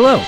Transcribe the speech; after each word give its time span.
Hello, 0.00 0.18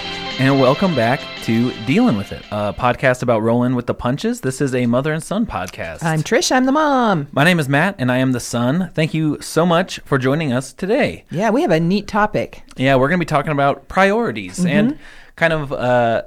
and 0.40 0.60
welcome 0.60 0.96
back 0.96 1.20
to 1.44 1.72
Dealing 1.84 2.16
with 2.16 2.32
It, 2.32 2.42
a 2.50 2.72
podcast 2.72 3.22
about 3.22 3.42
rolling 3.42 3.76
with 3.76 3.86
the 3.86 3.94
punches. 3.94 4.40
This 4.40 4.60
is 4.60 4.74
a 4.74 4.84
mother 4.86 5.12
and 5.12 5.22
son 5.22 5.46
podcast. 5.46 6.02
I'm 6.02 6.24
Trish. 6.24 6.50
I'm 6.50 6.66
the 6.66 6.72
mom. 6.72 7.28
My 7.30 7.44
name 7.44 7.60
is 7.60 7.68
Matt, 7.68 7.94
and 7.96 8.10
I 8.10 8.16
am 8.16 8.32
the 8.32 8.40
son. 8.40 8.90
Thank 8.94 9.14
you 9.14 9.40
so 9.40 9.64
much 9.64 10.00
for 10.00 10.18
joining 10.18 10.52
us 10.52 10.72
today. 10.72 11.24
Yeah, 11.30 11.50
we 11.50 11.62
have 11.62 11.70
a 11.70 11.78
neat 11.78 12.08
topic. 12.08 12.64
Yeah, 12.76 12.96
we're 12.96 13.06
going 13.06 13.20
to 13.20 13.24
be 13.24 13.28
talking 13.28 13.52
about 13.52 13.86
priorities 13.86 14.66
and 14.66 14.98
kind 15.36 15.52
of, 15.52 15.72
uh, 15.72 16.24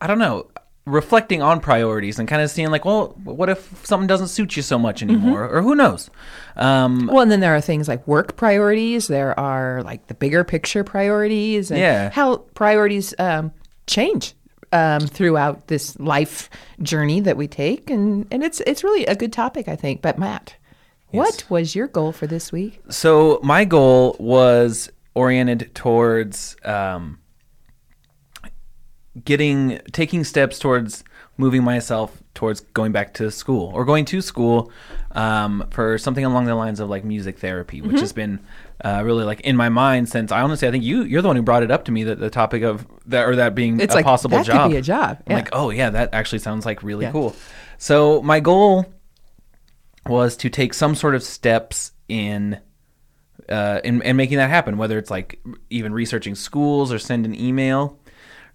I 0.00 0.08
don't 0.08 0.18
know, 0.18 0.50
reflecting 0.92 1.42
on 1.42 1.60
priorities 1.60 2.18
and 2.18 2.26
kind 2.28 2.42
of 2.42 2.50
seeing 2.50 2.70
like, 2.70 2.84
well, 2.84 3.14
what 3.24 3.48
if 3.48 3.86
something 3.86 4.06
doesn't 4.06 4.28
suit 4.28 4.56
you 4.56 4.62
so 4.62 4.78
much 4.78 5.02
anymore, 5.02 5.48
or 5.48 5.62
who 5.62 5.74
knows? 5.74 6.10
Um, 6.56 7.06
Well, 7.06 7.20
and 7.20 7.30
then 7.30 7.40
there 7.40 7.54
are 7.54 7.60
things 7.60 7.88
like 7.88 8.06
work 8.06 8.36
priorities. 8.36 9.08
There 9.08 9.38
are 9.38 9.82
like 9.82 10.06
the 10.08 10.14
bigger 10.14 10.44
picture 10.44 10.84
priorities, 10.84 11.70
and 11.70 11.78
Yeah. 11.80 12.10
how 12.10 12.38
priorities 12.54 13.14
um, 13.18 13.52
change 13.86 14.34
um, 14.72 15.00
throughout 15.06 15.68
this 15.68 15.98
life 16.00 16.50
journey 16.82 17.20
that 17.20 17.36
we 17.36 17.46
take, 17.48 17.90
and 17.90 18.26
and 18.30 18.42
it's 18.42 18.60
it's 18.66 18.82
really 18.84 19.06
a 19.06 19.14
good 19.14 19.32
topic, 19.32 19.68
I 19.68 19.76
think. 19.76 20.02
But 20.02 20.18
Matt, 20.18 20.56
what 21.10 21.44
was 21.48 21.74
your 21.74 21.86
goal 21.88 22.12
for 22.12 22.26
this 22.26 22.52
week? 22.52 22.80
So 22.90 23.40
my 23.42 23.64
goal 23.64 24.16
was 24.18 24.90
oriented 25.14 25.74
towards 25.74 26.56
um, 26.64 27.18
getting 29.24 29.80
taking 29.92 30.24
steps 30.24 30.58
towards 30.58 31.04
moving 31.36 31.62
myself 31.62 32.20
towards 32.34 32.60
going 32.74 32.90
back 32.92 33.14
to 33.14 33.30
school 33.30 33.70
or 33.74 33.84
going 33.84 34.04
to 34.04 34.20
school 34.20 34.70
um, 35.12 35.64
for 35.70 35.96
something 35.98 36.24
along 36.24 36.44
the 36.46 36.54
lines 36.54 36.80
of 36.80 36.88
like 36.88 37.04
music 37.04 37.38
therapy, 37.38 37.80
which 37.80 37.92
Mm-hmm. 37.92 38.00
has 38.00 38.12
been 38.12 38.38
uh, 38.84 39.02
really 39.04 39.24
like 39.24 39.40
in 39.40 39.56
my 39.56 39.68
mind 39.68 40.08
since 40.08 40.30
I 40.30 40.40
honestly 40.42 40.68
I 40.68 40.70
think 40.70 40.84
you 40.84 41.02
you're 41.02 41.22
the 41.22 41.28
one 41.28 41.36
who 41.36 41.42
brought 41.42 41.62
it 41.62 41.70
up 41.70 41.84
to 41.86 41.92
me 41.92 42.04
that 42.04 42.18
the 42.20 42.30
topic 42.30 42.62
of 42.62 42.86
that 43.06 43.26
or 43.28 43.36
that 43.36 43.54
being 43.54 43.80
It's 43.80 43.94
a 43.94 43.98
like, 43.98 44.04
possible 44.04 44.42
job. 44.44 44.70
be 44.70 44.76
a 44.76 44.82
job, 44.82 45.22
yeah. 45.26 45.34
like, 45.34 45.48
oh 45.52 45.70
yeah, 45.70 45.90
that 45.90 46.12
actually 46.12 46.38
sounds 46.40 46.64
like 46.66 46.82
really 46.82 47.04
Yeah. 47.06 47.12
cool. 47.12 47.34
So 47.78 48.20
my 48.22 48.40
goal 48.40 48.86
was 50.06 50.36
to 50.38 50.50
take 50.50 50.74
some 50.74 50.94
sort 50.94 51.14
of 51.14 51.22
steps 51.22 51.92
in 52.08 52.58
uh, 53.48 53.80
in, 53.82 54.02
in 54.02 54.16
making 54.16 54.36
that 54.38 54.50
happen, 54.50 54.76
whether 54.76 54.98
it's 54.98 55.10
like 55.10 55.40
even 55.70 55.92
researching 55.92 56.34
schools 56.34 56.92
or 56.92 56.98
send 56.98 57.24
an 57.24 57.34
email 57.34 57.98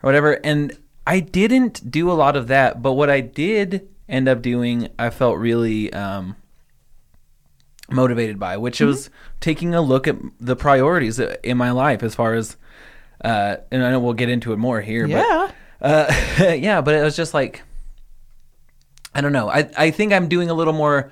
or 0.03 0.07
whatever. 0.07 0.33
And 0.43 0.77
I 1.07 1.19
didn't 1.21 1.89
do 1.89 2.11
a 2.11 2.13
lot 2.13 2.35
of 2.35 2.47
that, 2.49 2.81
but 2.81 2.93
what 2.93 3.09
I 3.09 3.21
did 3.21 3.87
end 4.07 4.27
up 4.27 4.41
doing, 4.41 4.89
I 4.99 5.09
felt 5.09 5.37
really 5.39 5.91
um, 5.93 6.35
motivated 7.89 8.39
by, 8.39 8.57
which 8.57 8.77
Mm-hmm. 8.79 8.87
was 8.87 9.09
taking 9.39 9.73
a 9.75 9.81
look 9.81 10.07
at 10.07 10.15
the 10.39 10.55
priorities 10.55 11.19
in 11.19 11.57
my 11.57 11.71
life 11.71 12.03
as 12.03 12.15
far 12.15 12.33
as, 12.33 12.57
uh, 13.23 13.57
and 13.71 13.83
I 13.83 13.91
know 13.91 13.99
we'll 13.99 14.13
get 14.13 14.29
into 14.29 14.53
it 14.53 14.57
more 14.57 14.81
here, 14.81 15.05
Yeah. 15.05 15.51
but 15.79 15.89
uh, 15.89 16.13
yeah, 16.53 16.81
but 16.81 16.95
it 16.95 17.03
was 17.03 17.15
just 17.15 17.33
like, 17.33 17.61
I 19.13 19.21
don't 19.21 19.33
know. 19.33 19.49
I, 19.49 19.69
I 19.77 19.91
think 19.91 20.11
I'm 20.13 20.27
doing 20.27 20.49
a 20.49 20.53
little 20.53 20.73
more 20.73 21.11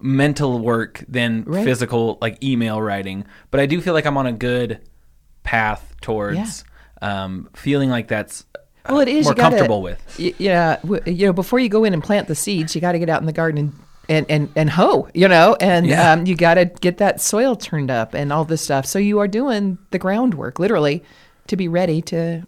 mental 0.00 0.58
work 0.58 1.04
than 1.08 1.44
Right. 1.44 1.64
physical 1.64 2.18
like 2.20 2.42
email 2.42 2.80
writing, 2.80 3.24
but 3.50 3.60
I 3.60 3.66
do 3.66 3.80
feel 3.80 3.94
like 3.94 4.04
I'm 4.06 4.16
on 4.16 4.26
a 4.26 4.32
good 4.32 4.80
path 5.44 5.94
towards 6.00 6.64
um, 7.02 7.48
feeling 7.54 7.90
like 7.90 8.08
that's 8.08 8.46
uh, 8.54 8.58
Well, 8.88 9.00
it 9.00 9.08
is 9.08 9.24
more 9.26 9.32
you 9.32 9.36
gotta- 9.36 9.50
comfortable 9.56 9.82
with. 9.82 10.16
y- 10.18 10.34
yeah, 10.38 10.76
w- 10.82 11.02
you 11.06 11.26
know, 11.26 11.32
before 11.32 11.58
you 11.58 11.68
go 11.68 11.84
in 11.84 11.92
and 11.92 12.02
plant 12.02 12.28
the 12.28 12.34
seeds, 12.34 12.74
you 12.74 12.80
got 12.80 12.92
to 12.92 12.98
get 12.98 13.08
out 13.10 13.20
in 13.20 13.26
the 13.26 13.32
garden 13.32 13.58
and 13.58 13.72
and 14.08 14.26
and, 14.28 14.48
and 14.56 14.70
hoe, 14.70 15.08
you 15.14 15.28
know, 15.28 15.56
and 15.60 15.86
Yeah. 15.86 16.12
um, 16.12 16.26
you 16.26 16.34
got 16.34 16.54
to 16.54 16.64
get 16.64 16.98
that 16.98 17.20
soil 17.20 17.54
turned 17.54 17.90
up 17.90 18.14
and 18.14 18.32
all 18.32 18.44
this 18.44 18.60
stuff. 18.62 18.84
So 18.86 18.98
you 18.98 19.18
are 19.20 19.28
doing 19.28 19.78
the 19.92 19.98
groundwork, 19.98 20.58
literally, 20.58 21.04
to 21.46 21.56
be 21.56 21.68
ready 21.68 22.02
to 22.02 22.42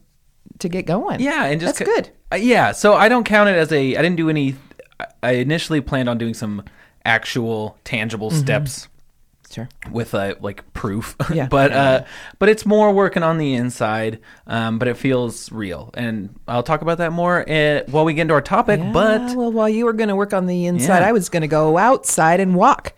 to 0.58 0.68
get 0.68 0.84
going. 0.86 1.20
Yeah, 1.20 1.44
and 1.46 1.60
just 1.60 1.78
that's 1.78 1.90
c- 1.90 1.94
good. 1.96 2.10
uh, 2.32 2.36
yeah, 2.36 2.72
so 2.72 2.94
I 2.94 3.08
don't 3.08 3.24
count 3.24 3.48
it 3.50 3.56
as 3.56 3.70
a. 3.72 3.96
I 3.96 4.02
didn't 4.02 4.16
do 4.16 4.28
any. 4.30 4.56
I- 5.00 5.06
I 5.22 5.30
initially 5.32 5.80
planned 5.80 6.08
on 6.08 6.18
doing 6.18 6.34
some 6.34 6.62
actual 7.04 7.76
tangible 7.84 8.30
steps 8.30 8.88
Sure. 9.54 9.68
with 9.90 10.14
uh, 10.14 10.34
like 10.40 10.72
proof. 10.72 11.16
Yeah. 11.32 11.46
but 11.48 11.70
Yeah, 11.70 11.82
uh, 11.82 12.04
but 12.38 12.48
it's 12.48 12.66
more 12.66 12.92
working 12.92 13.22
on 13.22 13.38
the 13.38 13.54
inside. 13.54 14.18
Um, 14.46 14.78
but 14.78 14.88
it 14.88 14.96
feels 14.96 15.50
real, 15.52 15.90
and 15.94 16.38
I'll 16.48 16.62
talk 16.62 16.82
about 16.82 16.98
that 16.98 17.12
more 17.12 17.48
uh, 17.48 17.82
while 17.86 18.04
we 18.04 18.14
get 18.14 18.22
into 18.22 18.34
our 18.34 18.42
topic. 18.42 18.80
Yeah, 18.80 18.92
But 18.92 19.36
well, 19.36 19.52
while 19.52 19.68
you 19.68 19.84
were 19.84 19.92
going 19.92 20.08
to 20.08 20.16
work 20.16 20.32
on 20.32 20.46
the 20.46 20.66
inside, 20.66 21.00
Yeah. 21.00 21.08
I 21.08 21.12
was 21.12 21.28
going 21.28 21.42
to 21.42 21.48
go 21.48 21.78
outside 21.78 22.40
and 22.40 22.54
walk. 22.54 22.92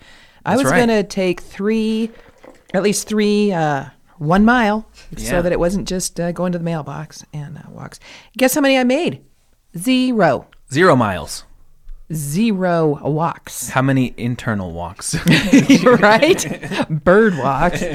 I 0.45 0.53
That's 0.53 0.65
was 0.65 0.73
right. 0.73 0.87
going 0.87 0.89
to 0.89 1.03
take 1.03 1.41
three, 1.41 2.11
at 2.73 2.83
least 2.83 3.09
three, 3.09 3.53
uh, 3.53 3.87
one 4.19 4.45
mile, 4.45 4.89
so 5.19 5.43
that 5.43 5.53
it 5.53 5.59
wasn't 5.61 5.87
just 5.87 6.19
uh, 6.19 6.33
going 6.33 6.53
to 6.53 6.59
the 6.59 6.65
mailbox 6.65 7.25
and 7.35 7.59
uh, 7.59 7.63
walks. 7.71 8.01
Guess 8.39 8.55
how 8.55 8.61
many 8.63 8.79
I 8.79 8.85
made? 8.85 9.23
Zero. 9.77 10.47
zero 10.73 10.97
miles. 10.97 11.45
Zero 12.13 13.01
walks. 13.03 13.69
How 13.69 13.83
many 13.83 14.15
internal 14.17 14.73
walks? 14.73 15.17
right? 15.85 16.87
Bird 16.89 17.37
walks. 17.37 17.83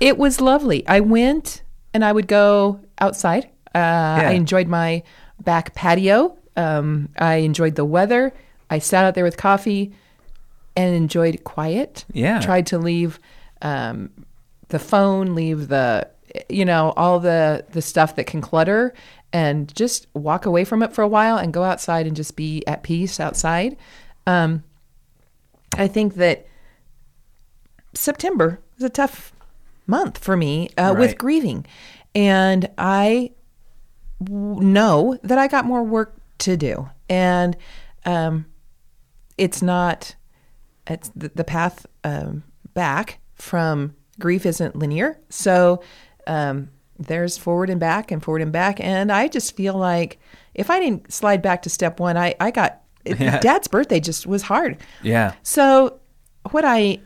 It 0.00 0.16
was 0.16 0.40
lovely. 0.40 0.86
I 0.88 1.00
went 1.00 1.62
and 1.92 2.02
I 2.02 2.10
would 2.10 2.26
go 2.26 2.80
outside. 2.98 3.50
Uh, 3.74 3.78
I 3.78 4.30
enjoyed 4.30 4.66
my 4.66 5.02
back 5.44 5.74
patio. 5.74 6.38
Um, 6.56 7.10
I 7.18 7.36
enjoyed 7.36 7.74
the 7.74 7.84
weather. 7.84 8.32
I 8.70 8.78
sat 8.78 9.04
out 9.04 9.14
there 9.14 9.24
with 9.24 9.36
coffee 9.36 9.92
and 10.74 10.94
enjoyed 10.94 11.44
quiet. 11.44 12.06
Yeah. 12.14 12.40
Tried 12.40 12.66
to 12.68 12.78
leave 12.78 13.20
um, 13.60 14.10
the 14.68 14.78
phone, 14.78 15.34
leave 15.34 15.68
the, 15.68 16.08
you 16.48 16.64
know, 16.64 16.94
all 16.96 17.20
the, 17.20 17.66
the 17.72 17.82
stuff 17.82 18.16
that 18.16 18.26
can 18.26 18.40
clutter 18.40 18.94
and 19.32 19.74
just 19.74 20.06
walk 20.14 20.44
away 20.46 20.64
from 20.64 20.82
it 20.82 20.92
for 20.92 21.02
a 21.02 21.08
while 21.08 21.36
and 21.36 21.52
go 21.52 21.62
outside 21.64 22.06
and 22.06 22.16
just 22.16 22.36
be 22.36 22.64
at 22.66 22.82
peace 22.82 23.20
outside. 23.20 23.76
Um, 24.26 24.64
I 25.76 25.86
think 25.88 26.14
that 26.14 26.46
September 27.94 28.60
was 28.76 28.84
a 28.84 28.90
tough 28.90 29.32
month 29.86 30.18
for 30.18 30.36
me 30.36 30.70
uh, 30.78 30.92
Right. 30.94 30.98
with 30.98 31.18
grieving. 31.18 31.66
And 32.14 32.68
I 32.78 33.32
w- 34.22 34.60
know 34.62 35.18
that 35.22 35.38
I 35.38 35.46
got 35.48 35.64
more 35.64 35.82
work 35.82 36.14
to 36.38 36.56
do. 36.56 36.88
And 37.08 37.56
um, 38.04 38.46
it's 39.36 39.62
not, 39.62 40.14
it's 40.86 41.10
the, 41.14 41.30
the 41.34 41.44
path 41.44 41.86
um, 42.04 42.42
back 42.74 43.18
from 43.34 43.94
grief 44.18 44.44
isn't 44.46 44.76
linear. 44.76 45.18
So 45.28 45.82
um, 46.26 46.70
there's 47.00 47.36
forward 47.38 47.70
and 47.70 47.80
back 47.80 48.10
and 48.10 48.22
forward 48.22 48.42
and 48.42 48.52
back. 48.52 48.78
And 48.80 49.10
I 49.10 49.26
just 49.26 49.56
feel 49.56 49.74
like 49.74 50.18
if 50.54 50.68
I 50.70 50.78
didn't 50.78 51.12
slide 51.12 51.40
back 51.42 51.62
to 51.62 51.70
step 51.70 51.98
one, 51.98 52.16
I, 52.16 52.34
I 52.38 52.50
got, 52.50 52.82
Yeah. 53.04 53.38
dad's 53.40 53.66
birthday 53.68 54.00
just 54.00 54.26
was 54.26 54.42
hard. 54.42 54.76
yeah. 55.02 55.32
So, 55.42 55.98
what 56.50 56.64
I 56.64 57.00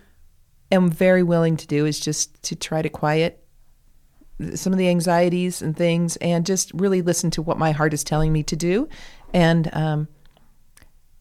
am 0.73 0.91
very 0.91 1.23
willing 1.23 1.57
to 1.59 1.67
do 1.67 1.87
is 1.87 2.01
just 2.01 2.43
to 2.45 2.57
try 2.57 2.83
to 2.83 2.89
quiet 2.89 3.41
some 4.55 4.73
of 4.73 4.79
the 4.79 4.89
anxieties 4.89 5.63
and 5.63 5.77
things, 5.77 6.17
and 6.17 6.45
just 6.45 6.73
really 6.75 7.01
listen 7.03 7.31
to 7.31 7.43
what 7.43 7.57
my 7.59 7.71
heart 7.71 7.95
is 7.95 8.03
telling 8.03 8.33
me 8.33 8.43
to 8.43 8.57
do, 8.57 8.89
and 9.33 9.71
um, 9.73 10.09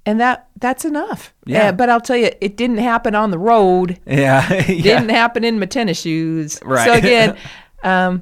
and 0.06 0.20
that 0.20 0.48
that's 0.60 0.84
enough. 0.86 1.34
Yeah. 1.46 1.70
Uh, 1.70 1.72
but 1.74 1.90
I'll 1.90 2.02
tell 2.02 2.18
you, 2.18 2.32
it 2.42 2.58
didn't 2.58 2.78
happen 2.80 3.14
on 3.14 3.30
the 3.32 3.38
road. 3.38 4.00
Yeah. 4.08 4.52
yeah. 4.68 4.82
Didn't 5.00 5.10
happen 5.10 5.44
in 5.44 5.60
my 5.60 5.68
tennis 5.68 6.02
shoes. 6.02 6.60
Right. 6.66 6.86
So 6.86 6.94
again. 6.94 7.38
Um, 7.84 8.22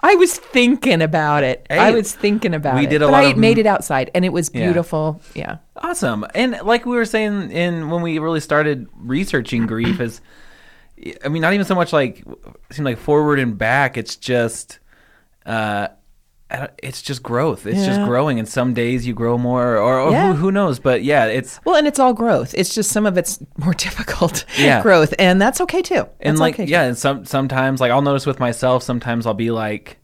I 0.00 0.14
was 0.16 0.38
thinking 0.38 1.00
about 1.02 1.42
it. 1.42 1.66
I 1.70 1.90
was 1.92 2.14
thinking 2.14 2.54
about 2.54 2.74
we 2.74 2.82
it. 2.82 2.84
We 2.84 2.90
did 2.90 3.02
a 3.02 3.06
but 3.06 3.12
lot 3.12 3.24
I 3.24 3.30
of- 3.30 3.36
made 3.38 3.58
it 3.58 3.66
outside, 3.66 4.10
and 4.14 4.24
it 4.24 4.32
was 4.32 4.48
beautiful. 4.50 5.20
Yeah. 5.34 5.58
Awesome. 5.76 6.26
And 6.34 6.58
like 6.62 6.84
we 6.86 6.96
were 6.96 7.04
saying 7.04 7.50
in 7.50 7.88
when 7.90 8.02
we 8.02 8.18
really 8.18 8.40
started 8.40 8.86
researching 8.96 9.66
grief 9.66 10.00
is 10.00 10.20
I 11.24 11.28
mean 11.28 11.42
not 11.42 11.52
even 11.54 11.64
so 11.64 11.74
much 11.74 11.92
like 11.92 12.18
it 12.26 12.74
seemed 12.74 12.84
like 12.86 12.98
forward 12.98 13.38
and 13.38 13.56
back, 13.56 13.96
it's 13.96 14.16
just 14.16 14.78
uh 15.46 15.88
it's 16.82 17.02
just 17.02 17.22
growth. 17.22 17.66
It's 17.66 17.84
just 17.84 18.00
growing 18.04 18.38
and 18.38 18.48
some 18.48 18.72
days 18.72 19.06
you 19.06 19.12
grow 19.14 19.36
more 19.36 19.76
or, 19.76 20.00
or 20.00 20.10
Yeah. 20.12 20.28
who, 20.32 20.34
who 20.34 20.52
knows, 20.52 20.78
but 20.78 21.04
yeah, 21.04 21.26
it's 21.26 21.60
Well, 21.64 21.76
and 21.76 21.86
it's 21.86 21.98
all 21.98 22.14
growth. 22.14 22.54
It's 22.56 22.74
just 22.74 22.90
some 22.90 23.04
of 23.06 23.18
it's 23.18 23.38
more 23.58 23.74
difficult 23.86 24.44
Yeah. 24.58 24.80
growth, 24.82 25.12
and 25.18 25.40
that's 25.40 25.60
okay 25.60 25.82
too. 25.82 26.06
and 26.20 26.38
like 26.38 26.54
okay 26.54 26.64
too. 26.66 26.72
yeah, 26.72 26.82
and 26.84 26.96
some 26.96 27.24
sometimes 27.26 27.80
like 27.80 27.90
I'll 27.92 28.02
notice 28.02 28.24
with 28.26 28.40
myself 28.40 28.82
sometimes 28.82 29.26
I'll 29.26 29.34
be 29.34 29.50
like 29.50 29.98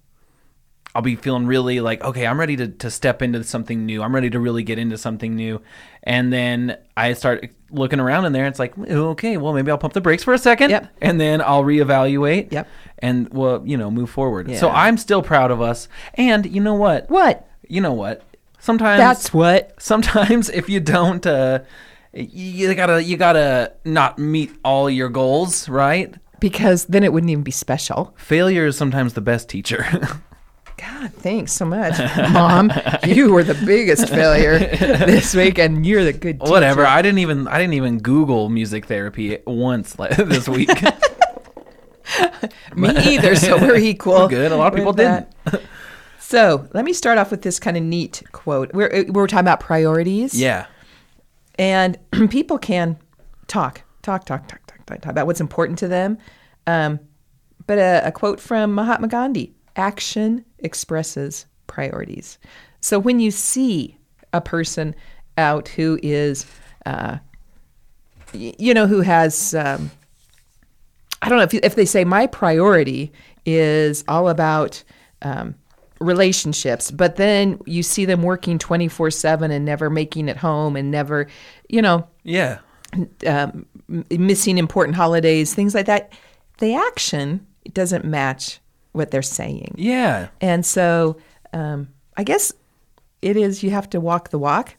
I'll 0.95 1.03
be 1.03 1.17
feeling 1.17 1.47
really 1.47 1.81
like, 1.81 2.05
okay, 2.05 2.25
I'm 2.27 2.39
ready 2.39 2.57
to, 2.57 2.69
to 2.69 2.91
step 2.91 3.21
into 3.21 3.43
something 3.43 3.85
new. 3.85 4.03
I'm 4.03 4.15
ready 4.15 4.31
to 4.31 4.39
really 4.39 4.63
get 4.63 4.79
into 4.79 4.97
something 4.97 5.35
new. 5.35 5.61
And 6.05 6.33
then 6.33 6.79
I 6.97 7.15
start 7.15 7.51
looking 7.71 7.99
around 7.99 8.27
in 8.27 8.33
there. 8.33 8.45
And 8.45 8.53
it's 8.53 8.61
like, 8.61 8.79
okay, 8.79 9.37
well, 9.37 9.53
maybe 9.53 9.73
I'll 9.73 9.79
pump 9.79 9.95
the 9.95 10.01
brakes 10.01 10.23
for 10.23 10.33
a 10.33 10.39
second. 10.39 10.71
Yep. 10.71 10.95
And 11.01 11.21
then 11.21 11.41
I'll 11.41 11.65
reevaluate. 11.65 12.53
Yep. 12.53 12.69
And, 13.01 13.29
well, 13.35 13.63
you 13.67 13.77
know, 13.77 13.91
move 13.91 14.09
forward. 14.09 14.55
So 14.57 14.71
I'm 14.71 14.97
still 14.97 15.23
proud 15.23 15.51
of 15.51 15.61
us. 15.61 15.89
And 16.15 16.47
you 16.47 16.61
know 16.61 16.75
what? 16.75 17.11
What? 17.11 17.49
You 17.69 17.81
know 17.81 17.93
what? 17.93 18.23
Sometimes 18.61 18.99
That's 18.99 19.35
what. 19.35 19.75
sometimes 19.83 20.49
if 20.49 20.71
you 20.71 20.81
don't 20.81 21.27
uh 21.27 21.59
you 22.15 22.75
gotta 22.75 23.03
you 23.03 23.19
gotta 23.19 23.73
not 23.85 24.19
meet 24.19 24.53
all 24.65 24.89
your 24.89 25.11
goals 25.11 25.69
right 25.69 26.15
because 26.41 26.87
then 26.87 27.05
it 27.05 27.13
wouldn't 27.13 27.31
even 27.31 27.43
be 27.45 27.51
special. 27.51 28.15
Failure 28.17 28.67
is 28.67 28.77
sometimes 28.77 29.15
the 29.15 29.21
best 29.21 29.49
teacher. 29.49 29.85
God, 30.77 31.13
thanks 31.15 31.53
so 31.53 31.65
much, 31.65 31.99
Mom. 32.33 32.73
You 33.07 33.33
were 33.33 33.45
the 33.45 33.55
biggest 33.67 34.09
failure 34.09 34.59
this 34.59 35.35
week, 35.35 35.59
and 35.59 35.85
you're 35.87 36.05
the 36.05 36.13
good. 36.13 36.41
Teacher. 36.41 36.51
Whatever. 36.51 36.87
I 36.87 37.01
didn't 37.03 37.19
even 37.19 37.47
I 37.49 37.59
didn't 37.59 37.75
even 37.75 37.99
Google 37.99 38.49
music 38.49 38.87
therapy 38.87 39.39
once 39.47 39.93
this 40.17 40.49
week. 40.49 40.71
Me 42.75 42.89
either. 42.91 43.37
So 43.37 43.57
we're 43.59 43.77
equal. 43.93 44.15
We're 44.15 44.29
good. 44.29 44.53
A 44.53 44.57
lot 44.57 44.73
of 44.73 44.77
people 44.77 44.93
that. 44.95 45.33
So 46.19 46.69
let 46.73 46.85
me 46.85 46.93
start 46.93 47.19
off 47.19 47.31
with 47.31 47.43
this 47.43 47.59
kind 47.61 47.77
of 47.77 47.83
neat 47.83 48.23
quote. 48.33 48.73
We're 48.73 48.91
uh, 48.93 49.05
we're 49.13 49.27
talking 49.27 49.41
about 49.45 49.61
priorities. 49.61 50.39
yeah. 50.39 50.67
and 51.59 51.99
people 52.31 52.59
can 52.59 52.99
talk, 53.47 53.83
talk, 54.03 54.25
talk, 54.25 54.49
talk, 54.49 54.67
talk, 54.67 54.85
talk, 54.87 55.01
talk 55.03 55.11
about 55.13 55.27
what's 55.27 55.41
important 55.41 55.79
to 55.81 55.89
them. 55.89 56.19
Um, 56.67 56.99
but 57.67 57.79
a, 57.79 58.03
a 58.07 58.13
quote 58.13 58.41
from 58.41 58.75
Mahatma 58.75 59.09
Gandhi: 59.09 59.55
"Action 59.77 60.45
expresses 60.65 61.47
priorities." 61.69 62.39
So 62.81 62.99
when 62.99 63.21
you 63.21 63.31
see 63.31 63.97
a 64.33 64.41
person 64.41 64.95
out 65.39 65.69
who 65.69 65.99
is, 66.03 66.45
uh, 66.87 67.19
you 68.33 68.75
know, 68.75 68.87
who 68.87 69.01
has, 69.01 69.55
um, 69.55 69.91
I 71.23 71.29
don't 71.29 71.39
know 71.39 71.45
if, 71.45 71.55
if 71.55 71.75
they 71.77 71.85
say 71.87 72.05
my 72.05 72.27
priority 72.27 73.13
is 73.47 74.05
all 74.09 74.29
about. 74.29 74.83
Um, 75.23 75.55
relationships 76.01 76.91
but 76.91 77.17
then 77.17 77.59
you 77.67 77.83
see 77.83 78.05
them 78.05 78.21
working 78.23 78.59
24/7 78.59 79.51
and 79.51 79.65
never 79.65 79.89
making 79.89 80.29
it 80.29 80.37
home 80.37 80.75
and 80.77 80.91
never 80.91 81.29
you 81.69 81.81
know 81.81 82.07
Yeah. 82.25 82.59
um, 83.27 83.65
missing 84.11 84.59
important 84.59 84.97
holidays 84.97 85.55
things 85.55 85.73
like 85.73 85.87
that 85.87 86.13
the 86.59 86.75
action 86.75 87.47
doesn't 87.73 88.05
match 88.05 88.59
what 88.95 89.11
they're 89.11 89.23
saying 89.23 89.75
Yeah. 89.77 90.29
and 90.41 90.65
so 90.65 91.17
um, 91.53 91.89
i 92.17 92.25
guess 92.25 92.53
it 93.21 93.37
is 93.37 93.63
you 93.63 93.71
have 93.71 93.89
to 93.91 94.01
walk 94.01 94.31
the 94.31 94.39
walk 94.39 94.77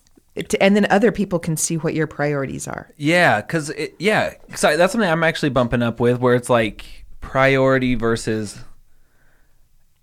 to, 0.50 0.62
and 0.62 0.76
then 0.76 0.86
other 0.90 1.12
people 1.12 1.40
can 1.40 1.56
see 1.58 1.78
what 1.78 1.94
your 1.94 2.08
priorities 2.08 2.68
are 2.68 2.90
Yeah, 2.98 3.40
because 3.42 3.72
yeah, 4.00 4.34
'cause 4.50 4.64
I, 4.64 4.76
that's 4.76 4.92
something 4.94 5.10
I'm 5.10 5.24
actually 5.24 5.50
bumping 5.50 5.82
up 5.82 6.00
with, 6.02 6.20
where 6.20 6.36
it's 6.36 6.50
like 6.50 7.06
priority 7.22 7.96
versus. 7.96 8.60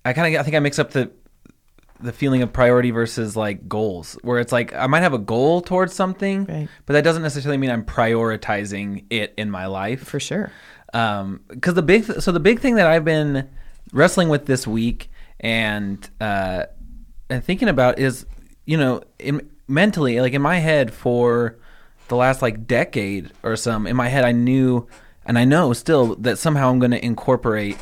I 0.05 0.13
kind 0.15 0.35
of 0.35 0.41
I 0.41 0.43
think 0.43 0.57
I 0.57 0.59
mix 0.61 0.79
up 0.79 0.91
the 0.93 1.11
the 2.01 2.13
feeling 2.13 2.43
of 2.43 2.53
priority 2.53 2.91
versus 2.91 3.37
like 3.37 3.69
goals, 3.69 4.19
where 4.23 4.41
it's 4.41 4.51
like 4.53 4.75
I 4.75 4.87
might 4.87 5.03
have 5.03 5.13
a 5.13 5.19
goal 5.19 5.61
towards 5.61 5.95
something, 5.95 6.47
Right. 6.47 6.69
but 6.87 6.95
that 6.95 7.05
doesn't 7.05 7.23
necessarily 7.23 7.59
mean 7.59 7.71
I'm 7.71 7.85
prioritizing 7.85 9.05
it 9.11 9.35
in 9.37 9.51
my 9.51 9.67
life. 9.67 10.03
for 10.05 10.19
sure 10.19 10.51
um 10.95 11.41
because 11.49 11.75
the 11.75 11.83
big 11.83 12.05
so 12.21 12.33
the 12.33 12.41
big 12.41 12.61
thing 12.61 12.75
that 12.75 12.87
i've 12.87 13.05
been 13.05 13.49
wrestling 13.93 14.29
with 14.29 14.47
this 14.47 14.67
week 14.67 15.11
and 15.41 16.09
uh 16.21 16.65
and 17.29 17.45
thinking 17.45 17.69
about 17.69 17.99
is 17.99 18.27
you 18.65 18.77
know 18.77 19.03
in 19.19 19.49
mentally 19.69 20.21
like 20.21 20.33
in 20.33 20.43
my 20.43 20.59
head 20.59 20.93
for 20.93 21.59
the 22.09 22.17
last 22.17 22.43
like 22.43 22.67
decade 22.67 23.31
or 23.43 23.57
some 23.57 23.87
in 23.87 23.97
my 23.97 24.09
head 24.09 24.25
i 24.25 24.33
knew 24.33 24.87
and 25.25 25.39
i 25.39 25.45
know 25.45 25.73
still 25.73 26.15
that 26.17 26.39
somehow 26.39 26.71
i'm 26.71 26.79
going 26.79 26.91
to 26.91 27.05
incorporate 27.05 27.77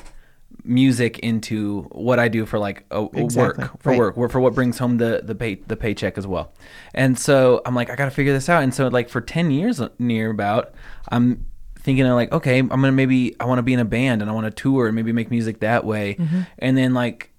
music 0.62 1.18
into 1.20 1.82
what 1.92 2.18
i 2.18 2.28
do 2.28 2.44
for 2.44 2.58
like 2.58 2.84
a, 2.90 3.00
a 3.02 3.08
Exactly, 3.14 3.64
work 3.64 3.82
for 3.82 3.90
right. 3.90 4.16
work 4.16 4.30
for 4.30 4.40
what 4.40 4.54
brings 4.54 4.78
home 4.78 4.98
the 4.98 5.22
the 5.24 5.34
pay 5.34 5.54
the 5.54 5.76
paycheck 5.76 6.18
as 6.18 6.26
well 6.26 6.52
and 6.94 7.18
so 7.18 7.62
i'm 7.64 7.74
like 7.74 7.88
i 7.90 7.96
gotta 7.96 8.10
figure 8.10 8.32
this 8.32 8.48
out 8.48 8.62
and 8.62 8.74
so 8.74 8.88
like 8.88 9.08
for 9.08 9.20
10 9.20 9.50
years 9.50 9.80
near 9.98 10.30
about 10.30 10.74
i'm 11.08 11.46
thinking 11.82 12.04
of 12.06 12.14
like 12.14 12.30
okay 12.32 12.58
i'm 12.58 12.68
gonna 12.68 12.92
maybe 12.92 13.34
i 13.40 13.44
want 13.44 13.58
to 13.58 13.62
be 13.62 13.72
in 13.72 13.80
a 13.80 13.84
band 13.84 14.22
and 14.22 14.30
i 14.30 14.34
want 14.34 14.44
to 14.44 14.50
tour 14.50 14.86
and 14.86 14.94
maybe 14.94 15.12
make 15.12 15.30
music 15.30 15.60
that 15.60 15.84
way 15.84 16.16
and 16.58 16.76
then 16.76 16.94
like, 16.94 17.30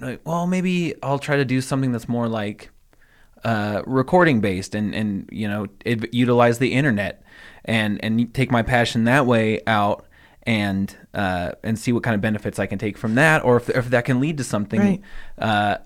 like 0.00 0.20
well 0.24 0.46
maybe 0.46 0.94
i'll 1.02 1.18
try 1.18 1.36
to 1.36 1.44
do 1.44 1.60
something 1.60 1.92
that's 1.92 2.08
more 2.08 2.28
like 2.28 2.70
uh, 3.44 3.82
recording 3.86 4.40
based 4.40 4.74
and 4.74 4.94
and 4.94 5.28
you 5.32 5.48
know 5.48 5.66
it, 5.84 6.12
utilize 6.14 6.58
the 6.58 6.72
internet 6.72 7.22
and 7.64 8.02
and 8.04 8.32
take 8.32 8.50
my 8.52 8.62
passion 8.62 9.04
that 9.04 9.26
way 9.26 9.60
out 9.66 10.06
and 10.44 10.96
uh, 11.14 11.50
and 11.62 11.78
see 11.78 11.92
what 11.92 12.02
kind 12.02 12.14
of 12.14 12.20
benefits 12.20 12.58
I 12.58 12.66
can 12.66 12.78
take 12.78 12.96
from 12.96 13.14
that 13.16 13.44
or 13.44 13.56
if, 13.56 13.68
if 13.68 13.90
that 13.90 14.04
can 14.04 14.20
lead 14.20 14.38
to 14.38 14.44
something 14.44 14.80
Right. 14.80 15.00
uh, 15.38 15.78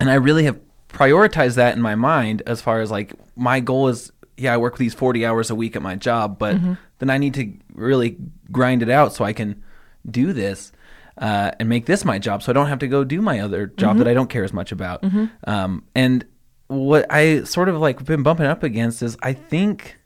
and 0.00 0.10
I 0.10 0.14
really 0.14 0.44
have 0.44 0.58
prioritized 0.88 1.56
that 1.56 1.74
in 1.76 1.82
my 1.82 1.94
mind 1.96 2.42
as 2.46 2.60
far 2.62 2.80
as 2.80 2.90
like 2.90 3.12
my 3.36 3.60
goal 3.60 3.88
is 3.88 4.10
yeah 4.38 4.54
I 4.54 4.56
work 4.56 4.78
these 4.78 4.94
40 4.94 5.26
hours 5.26 5.50
a 5.50 5.54
week 5.54 5.76
at 5.76 5.82
my 5.82 5.96
job 5.96 6.38
but 6.38 6.56
then 6.98 7.10
I 7.10 7.18
need 7.18 7.34
to 7.34 7.52
really 7.74 8.16
grind 8.50 8.82
it 8.82 8.90
out 8.90 9.14
so 9.14 9.24
I 9.24 9.32
can 9.32 9.62
do 10.08 10.32
this 10.32 10.72
uh, 11.18 11.50
and 11.58 11.68
make 11.68 11.86
this 11.86 12.04
my 12.04 12.18
job 12.18 12.42
so 12.42 12.50
I 12.50 12.54
don't 12.54 12.68
have 12.68 12.78
to 12.78 12.88
go 12.88 13.04
do 13.04 13.20
my 13.20 13.40
other 13.40 13.66
job 13.66 13.96
that 13.98 14.08
I 14.08 14.14
don't 14.14 14.30
care 14.30 14.44
as 14.44 14.52
much 14.52 14.70
about. 14.72 15.02
Um, 15.44 15.84
and 15.94 16.24
what 16.68 17.06
I 17.10 17.42
sort 17.44 17.68
of 17.68 17.76
like 17.76 18.04
been 18.04 18.22
bumping 18.22 18.46
up 18.46 18.62
against 18.62 19.02
is 19.02 19.16
I 19.22 19.32
think 19.32 19.98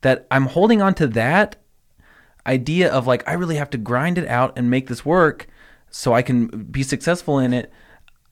that 0.00 0.26
I'm 0.30 0.46
holding 0.46 0.80
on 0.82 0.94
to 0.94 1.06
that 1.08 1.56
idea 2.46 2.90
of 2.92 3.06
like 3.06 3.26
I 3.28 3.34
really 3.34 3.56
have 3.56 3.70
to 3.70 3.78
grind 3.78 4.18
it 4.18 4.28
out 4.28 4.56
and 4.56 4.70
make 4.70 4.86
this 4.88 5.04
work 5.04 5.46
so 5.90 6.12
I 6.14 6.22
can 6.22 6.46
be 6.46 6.82
successful 6.82 7.38
in 7.38 7.52
it. 7.52 7.72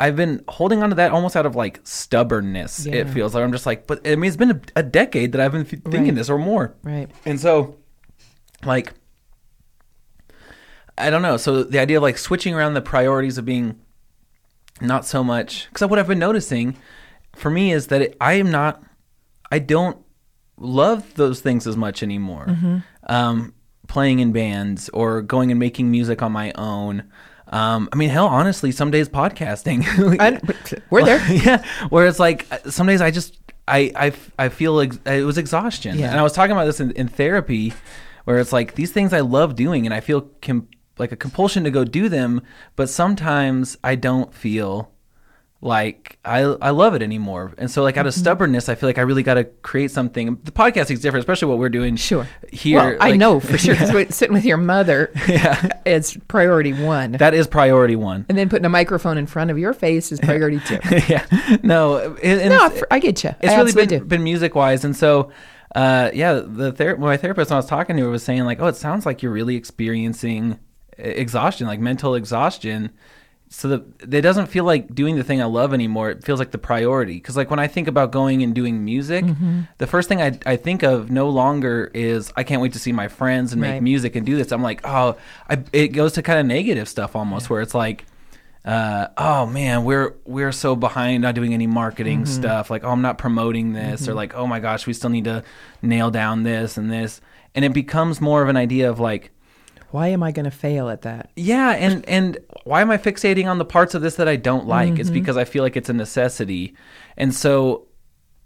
I've 0.03 0.17
been 0.17 0.43
holding 0.49 0.83
on 0.83 0.89
to 0.91 0.97
that 0.97 1.13
almost 1.13 1.37
out 1.37 1.47
of 1.47 1.55
like 1.55 1.81
stubbornness. 1.85 2.87
It 2.87 3.09
feels 3.11 3.35
like 3.35 3.45
I'm 3.45 3.53
just 3.53 3.67
like, 3.67 3.87
but 3.87 4.07
I 4.07 4.17
mean, 4.17 4.29
it's 4.29 4.37
been 4.37 4.51
a, 4.51 4.61
a 4.77 4.83
decade 4.83 5.33
that 5.33 5.41
I've 5.41 5.53
been 5.53 5.65
th- 5.65 5.83
thinking 5.83 6.05
Right. 6.07 6.15
this 6.17 6.29
or 6.31 6.39
more, 6.39 6.75
right 6.83 7.09
and 7.25 7.39
so 7.41 7.77
like 8.65 8.93
I 10.99 11.11
don't 11.11 11.23
know. 11.23 11.37
So 11.37 11.63
the 11.63 11.79
idea 11.79 11.97
of 11.99 12.03
like 12.03 12.19
switching 12.19 12.55
around 12.55 12.75
the 12.75 12.83
priorities 12.83 13.39
of 13.39 13.45
being 13.45 13.79
not 14.81 15.07
so 15.07 15.23
much 15.25 15.69
because 15.69 15.89
what 15.89 15.99
I've 15.99 16.09
been 16.09 16.19
noticing 16.19 16.77
for 17.35 17.51
me 17.51 17.73
is 17.73 17.87
that 17.89 18.03
it, 18.03 18.17
I 18.21 18.35
am 18.35 18.51
not, 18.51 18.83
I 19.51 19.59
don't 19.59 19.97
love 20.59 21.15
those 21.15 21.41
things 21.41 21.67
as 21.67 21.77
much 21.77 22.03
anymore. 22.03 22.47
Mm-hmm. 22.49 22.79
Um, 23.09 23.55
playing 23.89 24.19
in 24.21 24.33
bands 24.33 24.89
or 24.91 25.23
going 25.23 25.51
and 25.51 25.59
making 25.61 25.91
music 25.91 26.23
on 26.23 26.33
my 26.33 26.53
own. 26.57 27.05
Um, 27.53 27.89
I 27.93 27.97
mean, 27.97 28.09
hell, 28.11 28.27
honestly, 28.27 28.73
some 28.73 28.91
days 28.91 29.09
podcasting. 29.09 29.85
I, 30.21 30.41
we're 30.91 31.05
there 31.05 31.23
yeah, 31.33 31.63
where 31.91 32.07
it's 32.07 32.19
like 32.19 32.47
uh, 32.51 32.71
some 32.71 32.87
days 32.87 33.01
I 33.03 33.11
just 33.11 33.39
I 33.69 33.93
I, 33.95 34.13
I 34.39 34.49
feel 34.49 34.81
ex- 34.81 34.99
it 35.05 35.25
was 35.25 35.37
exhaustion, 35.39 35.99
Yeah. 35.99 36.11
and 36.11 36.19
I 36.19 36.23
was 36.23 36.33
talking 36.33 36.53
about 36.53 36.65
this 36.65 36.81
in, 36.81 36.91
in 36.93 37.09
therapy, 37.09 37.75
where 38.25 38.39
it's 38.39 38.53
like 38.53 38.75
these 38.75 38.91
things 38.93 39.13
I 39.13 39.21
love 39.21 39.55
doing, 39.55 39.85
and 39.87 39.95
I 39.95 40.01
feel 40.01 40.23
com- 40.41 40.69
like 40.99 41.13
a 41.13 41.17
compulsion 41.17 41.63
to 41.65 41.71
go 41.71 41.85
do 41.85 42.09
them, 42.09 42.41
but 42.75 42.89
sometimes 42.89 43.77
I 43.85 43.97
don't 43.97 44.33
feel 44.35 44.91
like 45.65 46.19
I 46.25 46.41
I 46.41 46.71
love 46.71 46.95
it 46.95 47.03
anymore, 47.03 47.55
and 47.57 47.71
so 47.71 47.83
like 47.85 47.97
out 47.97 48.05
of 48.07 48.13
Mm-hmm. 48.13 48.21
stubbornness, 48.21 48.69
I 48.69 48.75
feel 48.75 48.89
like 48.89 48.99
I 48.99 49.03
really 49.03 49.23
got 49.23 49.35
to 49.35 49.45
create 49.45 49.93
something. 49.93 50.37
The 50.43 50.51
podcasting 50.51 50.91
is 50.95 51.01
different, 51.01 51.23
especially 51.23 51.49
what 51.49 51.59
we're 51.59 51.69
doing 51.69 51.95
Sure. 51.95 52.27
here. 52.51 52.79
well 52.79 52.97
i 53.01 53.13
know 53.17 53.39
for 53.49 53.57
sure. 53.57 53.77
we're 53.95 54.11
sitting 54.11 54.35
with 54.35 54.45
your 54.45 54.57
mother 54.57 55.13
yeah, 55.29 55.69
is 55.87 56.19
priority 56.27 56.73
one 56.73 57.13
that 57.13 57.33
is 57.33 57.47
priority 57.47 57.95
one. 57.97 58.27
and 58.29 58.37
then 58.37 58.49
putting 58.49 58.65
a 58.67 58.69
microphone 58.69 59.17
in 59.19 59.27
front 59.27 59.51
of 59.53 59.59
your 59.59 59.73
face 59.73 60.11
is 60.11 60.19
priority 60.21 60.59
two 60.67 60.79
yeah, 61.09 61.25
no, 61.63 61.97
no 61.97 62.17
it's- 62.21 62.83
I 62.91 62.99
get 62.99 63.23
you 63.23 63.31
it's 63.41 63.53
I 63.53 63.57
really 63.57 63.73
been, 63.73 63.89
do. 63.89 64.01
been 64.05 64.25
music 64.25 64.55
wise 64.57 64.85
and 64.85 64.97
so 64.97 65.31
uh 65.77 66.11
yeah 66.13 66.43
the 66.45 66.73
ther- 66.73 66.97
my 66.97 67.17
therapist 67.17 67.51
when 67.51 67.55
i 67.57 67.59
was 67.59 67.67
talking 67.67 67.97
to 67.97 68.03
her 68.03 68.11
was 68.11 68.23
saying 68.25 68.45
like 68.45 68.61
oh 68.61 68.67
it 68.67 68.77
sounds 68.77 69.07
like 69.07 69.23
you're 69.23 69.33
really 69.33 69.55
experiencing 69.57 70.59
exhaustion 70.99 71.67
like 71.69 71.81
mental 71.81 72.15
exhaustion 72.17 72.91
so 73.55 73.69
that 73.69 73.83
it 74.15 74.23
doesn't 74.23 74.47
feel 74.47 74.65
like 74.65 74.95
doing 74.95 75.17
the 75.17 75.23
thing 75.23 75.43
i 75.43 75.45
love 75.45 75.75
anymore 75.75 76.09
it 76.11 76.25
feels 76.25 76.39
like 76.39 76.51
the 76.53 76.59
priority 76.59 77.15
because 77.15 77.37
like 77.37 77.51
when 77.51 77.59
i 77.59 77.67
think 77.69 77.87
about 77.87 78.11
going 78.11 78.43
and 78.43 78.55
doing 78.55 78.83
music 78.85 79.25
Mm-hmm. 79.25 79.61
the 79.79 79.87
first 79.87 80.09
thing 80.09 80.23
I, 80.23 80.39
I 80.47 80.57
think 80.57 80.83
of 80.83 81.11
no 81.11 81.29
longer 81.29 81.91
is 81.93 82.33
i 82.35 82.45
can't 82.45 82.63
wait 82.63 82.73
to 82.73 82.79
see 82.79 82.93
my 82.93 83.09
friends 83.09 83.53
and 83.53 83.61
make 83.61 83.73
Right. 83.73 83.83
music 83.83 84.17
and 84.17 84.25
do 84.25 84.37
this 84.37 84.53
i'm 84.53 84.63
like 84.63 84.81
oh 84.85 85.17
I, 85.51 85.63
it 85.73 85.89
goes 85.89 86.15
to 86.15 86.23
kind 86.23 86.39
of 86.41 86.47
negative 86.47 86.89
stuff 86.89 87.15
almost 87.15 87.51
where 87.51 87.61
it's 87.61 87.75
like 87.75 88.07
uh, 88.65 89.09
oh 89.19 89.45
man, 89.47 89.83
we're 89.85 90.15
we're 90.25 90.53
so 90.53 90.77
behind 90.77 91.21
not 91.23 91.35
doing 91.35 91.53
any 91.53 91.67
marketing 91.67 92.21
Mm-hmm. 92.23 92.33
stuff. 92.43 92.71
Like, 92.71 92.85
oh, 92.85 92.91
I'm 92.91 93.03
not 93.03 93.19
promoting 93.19 93.73
this, 93.73 94.07
or 94.07 94.15
like, 94.15 94.37
oh 94.37 94.47
my 94.47 94.61
gosh, 94.61 94.87
we 94.87 94.93
still 94.93 95.11
need 95.11 95.25
to 95.25 95.43
nail 95.83 96.13
down 96.13 96.45
this 96.45 96.77
and 96.77 96.89
this, 96.89 97.21
and 97.57 97.65
it 97.65 97.73
becomes 97.73 98.21
more 98.21 98.41
of 98.41 98.49
an 98.49 98.57
idea 98.57 98.89
of 98.89 99.01
like, 99.01 99.33
why 99.93 100.09
am 100.09 100.23
i 100.23 100.31
going 100.33 100.45
to 100.45 100.51
fail 100.51 100.89
at 100.89 101.03
that 101.03 101.31
yeah, 101.37 101.71
and 101.73 102.05
and 102.09 102.39
why 102.65 102.81
am 102.81 102.91
I 102.91 102.99
fixating 102.99 103.47
on 103.47 103.59
the 103.59 103.65
parts 103.65 103.95
of 103.95 104.03
this 104.03 104.17
that 104.17 104.29
I 104.29 104.37
don't 104.37 104.67
like? 104.67 104.99
It's 104.99 105.09
Mm-hmm. 105.09 105.15
because 105.15 105.37
I 105.37 105.45
feel 105.45 105.63
like 105.65 105.77
it's 105.77 105.89
a 105.89 105.93
necessity, 105.93 106.75
and 107.17 107.35
so 107.35 107.87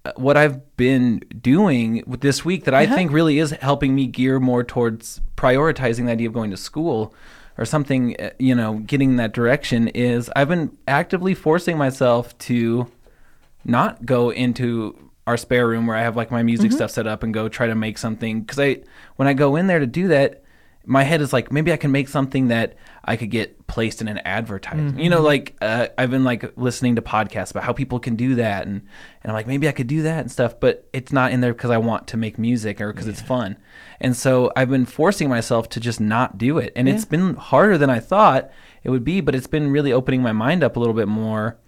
uh, 0.07 0.13
what 0.17 0.37
I've 0.37 0.77
been 0.77 1.19
doing 1.41 2.03
this 2.07 2.45
week 2.45 2.65
that 2.65 2.75
I 2.75 2.85
Uh-huh. 2.85 2.95
think 2.95 3.13
really 3.13 3.39
is 3.39 3.51
helping 3.51 3.95
me 3.95 4.07
gear 4.07 4.39
more 4.41 4.63
towards 4.65 5.21
prioritizing 5.37 6.07
the 6.07 6.13
idea 6.13 6.29
of 6.29 6.35
going 6.35 6.51
to 6.51 6.57
school 6.57 7.13
or 7.59 7.65
something, 7.65 8.15
uh, 8.21 8.31
you 8.39 8.55
know, 8.55 8.75
getting 8.87 9.11
in 9.11 9.17
that 9.17 9.33
direction 9.33 9.89
is 9.89 10.31
I've 10.37 10.49
been 10.49 10.77
actively 10.89 11.35
forcing 11.35 11.77
myself 11.79 12.37
to 12.49 12.87
not 13.65 14.07
go 14.07 14.31
into 14.31 15.11
our 15.27 15.37
spare 15.37 15.67
room 15.67 15.87
where 15.87 15.97
I 15.97 16.03
have 16.03 16.17
like 16.17 16.31
my 16.31 16.43
music 16.43 16.71
Mm-hmm. 16.71 16.77
stuff 16.77 16.91
set 16.93 17.07
up 17.07 17.23
and 17.23 17.35
go 17.35 17.49
try 17.49 17.67
to 17.67 17.75
make 17.75 17.99
something 17.99 18.41
because 18.43 18.59
I 18.59 18.79
when 19.17 19.27
I 19.29 19.35
go 19.35 19.57
in 19.57 19.67
there 19.67 19.81
to 19.81 19.87
do 19.87 20.09
that 20.09 20.43
my 20.89 21.03
head 21.03 21.21
is 21.21 21.33
like 21.33 21.51
maybe 21.51 21.73
I 21.73 21.77
can 21.77 21.91
make 21.91 22.09
something 22.09 22.49
that 22.49 22.77
I 23.05 23.17
could 23.17 23.31
get 23.31 23.67
placed 23.67 24.01
in 24.01 24.07
an 24.07 24.21
advertisement. 24.25 25.01
You 25.01 25.11
know, 25.11 25.21
like 25.21 25.57
uh, 25.61 25.89
I've 25.99 26.11
been 26.11 26.23
like 26.23 26.57
listening 26.57 26.95
to 26.97 27.03
podcasts 27.03 27.51
about 27.51 27.65
how 27.65 27.73
people 27.73 27.99
can 27.99 28.15
do 28.15 28.37
that, 28.37 28.67
and 28.67 28.83
and 29.23 29.31
I'm 29.31 29.33
like 29.33 29.49
maybe 29.49 29.69
I 29.69 29.73
could 29.73 29.89
do 29.89 30.03
that 30.03 30.21
and 30.21 30.31
stuff, 30.31 30.59
but 30.61 30.89
it's 30.93 31.13
not 31.13 31.33
in 31.33 31.41
there 31.41 31.53
because 31.53 31.71
I 31.71 31.79
want 31.79 32.07
to 32.09 32.17
make 32.17 32.39
music 32.39 32.81
or 32.81 32.93
because 32.93 33.09
it's 33.09 33.21
fun. 33.21 33.57
And 34.01 34.17
so 34.17 34.53
I've 34.55 34.71
been 34.71 34.87
forcing 34.87 35.29
myself 35.29 35.69
to 35.71 35.81
just 35.81 36.01
not 36.01 36.39
do 36.39 36.59
it, 36.59 36.73
and 36.77 36.89
it's 36.89 37.05
been 37.05 37.35
harder 37.35 37.77
than 37.77 37.91
I 37.91 37.99
thought 37.99 38.51
it 38.85 38.91
would 38.91 39.05
be, 39.05 39.21
but 39.21 39.35
it's 39.35 39.49
been 39.49 39.73
really 39.73 39.93
opening 39.93 40.23
my 40.23 40.33
mind 40.33 40.63
up 40.63 40.77
a 40.77 40.79
little 40.79 40.95
bit 40.95 41.09
more 41.09 41.59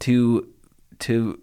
to 0.00 0.48
to 1.00 1.41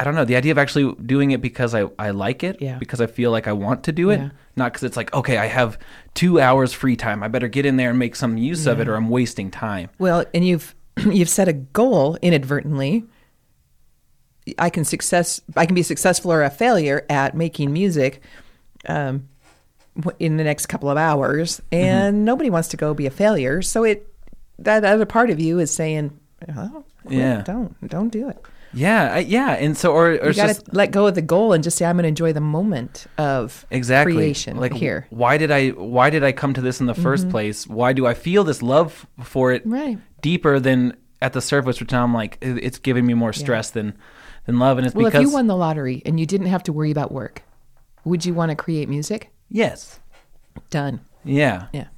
I 0.00 0.04
don't 0.04 0.14
know 0.14 0.24
the 0.24 0.36
idea 0.36 0.50
of 0.52 0.58
actually 0.58 0.94
doing 1.04 1.30
it 1.32 1.40
because 1.42 1.74
I, 1.74 1.84
I 1.98 2.10
like 2.10 2.42
it 2.42 2.56
Yeah. 2.60 2.78
because 2.78 3.00
I 3.02 3.06
feel 3.06 3.30
like 3.30 3.46
I 3.46 3.52
want 3.52 3.84
to 3.84 3.92
do 3.92 4.08
it 4.10 4.18
Yeah. 4.18 4.30
not 4.56 4.72
because 4.72 4.82
it's 4.84 4.96
like 4.96 5.12
okay 5.14 5.36
I 5.36 5.46
have 5.46 5.78
two 6.14 6.40
hours 6.40 6.72
free 6.72 6.96
time 6.96 7.22
I 7.22 7.28
better 7.28 7.48
get 7.48 7.66
in 7.66 7.76
there 7.76 7.90
and 7.90 7.98
make 7.98 8.16
some 8.16 8.38
use 8.38 8.66
of 8.66 8.80
it 8.80 8.88
or 8.88 8.94
I'm 8.96 9.10
wasting 9.10 9.50
time 9.50 9.90
Well, 9.98 10.24
and 10.34 10.44
you've 10.44 10.74
you've 10.96 11.28
set 11.28 11.48
a 11.48 11.52
goal 11.52 12.16
inadvertently. 12.22 13.04
I 14.58 14.70
can 14.70 14.84
success. 14.84 15.40
I 15.54 15.66
can 15.66 15.74
be 15.74 15.82
successful 15.82 16.32
or 16.32 16.42
a 16.42 16.50
failure 16.50 17.04
at 17.08 17.36
making 17.36 17.72
music 17.72 18.22
um, 18.88 19.28
in 20.18 20.36
the 20.38 20.44
next 20.44 20.66
couple 20.66 20.90
of 20.90 20.96
hours, 20.96 21.60
and 21.70 22.24
nobody 22.24 22.50
wants 22.50 22.68
to 22.68 22.76
go 22.76 22.92
be 22.94 23.06
a 23.06 23.10
failure. 23.10 23.62
So 23.62 23.84
it 23.84 24.12
that 24.58 24.84
other 24.84 25.06
part 25.06 25.30
of 25.30 25.38
you 25.40 25.58
is 25.58 25.70
saying, 25.70 26.18
oh, 26.56 26.84
quit, 27.04 27.18
Yeah. 27.18 27.42
don't 27.42 27.88
don't 27.88 28.08
do 28.10 28.28
it. 28.30 28.38
Yeah 28.72 29.14
I, 29.14 29.18
yeah 29.20 29.50
and 29.52 29.76
so 29.76 29.92
or, 29.92 30.10
or 30.10 30.12
You 30.12 30.18
got 30.34 30.46
to 30.48 30.54
just 30.54 30.72
let 30.74 30.90
go 30.92 31.06
of 31.06 31.14
the 31.14 31.22
goal 31.22 31.52
and 31.52 31.62
just 31.64 31.76
say, 31.76 31.84
I'm 31.86 31.96
going 31.96 32.04
to 32.04 32.08
enjoy 32.08 32.32
the 32.32 32.40
moment 32.40 33.06
of 33.18 33.66
exactly 33.70 34.14
creation 34.14 34.56
like 34.56 34.72
here. 34.72 35.06
why 35.10 35.36
did 35.38 35.50
I 35.50 35.70
why 35.70 36.10
did 36.10 36.22
I 36.24 36.32
come 36.32 36.54
to 36.54 36.60
this 36.60 36.80
in 36.80 36.86
the 36.86 36.94
1st 36.94 37.20
Mm-hmm. 37.20 37.30
place 37.30 37.66
why 37.66 37.92
do 37.92 38.06
I 38.06 38.14
feel 38.14 38.44
this 38.44 38.62
love 38.62 39.06
for 39.22 39.52
it 39.52 39.62
Right. 39.66 39.98
deeper 40.22 40.60
than 40.60 40.96
at 41.22 41.32
the 41.32 41.40
surface 41.40 41.80
which 41.80 41.90
now 41.92 42.04
I'm 42.04 42.14
like 42.14 42.38
it's 42.40 42.78
giving 42.78 43.04
me 43.06 43.14
more 43.14 43.32
stress 43.32 43.70
than 43.70 43.94
than 44.46 44.58
love 44.58 44.78
and 44.78 44.86
it's 44.86 44.94
Well, 44.96 45.06
because 45.06 45.20
if 45.22 45.28
you 45.28 45.32
won 45.34 45.46
the 45.48 45.56
lottery 45.56 46.02
and 46.06 46.18
you 46.18 46.24
didn't 46.26 46.46
have 46.48 46.62
to 46.64 46.72
worry 46.72 46.90
about 46.90 47.12
work, 47.12 47.42
would 48.04 48.24
you 48.24 48.32
want 48.34 48.50
to 48.50 48.56
create 48.56 48.88
music? 48.88 49.30
yes 49.48 49.98
Done. 50.70 51.00
yeah 51.24 51.66
Yeah. 51.72 51.88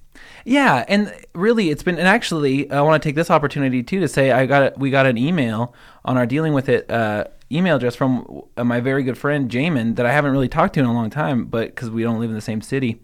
Yeah, 0.45 0.85
and 0.89 1.15
really, 1.35 1.71
it's 1.71 1.83
been. 1.83 1.99
And 1.99 2.09
actually, 2.09 2.71
I 2.71 2.81
want 2.81 3.03
to 3.03 3.09
take 3.09 3.15
this 3.15 3.31
opportunity 3.31 3.83
too 3.83 4.01
to 4.01 4.09
say 4.09 4.33
I 4.33 4.47
got 4.47 4.63
a, 4.63 4.73
we 4.77 4.91
got 4.91 5.07
an 5.07 5.17
email 5.17 5.75
on 6.05 6.17
our 6.17 6.27
dealing 6.27 6.53
with 6.53 6.69
it 6.69 6.91
uh, 6.91 7.25
email 7.51 7.77
address 7.77 7.95
from 7.95 8.43
uh, 8.57 8.65
my 8.65 8.81
very 8.81 9.03
good 9.03 9.19
friend 9.19 9.51
Jamin 9.51 9.97
that 9.97 10.07
I 10.07 10.13
haven't 10.13 10.33
really 10.33 10.49
talked 10.49 10.75
to 10.75 10.81
in 10.81 10.87
a 10.87 10.93
long 10.93 11.11
time, 11.11 11.45
but 11.45 11.69
because 11.69 11.91
we 11.91 12.03
don't 12.03 12.19
live 12.19 12.31
in 12.31 12.35
the 12.37 12.43
same 12.43 12.61
city. 12.61 13.01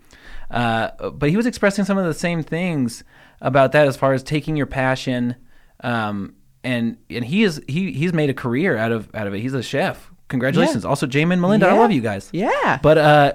Uh, 0.50 1.11
but 1.11 1.28
he 1.28 1.37
was 1.37 1.47
expressing 1.47 1.85
some 1.85 1.99
of 1.99 2.07
the 2.07 2.14
same 2.14 2.42
things 2.42 3.04
about 3.40 3.73
that 3.73 3.87
as 3.87 3.97
far 3.97 4.14
as 4.14 4.23
taking 4.23 4.57
your 4.57 4.66
passion, 4.66 5.37
um, 5.80 6.35
and 6.64 6.97
and 7.11 7.25
he 7.25 7.45
is 7.45 7.62
he 7.68 7.92
he's 7.92 8.12
made 8.12 8.30
a 8.30 8.35
career 8.35 8.76
out 8.76 8.90
of 8.90 9.14
out 9.14 9.26
of 9.26 9.35
it. 9.35 9.40
He's 9.40 9.54
a 9.54 9.62
chef. 9.62 10.11
Congratulations. 10.28 10.85
Also, 10.85 11.07
Jamin 11.07 11.40
Melinda, 11.40 11.68
I 11.68 11.73
love 11.73 11.90
you 11.90 12.02
guys. 12.02 12.28
Yeah. 12.33 12.78
But 12.83 12.99
uh, 12.99 13.33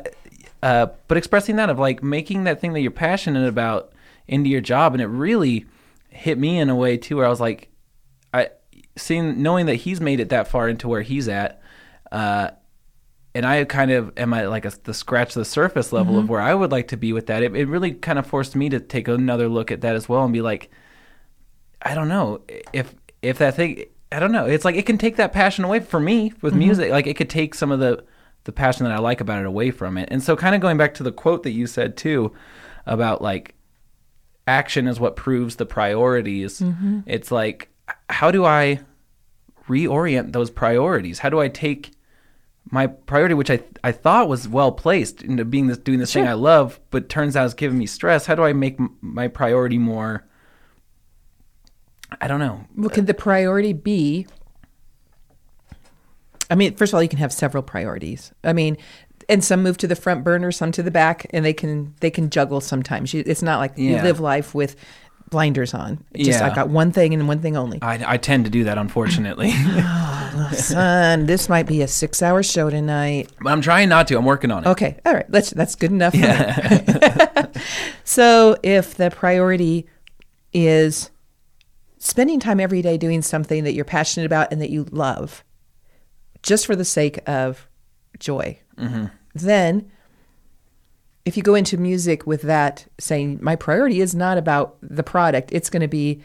uh, 0.61 0.87
but 1.07 1.17
expressing 1.17 1.55
that 1.55 1.69
of 1.69 1.79
like 1.79 2.03
making 2.03 2.43
that 2.43 2.61
thing 2.61 2.73
that 2.73 2.81
you're 2.81 2.91
passionate 2.91 3.47
about 3.47 3.92
into 4.27 4.49
your 4.49 4.61
job, 4.61 4.93
and 4.93 5.01
it 5.01 5.07
really 5.07 5.65
hit 6.09 6.37
me 6.37 6.59
in 6.59 6.69
a 6.69 6.75
way 6.75 6.97
too, 6.97 7.17
where 7.17 7.25
I 7.25 7.29
was 7.29 7.41
like, 7.41 7.69
I 8.33 8.49
seeing 8.95 9.41
knowing 9.41 9.65
that 9.65 9.75
he's 9.75 9.99
made 9.99 10.19
it 10.19 10.29
that 10.29 10.47
far 10.47 10.69
into 10.69 10.87
where 10.87 11.01
he's 11.01 11.27
at, 11.27 11.61
uh, 12.11 12.51
and 13.35 13.45
I 13.45 13.63
kind 13.65 13.91
of 13.91 14.13
am 14.17 14.33
I 14.33 14.45
like 14.45 14.65
a, 14.65 14.71
the 14.83 14.93
scratch 14.93 15.33
the 15.33 15.45
surface 15.45 15.91
level 15.91 16.19
of 16.19 16.29
where 16.29 16.41
I 16.41 16.53
would 16.53 16.71
like 16.71 16.89
to 16.89 16.97
be 16.97 17.13
with 17.13 17.27
that. 17.27 17.41
It, 17.41 17.55
it 17.55 17.65
really 17.65 17.91
kind 17.91 18.19
of 18.19 18.27
forced 18.27 18.55
me 18.55 18.69
to 18.69 18.79
take 18.79 19.07
another 19.07 19.49
look 19.49 19.71
at 19.71 19.81
that 19.81 19.95
as 19.95 20.07
well 20.07 20.23
and 20.23 20.31
be 20.31 20.41
like, 20.41 20.69
I 21.81 21.95
don't 21.95 22.09
know 22.09 22.41
if 22.71 22.93
if 23.21 23.37
that 23.39 23.55
thing. 23.55 23.85
I 24.11 24.19
don't 24.19 24.31
know. 24.31 24.45
It's 24.45 24.63
like 24.63 24.75
it 24.75 24.85
can 24.85 24.99
take 24.99 25.15
that 25.15 25.33
passion 25.33 25.63
away 25.65 25.79
for 25.79 25.99
me 25.99 26.33
with 26.41 26.53
music. 26.53 26.91
Like 26.91 27.07
it 27.07 27.15
could 27.15 27.31
take 27.31 27.55
some 27.55 27.71
of 27.71 27.79
the 27.79 28.03
the 28.43 28.51
passion 28.51 28.85
that 28.85 28.93
I 28.93 28.99
like 28.99 29.21
about 29.21 29.39
it 29.39 29.45
away 29.45 29.71
from 29.71 29.97
it. 29.97 30.09
And 30.11 30.21
so, 30.21 30.35
kind 30.35 30.53
of 30.53 30.61
going 30.61 30.77
back 30.77 30.93
to 30.95 31.03
the 31.03 31.11
quote 31.11 31.43
that 31.43 31.51
you 31.51 31.65
said 31.65 31.97
too 31.97 32.33
about 32.85 33.21
like 33.21 33.55
action 34.47 34.87
is 34.87 34.99
what 34.99 35.15
proves 35.15 35.55
the 35.55 35.65
priorities. 35.65 36.59
Mm-hmm. 36.59 37.01
It's 37.05 37.31
like 37.31 37.69
how 38.09 38.31
do 38.31 38.45
I 38.45 38.79
reorient 39.67 40.33
those 40.33 40.49
priorities? 40.49 41.19
How 41.19 41.29
do 41.29 41.39
I 41.39 41.47
take 41.47 41.91
my 42.71 42.87
priority, 42.87 43.33
which 43.33 43.51
I 43.51 43.59
I 43.83 43.91
thought 43.91 44.29
was 44.29 44.47
well 44.47 44.71
placed 44.71 45.21
into 45.21 45.45
being 45.45 45.67
this 45.67 45.77
doing 45.77 45.99
this 45.99 46.13
thing 46.13 46.27
I 46.27 46.33
love, 46.33 46.79
but 46.91 47.09
turns 47.09 47.35
out 47.35 47.45
it's 47.45 47.53
giving 47.53 47.77
me 47.77 47.85
stress. 47.85 48.25
How 48.25 48.35
do 48.35 48.43
I 48.43 48.53
make 48.53 48.79
m- 48.79 48.97
my 49.01 49.27
priority 49.27 49.77
more? 49.77 50.25
I 52.21 52.27
don't 52.27 52.39
know. 52.39 52.65
Well, 52.75 52.89
could 52.89 53.07
the 53.07 53.13
priority 53.13 53.73
be? 53.73 54.27
I 56.49 56.55
mean, 56.55 56.75
first 56.75 56.93
of 56.93 56.95
all, 56.95 57.03
you 57.03 57.09
can 57.09 57.19
have 57.19 57.33
several 57.33 57.63
priorities. 57.63 58.31
I 58.43 58.53
mean, 58.53 58.77
and 59.33 59.43
some 59.43 59.63
move 59.63 59.77
to 59.79 59.87
the 59.87 59.95
front 59.95 60.23
burner, 60.23 60.51
some 60.51 60.71
to 60.71 60.83
the 60.83 60.91
back, 60.91 61.25
and 61.31 61.43
they 61.43 61.53
can 61.53 61.93
they 61.99 62.11
can 62.11 62.29
juggle 62.29 62.61
sometimes. 62.61 63.13
You, 63.13 63.23
it's 63.25 63.41
not 63.41 63.59
like 63.59 63.77
you 63.77 63.95
live 63.95 64.19
life 64.19 64.53
with 64.53 64.75
blinders 65.29 65.73
on. 65.73 66.03
It's 66.13 66.27
Just 66.27 66.39
Yeah. 66.39 66.47
I've 66.47 66.55
got 66.55 66.69
one 66.69 66.91
thing 66.91 67.13
and 67.13 67.27
one 67.27 67.39
thing 67.39 67.57
only. 67.57 67.79
I, 67.81 68.13
I 68.13 68.17
tend 68.17 68.45
to 68.45 68.51
do 68.51 68.63
that, 68.65 68.77
unfortunately. 68.77 69.51
Oh, 70.35 70.51
son, 70.53 71.27
this 71.27 71.47
might 71.47 71.67
be 71.67 71.83
a 71.83 71.87
six-hour 71.87 72.41
show 72.41 72.71
tonight. 72.71 73.31
but 73.39 73.51
I'm 73.51 73.61
trying 73.61 73.87
not 73.87 74.07
to. 74.07 74.17
I'm 74.17 74.25
working 74.25 74.49
on 74.49 74.63
it. 74.63 74.69
Okay, 74.69 74.99
all 75.05 75.13
right. 75.13 75.29
Let's 75.29 75.51
that's 75.51 75.75
good 75.75 75.91
enough. 75.91 76.15
me. 76.15 76.21
so 78.03 78.57
if 78.63 78.95
the 78.95 79.11
priority 79.11 79.87
is 80.51 81.11
spending 81.99 82.39
time 82.39 82.59
every 82.59 82.81
day 82.81 82.97
doing 82.97 83.21
something 83.21 83.63
that 83.63 83.73
you're 83.73 83.85
passionate 83.85 84.25
about 84.25 84.51
and 84.51 84.59
that 84.59 84.71
you 84.71 84.85
love, 84.89 85.43
just 86.41 86.65
for 86.65 86.75
the 86.75 86.85
sake 86.85 87.19
of 87.29 87.67
joy, 88.17 88.57
mm-hmm. 88.75 89.05
Then 89.33 89.91
if 91.25 91.37
you 91.37 91.43
go 91.43 91.55
into 91.55 91.77
music 91.77 92.27
with 92.27 92.41
that 92.43 92.85
saying 92.99 93.39
my 93.41 93.55
priority 93.55 94.01
is 94.01 94.13
not 94.13 94.37
about 94.37 94.77
the 94.81 95.03
product, 95.03 95.51
it's 95.51 95.69
going 95.69 95.81
to 95.81 95.87
be 95.87 96.21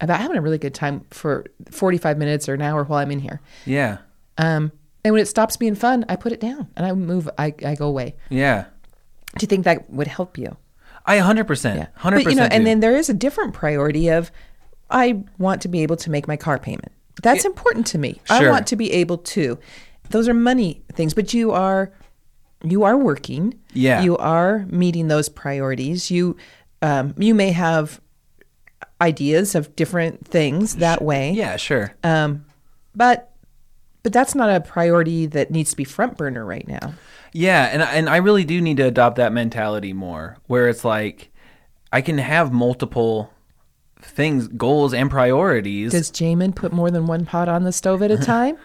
about 0.00 0.20
having 0.20 0.36
a 0.36 0.40
really 0.40 0.58
good 0.58 0.74
time 0.74 1.04
for 1.10 1.44
45 1.70 2.16
minutes 2.16 2.48
or 2.48 2.54
an 2.54 2.62
hour 2.62 2.84
while 2.84 3.00
I'm 3.00 3.10
in 3.10 3.18
here. 3.18 3.40
Yeah. 3.66 3.98
Um, 4.38 4.72
and 5.04 5.12
when 5.12 5.22
it 5.22 5.26
stops 5.26 5.56
being 5.56 5.74
fun, 5.74 6.04
I 6.08 6.16
put 6.16 6.32
it 6.32 6.40
down 6.40 6.68
and 6.76 6.86
I 6.86 6.92
move. 6.92 7.28
I, 7.38 7.54
I 7.64 7.74
go 7.74 7.86
away. 7.86 8.16
Yeah. 8.30 8.64
Do 9.38 9.44
you 9.44 9.46
think 9.46 9.64
that 9.64 9.90
would 9.90 10.06
help 10.06 10.38
you? 10.38 10.56
I 11.06 11.18
100%. 11.18 11.76
Yeah. 11.76 11.86
100%. 11.98 12.24
But 12.24 12.30
you 12.30 12.34
know, 12.34 12.44
and 12.44 12.66
then 12.66 12.80
there 12.80 12.96
is 12.96 13.08
a 13.08 13.14
different 13.14 13.54
priority 13.54 14.08
of 14.08 14.30
I 14.90 15.22
want 15.38 15.62
to 15.62 15.68
be 15.68 15.82
able 15.82 15.96
to 15.96 16.10
make 16.10 16.26
my 16.26 16.36
car 16.36 16.58
payment. 16.58 16.92
That's 17.22 17.44
important 17.44 17.86
to 17.88 17.98
me. 17.98 18.20
Sure. 18.24 18.48
I 18.48 18.50
want 18.50 18.66
to 18.68 18.76
be 18.76 18.90
able 18.92 19.18
to. 19.18 19.58
Those 20.10 20.28
are 20.28 20.34
money 20.34 20.82
things, 20.92 21.14
but 21.14 21.32
you 21.34 21.52
are 21.52 21.92
you 22.62 22.82
are 22.84 22.96
working. 22.96 23.58
Yeah. 23.72 24.02
You 24.02 24.16
are 24.18 24.66
meeting 24.68 25.08
those 25.08 25.28
priorities. 25.28 26.10
You 26.10 26.36
um, 26.82 27.14
you 27.18 27.34
may 27.34 27.52
have 27.52 28.00
ideas 29.00 29.54
of 29.54 29.74
different 29.76 30.26
things 30.26 30.76
that 30.76 31.02
way. 31.02 31.32
yeah, 31.32 31.56
sure. 31.56 31.94
Um, 32.04 32.44
but 32.94 33.32
but 34.02 34.12
that's 34.12 34.34
not 34.34 34.48
a 34.50 34.60
priority 34.60 35.26
that 35.26 35.50
needs 35.50 35.70
to 35.70 35.76
be 35.76 35.84
front 35.84 36.16
burner 36.16 36.44
right 36.44 36.66
now. 36.66 36.94
Yeah, 37.32 37.66
and 37.72 37.82
I- 37.82 37.92
and 37.92 38.08
I 38.08 38.16
really 38.16 38.44
do 38.44 38.60
need 38.60 38.78
to 38.78 38.84
adopt 38.86 39.16
that 39.16 39.32
mentality 39.32 39.92
more, 39.92 40.38
where 40.46 40.68
it's 40.68 40.84
like 40.84 41.30
I 41.92 42.00
can 42.00 42.18
have 42.18 42.52
multiple 42.52 43.32
things, 44.00 44.48
goals, 44.48 44.94
and 44.94 45.10
priorities. 45.10 45.92
Does 45.92 46.10
Jamin 46.10 46.54
put 46.54 46.72
more 46.72 46.90
than 46.90 47.06
one 47.06 47.26
pot 47.26 47.48
on 47.48 47.64
the 47.64 47.72
stove 47.72 48.02
at 48.02 48.10
a 48.10 48.16
time? 48.34 48.56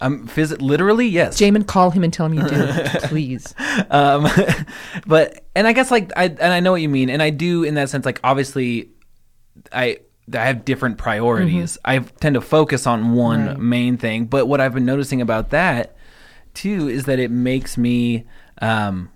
Um, 0.00 0.26
phys- 0.28 0.60
literally, 0.60 1.06
yes. 1.08 1.38
Jamin, 1.40 1.66
call 1.66 1.90
him 1.90 2.04
and 2.04 2.12
tell 2.12 2.26
him 2.26 2.34
you 2.34 2.48
do, 2.48 2.72
please. 3.04 3.54
um, 3.90 4.26
but 5.06 5.44
and 5.56 5.66
I 5.66 5.72
guess 5.72 5.90
like 5.90 6.12
I 6.16 6.24
and 6.26 6.52
I 6.52 6.60
know 6.60 6.72
what 6.72 6.82
you 6.82 6.88
mean, 6.88 7.10
and 7.10 7.22
I 7.22 7.30
do 7.30 7.64
in 7.64 7.74
that 7.74 7.90
sense. 7.90 8.04
Like 8.06 8.20
obviously, 8.22 8.90
I 9.72 9.98
I 10.32 10.44
have 10.44 10.64
different 10.64 10.98
priorities. 10.98 11.78
I 11.84 11.98
tend 11.98 12.34
to 12.34 12.40
focus 12.40 12.86
on 12.86 13.12
one 13.14 13.38
Mm-hmm. 13.40 13.48
Right. 13.48 13.58
main 13.58 13.96
thing. 13.96 14.26
But 14.26 14.46
what 14.46 14.60
I've 14.60 14.74
been 14.74 14.84
noticing 14.86 15.20
about 15.20 15.50
that 15.50 15.96
too 16.54 16.88
is 16.88 17.04
that 17.04 17.18
it 17.18 17.30
makes 17.30 17.76
me. 17.78 18.26
Um, 18.60 19.10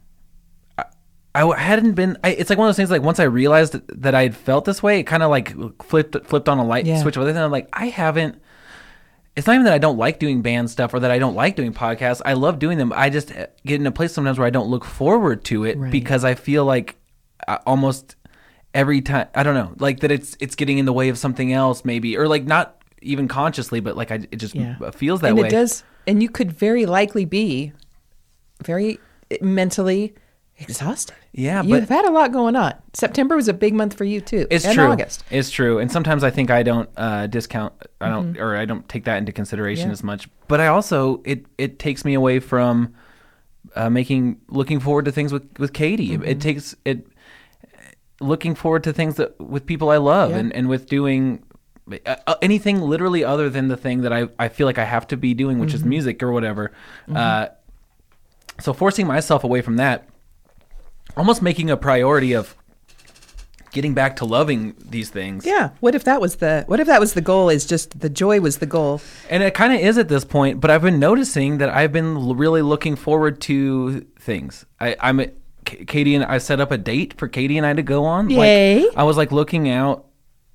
I, 1.34 1.56
hadn't 1.58 1.92
been. 1.94 2.18
I, 2.22 2.30
it's 2.32 2.50
like 2.50 2.58
one 2.58 2.66
of 2.68 2.70
those 2.70 2.76
things. 2.76 2.90
Like 2.90 3.00
once 3.02 3.18
I 3.18 3.24
realized 3.24 3.80
that 4.02 4.14
I 4.14 4.22
had 4.24 4.36
felt 4.36 4.66
this 4.66 4.82
way, 4.82 5.00
it 5.00 5.04
kind 5.04 5.22
of 5.22 5.30
like 5.30 5.54
flipped 5.82 6.26
flipped 6.26 6.48
on 6.48 6.58
a 6.58 6.64
light 6.64 6.84
Yeah. 6.84 7.00
switch. 7.00 7.16
It, 7.16 7.22
and 7.26 7.38
I'm 7.38 7.50
like, 7.50 7.68
I 7.72 7.86
haven't 7.86 8.40
it's 9.36 9.46
not 9.46 9.54
even 9.54 9.64
that 9.64 9.72
I 9.74 9.78
don't 9.78 9.96
like 9.96 10.18
doing 10.18 10.42
band 10.42 10.70
stuff 10.70 10.92
or 10.92 11.00
that 11.00 11.10
I 11.10 11.18
don't 11.18 11.34
like 11.34 11.56
doing 11.56 11.72
podcasts. 11.72 12.20
I 12.24 12.34
love 12.34 12.58
doing 12.58 12.76
them. 12.78 12.92
I 12.94 13.08
just 13.10 13.28
get 13.64 13.80
in 13.80 13.86
a 13.86 13.90
place 13.92 14.12
sometimes 14.12 14.38
where 14.38 14.46
I 14.46 14.50
don't 14.50 14.68
look 14.68 14.84
forward 14.84 15.44
to 15.46 15.64
it 15.64 15.78
Right. 15.78 15.90
because 15.90 16.24
I 16.24 16.34
feel 16.34 16.64
like 16.64 16.96
uh, 17.48 17.58
almost 17.66 18.16
every 18.74 19.00
time 19.00 19.28
I 19.34 19.42
don't 19.42 19.54
know, 19.54 19.72
like 19.78 20.00
that 20.00 20.10
it's 20.10 20.36
it's 20.40 20.54
getting 20.54 20.78
in 20.78 20.84
the 20.84 20.92
way 20.92 21.08
of 21.08 21.16
something 21.18 21.52
else 21.52 21.84
maybe 21.84 22.16
or 22.16 22.28
like 22.28 22.44
not 22.44 22.82
even 23.00 23.26
consciously 23.26 23.80
but 23.80 23.96
like 23.96 24.10
I 24.10 24.16
it 24.30 24.36
just 24.36 24.54
Yeah. 24.54 24.90
feels 24.90 25.20
that 25.22 25.30
and 25.30 25.38
way. 25.40 25.48
it 25.48 25.50
does, 25.50 25.82
and 26.06 26.22
you 26.22 26.28
could 26.28 26.52
very 26.52 26.84
likely 26.86 27.24
be 27.24 27.72
very 28.62 29.00
mentally 29.40 30.14
exhausted. 30.62 31.16
Yeah, 31.32 31.62
You've 31.62 31.88
had 31.88 32.04
a 32.04 32.10
lot 32.10 32.32
going 32.32 32.56
on. 32.56 32.74
September 32.92 33.36
was 33.36 33.48
a 33.48 33.52
big 33.54 33.74
month 33.74 33.94
for 33.94 34.04
you 34.04 34.20
too. 34.20 34.46
it's 34.50 34.64
and 34.64 34.74
true. 34.74 34.84
August. 34.86 35.24
It's 35.30 35.50
true. 35.50 35.78
And 35.78 35.90
sometimes 35.90 36.22
I 36.24 36.30
think 36.30 36.50
I 36.50 36.62
don't 36.62 36.88
uh, 36.96 37.26
discount. 37.26 37.72
I 38.00 38.08
don't, 38.10 38.38
or 38.38 38.56
I 38.56 38.64
don't 38.64 38.88
take 38.88 39.04
that 39.04 39.18
into 39.18 39.32
consideration 39.32 39.84
Mm-hmm. 39.84 39.90
Yeah. 39.90 39.92
as 39.92 40.02
much. 40.04 40.28
But 40.48 40.60
I 40.60 40.66
also 40.68 41.22
it 41.24 41.46
it 41.58 41.78
takes 41.78 42.04
me 42.04 42.14
away 42.14 42.38
from 42.40 42.94
uh, 43.74 43.88
making 43.90 44.40
looking 44.48 44.80
forward 44.80 45.04
to 45.06 45.12
things 45.12 45.32
with 45.32 45.46
with 45.58 45.72
Katie. 45.72 46.10
Mm-hmm. 46.10 46.24
It 46.24 46.40
takes 46.40 46.74
it 46.84 47.06
looking 48.20 48.54
forward 48.54 48.84
to 48.84 48.92
things 48.92 49.16
that 49.16 49.38
with 49.40 49.66
people 49.66 49.90
I 49.90 49.96
love 49.96 50.30
Yeah. 50.30 50.38
and 50.38 50.52
and 50.54 50.68
with 50.68 50.86
doing. 50.86 51.42
Uh, 52.06 52.14
uh, 52.28 52.34
anything 52.42 52.80
literally 52.80 53.24
other 53.24 53.50
than 53.50 53.66
the 53.66 53.76
thing 53.76 54.02
that 54.02 54.12
I, 54.12 54.28
I 54.38 54.48
feel 54.48 54.66
like 54.68 54.78
I 54.78 54.84
have 54.84 55.04
to 55.08 55.16
be 55.16 55.34
doing, 55.34 55.58
which 55.58 55.70
Mm-hmm. 55.70 55.76
is 55.78 55.84
music 55.84 56.22
or 56.22 56.30
whatever. 56.30 56.70
Uh, 57.12 57.48
so 58.60 58.72
forcing 58.72 59.06
myself 59.08 59.42
away 59.42 59.62
from 59.62 59.76
that, 59.76 60.08
almost 61.16 61.42
making 61.42 61.70
a 61.70 61.76
priority 61.76 62.32
of 62.32 62.56
getting 63.72 63.94
back 63.94 64.16
to 64.16 64.24
loving 64.24 64.74
these 64.78 65.08
things. 65.08 65.46
Yeah. 65.46 65.70
What 65.80 65.94
if 65.94 66.04
that 66.04 66.20
was 66.20 66.36
the 66.36 66.64
what 66.66 66.78
if 66.78 66.86
that 66.86 67.00
was 67.00 67.14
the 67.14 67.22
goal? 67.22 67.48
Is 67.48 67.64
just 67.66 68.00
the 68.00 68.10
joy 68.10 68.40
was 68.40 68.58
the 68.58 68.66
goal. 68.66 69.00
And 69.30 69.42
it 69.42 69.54
kind 69.54 69.72
of 69.72 69.80
is 69.80 69.96
at 69.98 70.08
this 70.08 70.24
point, 70.24 70.60
but 70.60 70.70
I've 70.70 70.82
been 70.82 70.98
noticing 70.98 71.58
that 71.58 71.70
I've 71.70 71.92
been 71.92 72.16
l- 72.16 72.34
really 72.34 72.62
looking 72.62 72.96
forward 72.96 73.40
to 73.42 74.02
things. 74.18 74.66
I, 74.78 74.96
I'm 75.00 75.20
K- 75.64 75.84
Katie 75.86 76.14
and 76.14 76.24
I 76.24 76.38
set 76.38 76.60
up 76.60 76.70
a 76.70 76.78
date 76.78 77.18
for 77.18 77.28
Katie 77.28 77.56
and 77.56 77.66
I 77.66 77.72
to 77.72 77.82
go 77.82 78.04
on. 78.04 78.28
Yay. 78.28 78.84
Like, 78.84 78.96
I 78.96 79.04
was 79.04 79.16
like 79.16 79.32
looking 79.32 79.70
out 79.70 80.06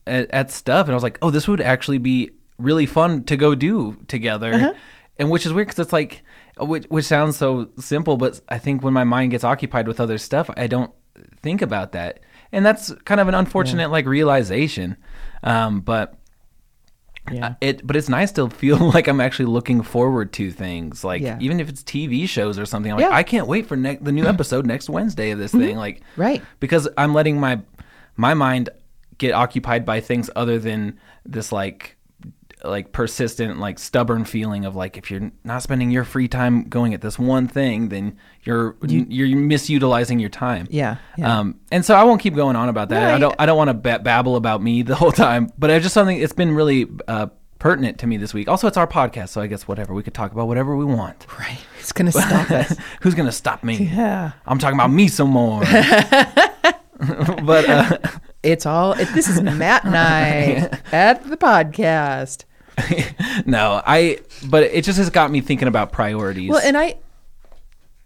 at, 0.06 0.30
at 0.32 0.52
stuff, 0.52 0.88
and 0.88 0.92
I 0.92 0.96
was 0.96 1.04
like, 1.04 1.18
oh, 1.22 1.32
this 1.32 1.48
would 1.48 1.62
actually 1.62 1.98
be 1.98 2.32
really 2.60 2.86
fun 2.86 3.24
to 3.26 3.38
go 3.38 3.56
do 3.56 3.98
together. 4.08 4.54
Uh-huh. 4.54 4.74
And 5.18 5.32
which 5.32 5.46
is 5.46 5.54
weird 5.54 5.68
because 5.68 5.80
it's 5.80 5.94
like, 5.94 6.24
which, 6.60 6.86
which 6.86 7.06
sounds 7.06 7.38
so 7.38 7.70
simple, 7.80 8.18
but 8.18 8.40
I 8.50 8.58
think 8.58 8.84
when 8.84 8.94
my 8.94 9.04
mind 9.04 9.32
gets 9.32 9.44
occupied 9.44 9.88
with 9.88 10.00
other 10.00 10.18
stuff, 10.18 10.50
I 10.58 10.68
don't 10.68 10.92
think 11.42 11.62
about 11.62 11.92
that, 11.94 12.20
and 12.52 12.66
that's 12.66 12.92
kind 13.06 13.20
of 13.20 13.28
an 13.28 13.34
unfortunate 13.36 13.90
like 13.92 14.06
realization. 14.06 14.98
Um, 15.44 15.82
but 15.82 16.16
Yeah. 17.32 17.56
it 17.60 17.86
but 17.86 17.96
it's 17.98 18.08
nice 18.08 18.32
to 18.34 18.50
feel 18.50 18.78
like 18.94 19.08
I'm 19.10 19.20
actually 19.20 19.48
looking 19.48 19.82
forward 19.82 20.32
to 20.34 20.50
things 20.52 21.04
like 21.04 21.22
Yeah. 21.22 21.38
even 21.42 21.60
if 21.60 21.68
it's 21.68 21.84
TV 21.84 22.28
shows 22.28 22.58
or 22.58 22.66
something 22.66 22.92
I'm 22.92 23.00
Yeah. 23.00 23.08
like 23.08 23.16
I 23.16 23.24
can't 23.24 23.48
wait 23.48 23.68
for 23.68 23.76
ne- 23.76 23.98
the 24.02 24.14
new 24.14 24.26
episode 24.26 24.66
next 24.66 24.90
Wednesday 24.90 25.32
of 25.32 25.40
this 25.40 25.52
thing 25.52 25.76
like 25.76 26.02
Right. 26.16 26.42
because 26.62 26.88
I'm 26.98 27.14
letting 27.14 27.38
my 27.40 27.60
my 28.16 28.34
mind 28.34 28.70
get 29.18 29.34
occupied 29.34 29.84
by 29.86 30.00
things 30.00 30.30
other 30.38 30.58
than 30.58 30.98
this 31.26 31.52
like 31.52 31.97
like 32.64 32.92
persistent 32.92 33.60
like 33.60 33.78
stubborn 33.78 34.26
feeling 34.26 34.66
of 34.66 34.76
like 34.76 34.98
if 34.98 35.12
you're 35.12 35.32
not 35.44 35.62
spending 35.62 35.92
your 35.92 36.04
free 36.04 36.28
time 36.28 36.64
going 36.64 36.94
at 36.96 37.02
this 37.02 37.20
one 37.20 37.48
thing 37.48 37.90
then 37.90 38.18
you're 38.44 38.76
you're 38.88 39.28
misutilizing 39.38 40.20
your 40.20 40.30
time 40.30 40.68
Yeah, 40.72 40.98
yeah. 41.18 41.40
um 41.40 41.60
and 41.72 41.86
so 41.86 41.94
I 41.96 42.04
won't 42.04 42.20
keep 42.20 42.34
going 42.34 42.56
on 42.56 42.68
about 42.68 42.90
that 42.90 43.10
No, 43.10 43.16
I 43.16 43.20
don't 43.20 43.36
I 43.40 43.46
don't 43.46 43.58
want 43.58 43.68
to 43.70 43.74
ba- 43.76 44.00
babble 44.00 44.36
about 44.38 44.64
me 44.64 44.82
the 44.84 44.96
whole 44.96 45.12
time 45.12 45.50
but 45.58 45.70
it's 45.70 45.84
just 45.84 45.94
something 45.94 46.20
it's 46.20 46.34
been 46.34 46.52
really 46.56 46.88
uh 47.08 47.28
pertinent 47.60 48.00
to 48.00 48.08
me 48.08 48.18
this 48.18 48.34
week 48.34 48.48
also 48.48 48.68
it's 48.68 48.78
our 48.78 48.88
podcast 48.88 49.30
so 49.30 49.42
I 49.42 49.46
guess 49.48 49.68
whatever 49.68 49.94
we 49.94 50.02
could 50.02 50.14
talk 50.16 50.32
about 50.32 50.48
whatever 50.48 50.76
we 50.76 50.86
want 50.86 51.28
Right. 51.40 51.60
It's 51.80 51.92
gonna 51.92 52.12
stop 52.12 52.50
us. 52.50 52.76
who's 53.02 53.14
gonna 53.14 53.32
stop 53.32 53.64
me 53.64 53.76
Yeah. 53.78 54.32
I'm 54.48 54.58
talking 54.58 54.78
about 54.80 54.92
me 54.92 55.08
some 55.10 55.30
more 55.30 55.60
but 57.44 57.70
uh 57.70 57.98
It's 58.44 58.66
all 58.66 58.94
it, 58.94 59.08
this 59.14 59.28
is 59.30 59.42
Matt 59.42 59.86
and 59.86 59.96
I 59.98 60.70
at 60.92 61.24
the 61.28 61.38
podcast. 61.38 62.46
no, 63.46 63.82
I. 63.86 64.20
But 64.46 64.64
it 64.64 64.84
just 64.84 64.98
has 64.98 65.10
got 65.10 65.32
me 65.32 65.42
thinking 65.42 65.68
about 65.68 65.92
priorities. 65.92 66.50
Well, 66.50 66.62
and 66.64 66.78
I, 66.78 66.98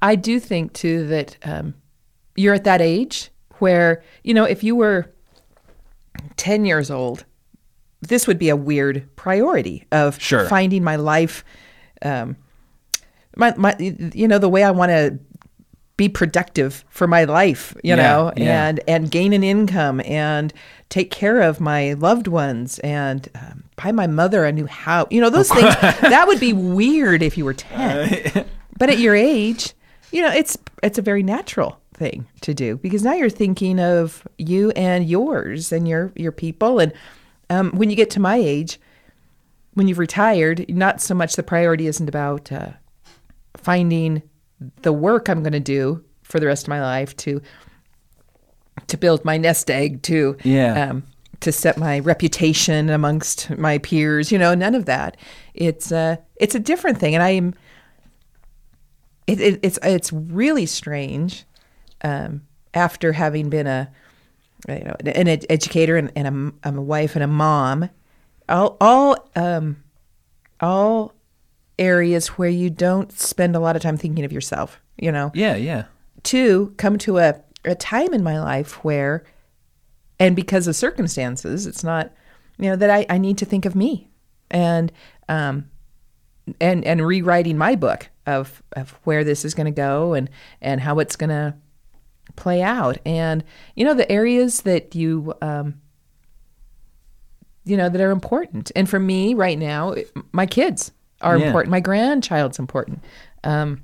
I 0.02 0.16
do 0.16 0.40
think 0.40 0.74
too 0.74 1.08
that 1.08 1.38
um, 1.44 1.74
you're 2.36 2.54
at 2.54 2.64
that 2.64 2.82
age 2.82 3.30
where 3.60 4.04
you 4.24 4.34
know 4.34 4.46
if 4.46 4.64
you 4.64 4.76
were 4.76 5.12
ten 6.38 6.66
years 6.66 6.90
old, 6.90 7.26
this 8.02 8.28
would 8.28 8.40
be 8.40 8.50
a 8.50 8.56
weird 8.56 9.08
priority 9.16 9.86
of 9.92 10.20
Sure. 10.22 10.48
finding 10.48 10.84
my 10.84 10.96
life, 10.96 11.44
um, 12.02 12.36
my 13.36 13.54
my 13.58 13.76
you 13.80 14.28
know 14.28 14.38
the 14.40 14.50
way 14.50 14.64
I 14.64 14.72
want 14.72 14.90
to 14.92 15.20
be 15.98 16.08
productive 16.10 16.84
for 16.90 17.06
my 17.08 17.26
life, 17.26 17.76
you 17.84 17.90
Yeah, 17.90 17.96
know, 17.98 18.34
yeah. 18.38 18.68
and 18.68 18.80
and 18.88 19.12
gain 19.12 19.34
an 19.34 19.44
income 19.44 20.02
and 20.02 20.52
take 20.90 21.12
care 21.12 21.42
of 21.42 21.60
my 21.60 21.94
loved 21.94 22.28
ones 22.28 22.80
and 22.80 23.28
um, 23.36 23.64
buy 23.84 23.92
my 23.92 24.08
mother 24.08 24.46
a 24.46 24.52
new 24.52 24.66
house. 24.68 25.08
You 25.12 25.22
know, 25.22 25.30
those 25.30 25.50
things 25.50 25.74
that 26.02 26.26
would 26.28 26.40
be 26.40 26.54
weird 26.54 27.22
if 27.24 27.38
you 27.38 27.46
were 27.46 27.54
10. 27.54 28.46
but 28.78 28.90
at 28.90 29.00
your 29.00 29.16
age, 29.16 29.74
you 30.12 30.22
know, 30.22 30.32
it's 30.32 30.58
it's 30.84 30.98
a 30.98 31.02
very 31.02 31.24
natural 31.24 31.80
thing 31.94 32.28
to 32.42 32.54
do 32.54 32.78
because 32.78 33.04
now 33.04 33.14
you're 33.14 33.30
thinking 33.30 33.80
of 33.80 34.28
you 34.38 34.72
and 34.72 35.08
yours 35.08 35.72
and 35.72 35.88
your 35.88 36.12
your 36.16 36.32
people 36.32 36.80
and 36.80 36.92
um, 37.50 37.72
when 37.72 37.90
you 37.90 37.96
get 37.98 38.10
to 38.12 38.20
my 38.22 38.38
age, 38.38 38.80
when 39.74 39.88
you've 39.90 40.00
retired, 40.00 40.66
not 40.70 41.02
so 41.02 41.14
much 41.14 41.36
the 41.36 41.44
priority 41.44 41.86
isn't 41.86 42.08
about 42.08 42.50
uh, 42.52 42.70
finding 43.58 44.22
the 44.84 44.94
work 44.94 45.28
I'm 45.28 45.42
going 45.44 45.52
to 45.54 45.60
do 45.60 46.04
for 46.24 46.40
the 46.40 46.46
rest 46.46 46.64
of 46.64 46.70
my 46.70 46.82
life 46.82 47.16
to 47.18 47.42
to 48.88 48.98
build 48.98 49.24
my 49.26 49.38
nest 49.38 49.70
egg 49.70 50.02
to 50.04 50.38
Yeah. 50.44 50.90
um, 50.92 51.04
to 51.42 51.52
set 51.52 51.78
my 51.78 52.00
reputation 52.00 52.90
amongst 52.90 53.50
my 53.58 53.78
peers. 53.78 54.32
You 54.32 54.40
know, 54.40 54.56
none 54.56 54.74
of 54.74 54.86
that. 54.86 55.18
It's 55.54 55.92
uh, 55.92 56.16
it's 56.38 56.56
a 56.56 56.60
different 56.60 56.98
thing, 56.98 57.14
and 57.14 57.24
I'm. 57.24 57.54
It, 59.28 59.40
it, 59.40 59.60
it's 59.62 59.80
it's 59.84 60.12
really 60.12 60.66
strange, 60.66 61.46
um, 62.04 62.42
after 62.74 63.14
having 63.14 63.50
been 63.50 63.68
a, 63.68 63.90
you 64.68 64.84
know, 64.84 64.96
an 65.06 65.28
ed- 65.28 65.46
educator 65.48 65.96
and, 65.96 66.12
and 66.16 66.28
a, 66.28 66.68
I'm 66.68 66.78
a 66.78 66.82
wife 66.82 67.16
and 67.16 67.24
a 67.24 67.28
mom, 67.28 67.90
all 68.50 68.78
all 68.82 69.30
um, 69.36 69.84
all 70.60 71.14
areas 71.78 72.30
where 72.30 72.50
you 72.50 72.70
don't 72.72 73.12
spend 73.18 73.56
a 73.56 73.60
lot 73.60 73.76
of 73.76 73.82
time 73.84 73.96
thinking 73.96 74.26
of 74.26 74.34
yourself. 74.34 74.82
You 74.98 75.12
know, 75.12 75.32
yeah, 75.36 75.56
yeah, 75.56 75.86
to 76.24 76.74
come 76.78 76.98
to 76.98 77.20
a, 77.20 77.36
a 77.64 77.76
time 77.76 78.14
in 78.14 78.24
my 78.24 78.42
life 78.42 78.84
where, 78.84 79.24
and 80.22 80.36
because 80.36 80.68
of 80.68 80.76
circumstances, 80.76 81.66
it's 81.66 81.84
not, 81.84 82.12
you 82.58 82.70
know, 82.70 82.76
that 82.76 82.90
I, 82.90 83.06
I 83.10 83.18
need 83.18 83.38
to 83.40 83.46
think 83.46 83.66
of 83.66 83.76
me 83.76 84.10
and, 84.50 84.92
um, 85.28 85.70
and, 86.60 86.86
and 86.86 87.06
rewriting 87.06 87.58
my 87.58 87.76
book 87.76 88.10
of, 88.26 88.62
of 88.74 88.92
where 89.04 89.24
this 89.24 89.44
is 89.46 89.54
going 89.54 89.66
to 89.66 89.72
go 89.72 90.14
and, 90.14 90.30
and 90.62 90.82
how 90.82 91.00
it's 91.00 91.16
going 91.16 91.30
to 91.30 91.56
play 92.36 92.62
out. 92.62 92.98
And, 93.06 93.44
you 93.76 93.84
know, 93.84 93.94
the 93.94 94.12
areas 94.12 94.62
that 94.62 94.96
you, 94.96 95.34
um, 95.42 95.82
you 97.64 97.78
know, 97.78 97.90
that 97.90 98.02
are 98.02 98.12
important. 98.12 98.72
And 98.76 98.90
for 98.90 99.00
me 99.00 99.34
right 99.34 99.58
now, 99.58 99.96
my 100.32 100.46
kids 100.46 100.92
are 101.22 101.38
Yeah. 101.38 101.48
important. 101.48 101.72
My 101.72 101.80
grandchild's 101.80 102.60
important. 102.60 103.04
Um, 103.44 103.84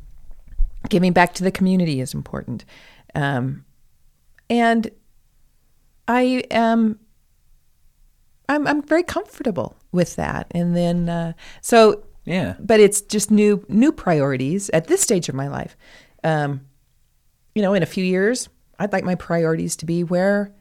giving 0.90 1.14
back 1.14 1.34
to 1.36 1.44
the 1.44 1.52
community 1.52 2.02
is 2.02 2.14
important. 2.14 2.66
Um, 3.16 3.66
and 4.50 4.90
I 6.08 6.44
am, 6.52 7.00
I'm, 8.50 8.68
I'm 8.68 8.82
very 8.82 9.04
comfortable 9.04 9.78
with 9.92 10.16
that. 10.16 10.48
And 10.52 10.76
then, 10.76 11.10
uh, 11.10 11.34
so, 11.62 12.04
yeah. 12.26 12.56
but 12.60 12.80
it's 12.80 13.02
just 13.02 13.32
new, 13.32 13.66
new 13.68 13.92
priorities 13.92 14.70
at 14.72 14.88
this 14.88 15.02
stage 15.02 15.30
of 15.30 15.36
my 15.36 15.48
life. 15.48 15.76
Um, 16.24 16.62
you 17.56 17.62
know, 17.62 17.74
in 17.74 17.84
a 17.84 17.88
few 17.88 18.04
years, 18.04 18.50
I'd 18.80 18.94
like 18.94 19.04
my 19.04 19.16
priorities 19.16 19.76
to 19.78 19.86
be 19.86 20.04
where, 20.04 20.54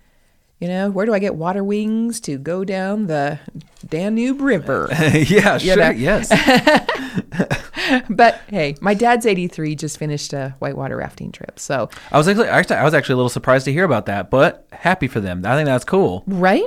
you 0.60 0.68
know, 0.68 0.90
where 0.90 1.04
do 1.04 1.12
I 1.12 1.18
get 1.18 1.34
water 1.34 1.62
wings 1.62 2.20
to 2.22 2.38
go 2.38 2.64
down 2.64 3.06
the 3.06 3.38
Danube 3.86 4.40
River? 4.40 4.88
yeah, 5.12 5.58
sure. 5.58 5.76
know. 5.76 5.90
Yes. 5.90 6.30
but 8.10 8.40
hey, 8.48 8.74
my 8.80 8.94
dad's 8.94 9.26
83, 9.26 9.74
just 9.76 9.98
finished 9.98 10.32
a 10.32 10.54
whitewater 10.58 10.96
rafting 10.96 11.32
trip. 11.32 11.58
So, 11.58 11.88
I 12.10 12.18
was 12.18 12.28
actually, 12.28 12.48
actually, 12.48 12.76
I 12.76 12.84
was 12.84 12.94
actually 12.94 13.14
a 13.14 13.16
little 13.16 13.28
surprised 13.30 13.64
to 13.66 13.72
hear 13.72 13.84
about 13.84 14.06
that, 14.06 14.30
but 14.30 14.66
happy 14.72 15.08
for 15.08 15.20
them. 15.20 15.44
I 15.46 15.54
think 15.56 15.66
that's 15.66 15.84
cool. 15.84 16.22
right? 16.26 16.64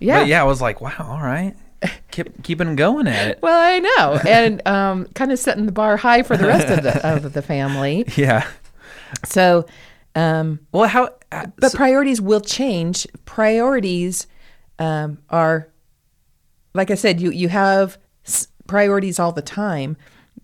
Yeah. 0.00 0.20
But 0.20 0.28
yeah, 0.28 0.40
I 0.40 0.44
was 0.44 0.60
like, 0.62 0.80
wow, 0.80 0.94
all 1.00 1.20
right, 1.20 1.54
keep 2.10 2.42
keeping 2.44 2.76
going 2.76 3.06
at 3.08 3.28
it. 3.28 3.38
Well, 3.42 3.58
I 3.58 3.78
know. 3.80 4.20
And 4.28 4.66
um, 4.66 5.06
kind 5.14 5.32
of 5.32 5.38
setting 5.38 5.66
the 5.66 5.72
bar 5.72 5.96
high 5.96 6.22
for 6.22 6.36
the 6.36 6.46
rest 6.46 6.68
of 6.68 6.82
the, 6.84 7.06
of 7.24 7.32
the 7.32 7.42
family. 7.42 8.04
Yeah. 8.16 8.46
So, 9.24 9.66
um, 10.14 10.60
Well, 10.72 10.88
how? 10.88 11.10
uh, 11.32 11.46
but 11.56 11.72
so- 11.72 11.78
priorities 11.78 12.20
will 12.20 12.40
change. 12.40 13.06
Priorities 13.24 14.26
um, 14.78 15.18
are, 15.30 15.68
like 16.72 16.90
I 16.90 16.94
said, 16.94 17.20
you 17.20 17.30
you 17.30 17.48
have 17.48 17.98
s- 18.26 18.48
priorities 18.66 19.18
all 19.18 19.32
the 19.32 19.42
time 19.42 19.96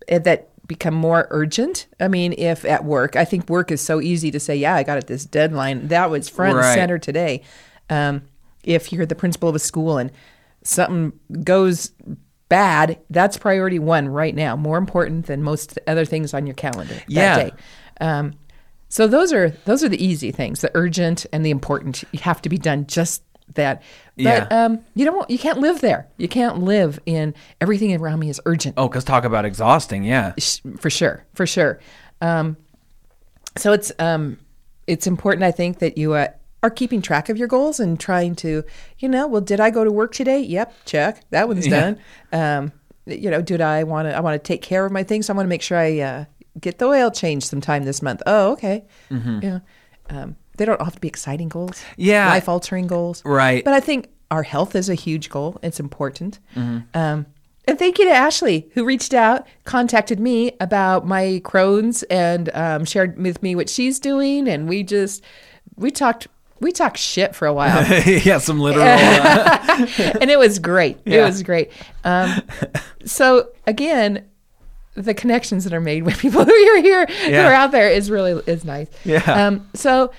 that 0.08 0.48
become 0.66 0.94
more 0.94 1.26
urgent. 1.30 1.86
I 1.98 2.08
mean, 2.08 2.32
if 2.38 2.64
at 2.64 2.84
work, 2.84 3.16
I 3.16 3.24
think 3.24 3.48
work 3.48 3.70
is 3.72 3.80
so 3.80 4.00
easy 4.00 4.30
to 4.30 4.38
say, 4.40 4.54
yeah, 4.56 4.74
I 4.76 4.82
got 4.84 4.98
it 4.98 5.06
this 5.08 5.24
deadline. 5.24 5.88
That 5.88 6.10
was 6.10 6.28
front 6.28 6.56
Right. 6.56 6.64
and 6.66 6.74
center 6.74 6.98
today. 6.98 7.42
Um, 7.88 8.22
if 8.62 8.92
you're 8.92 9.06
the 9.06 9.14
principal 9.16 9.48
of 9.48 9.54
a 9.56 9.58
school 9.58 9.98
and 9.98 10.12
something 10.62 11.12
goes 11.42 11.92
bad, 12.48 12.98
that's 13.10 13.36
priority 13.36 13.78
one 13.78 14.08
right 14.08 14.34
now, 14.34 14.54
more 14.56 14.78
important 14.78 15.26
than 15.26 15.42
most 15.42 15.78
other 15.86 16.04
things 16.04 16.34
on 16.34 16.46
your 16.46 16.54
calendar 16.54 16.94
Yeah. 17.08 17.36
that 17.36 17.44
day. 17.50 17.52
Um, 18.00 18.34
So 18.92 19.06
those 19.06 19.32
are 19.32 19.50
those 19.66 19.84
are 19.84 19.88
the 19.88 20.04
easy 20.04 20.32
things, 20.32 20.62
the 20.62 20.70
urgent 20.74 21.24
and 21.32 21.46
the 21.46 21.50
important. 21.50 22.02
You 22.10 22.18
have 22.22 22.42
to 22.42 22.48
be 22.48 22.58
done 22.58 22.86
just 22.88 23.22
that. 23.54 23.82
But 24.16 24.22
Yeah. 24.22 24.46
um, 24.50 24.80
you 24.94 25.04
don't 25.04 25.28
you 25.30 25.38
can't 25.38 25.58
live 25.60 25.80
there. 25.80 26.06
You 26.18 26.28
can't 26.28 26.58
live 26.62 27.00
in 27.06 27.34
everything 27.60 27.94
around 27.94 28.18
me 28.20 28.28
is 28.30 28.40
urgent. 28.46 28.74
Oh, 28.76 28.88
because 28.88 29.04
talk 29.04 29.24
about 29.24 29.44
exhausting. 29.44 30.04
Yeah. 30.04 30.32
For 30.78 30.90
sure, 30.90 31.24
for 31.34 31.46
sure. 31.46 31.80
Um, 32.20 32.56
so 33.56 33.72
it's 33.72 33.92
um, 33.98 34.38
it's 34.86 35.06
important, 35.06 35.44
I 35.44 35.50
think, 35.50 35.78
that 35.80 35.96
you 35.98 36.14
uh, 36.14 36.28
are 36.62 36.70
keeping 36.70 37.00
track 37.02 37.28
of 37.28 37.36
your 37.38 37.48
goals 37.48 37.80
and 37.80 37.98
trying 37.98 38.34
to, 38.36 38.62
you 38.98 39.08
know, 39.08 39.26
well, 39.26 39.40
did 39.40 39.60
I 39.60 39.70
go 39.70 39.84
to 39.84 39.90
work 39.90 40.12
today? 40.12 40.40
Yep, 40.40 40.74
check. 40.84 41.24
That 41.30 41.48
one's 41.48 41.66
Yeah. 41.66 41.80
done. 41.80 41.98
Um, 42.32 42.72
you 43.06 43.30
know, 43.30 43.40
did 43.42 43.60
I 43.60 43.82
want 43.84 44.06
to? 44.08 44.14
I 44.16 44.20
want 44.20 44.34
to 44.34 44.46
take 44.46 44.62
care 44.62 44.84
of 44.84 44.92
my 44.92 45.02
things. 45.02 45.30
I 45.30 45.32
want 45.32 45.46
to 45.46 45.48
make 45.48 45.62
sure 45.62 45.78
I 45.78 45.98
uh, 46.00 46.24
get 46.60 46.78
the 46.78 46.84
oil 46.86 47.10
changed 47.10 47.46
sometime 47.48 47.84
this 47.84 48.02
month. 48.02 48.22
Oh, 48.26 48.52
okay. 48.52 48.84
Yeah. 49.10 49.60
Um, 50.10 50.36
they 50.60 50.66
don't 50.66 50.80
have 50.82 50.94
to 50.94 51.00
be 51.00 51.08
exciting 51.08 51.48
goals. 51.48 51.82
Yeah. 51.96 52.28
Life 52.28 52.46
altering 52.46 52.86
goals. 52.86 53.22
Right. 53.24 53.64
But 53.64 53.72
I 53.72 53.80
think 53.80 54.10
our 54.30 54.42
health 54.42 54.76
is 54.76 54.90
a 54.90 54.94
huge 54.94 55.30
goal. 55.30 55.58
It's 55.62 55.80
important. 55.80 56.38
Mm-hmm. 56.54 56.80
Um, 56.96 57.24
and 57.66 57.78
thank 57.78 57.98
you 57.98 58.04
to 58.04 58.10
Ashley, 58.10 58.68
who 58.74 58.84
reached 58.84 59.14
out, 59.14 59.46
contacted 59.64 60.20
me 60.20 60.52
about 60.60 61.06
my 61.06 61.40
Crohn's, 61.44 62.02
and 62.04 62.50
um, 62.52 62.84
shared 62.84 63.16
with 63.18 63.42
me 63.42 63.54
what 63.54 63.70
she's 63.70 63.98
doing. 63.98 64.48
And 64.48 64.68
we 64.68 64.82
just 64.82 65.24
we 65.76 65.90
talked 65.90 66.26
we 66.60 66.72
talked 66.72 66.98
shit 66.98 67.34
for 67.34 67.46
a 67.46 67.54
while, 67.54 67.82
yeah, 68.06 68.36
some 68.36 68.60
literal. 68.60 68.84
Uh, 68.86 69.86
and 70.20 70.30
it 70.30 70.38
was 70.38 70.58
great. 70.58 70.98
It 71.06 71.14
Yeah. 71.14 71.24
was 71.26 71.42
great. 71.42 71.70
Um, 72.04 72.42
so 73.06 73.48
again, 73.66 74.26
the 74.94 75.14
connections 75.14 75.64
that 75.64 75.72
are 75.72 75.80
made 75.80 76.02
with 76.02 76.18
people 76.18 76.44
who 76.44 76.52
are 76.52 76.82
here, 76.82 77.06
who 77.06 77.34
are 77.36 77.52
out 77.54 77.70
there, 77.70 77.88
is 77.88 78.10
really 78.10 78.32
is 78.46 78.64
nice. 78.64 78.88
Yeah. 79.04 79.22
Um, 79.46 79.68
so, 79.74 80.12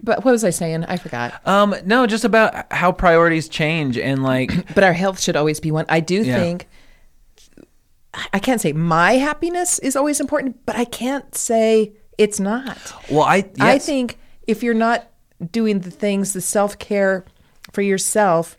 but 0.00 0.24
what 0.24 0.32
was 0.32 0.44
I 0.44 0.50
saying? 0.50 0.84
I 0.84 0.96
forgot. 0.96 1.46
um, 1.46 1.74
no, 1.84 2.06
just 2.06 2.24
about 2.24 2.72
how 2.72 2.92
priorities 2.92 3.48
change 3.48 3.98
and 3.98 4.22
like, 4.22 4.50
but 4.74 4.84
our 4.84 4.92
health 4.92 5.20
should 5.20 5.36
always 5.36 5.60
be 5.60 5.70
one. 5.70 5.84
I 5.88 6.00
do 6.00 6.22
Yeah. 6.22 6.38
think 6.38 6.68
I 8.32 8.38
can't 8.38 8.60
say 8.60 8.72
my 8.72 9.12
happiness 9.12 9.78
is 9.78 9.94
always 9.94 10.18
important, 10.18 10.64
but 10.66 10.76
I 10.76 10.84
can't 10.84 11.34
say 11.34 11.92
it's 12.16 12.40
not. 12.40 12.78
well, 13.10 13.22
I 13.22 13.44
I 13.60 13.78
think 13.78 14.18
if 14.46 14.62
you're 14.62 14.74
not 14.74 15.08
doing 15.52 15.80
the 15.80 15.90
things, 15.90 16.32
the 16.32 16.40
self 16.40 16.78
care 16.78 17.24
for 17.72 17.82
yourself 17.82 18.56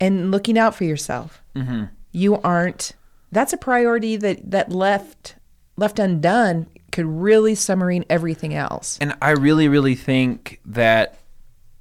and 0.00 0.30
looking 0.30 0.58
out 0.58 0.74
for 0.74 0.84
yourself, 0.84 1.40
Mm-hmm. 1.54 1.84
you 2.12 2.40
aren't. 2.42 2.92
That's 3.30 3.52
a 3.52 3.56
priority 3.56 4.16
that 4.16 4.50
that 4.50 4.70
left 4.72 5.36
left 5.76 5.98
undone 5.98 6.66
could 6.94 7.06
really 7.06 7.54
submarine 7.54 8.04
everything 8.08 8.54
else. 8.54 8.98
and 9.02 9.14
I 9.20 9.30
really, 9.32 9.68
really 9.68 9.94
think 9.96 10.60
that, 10.66 11.18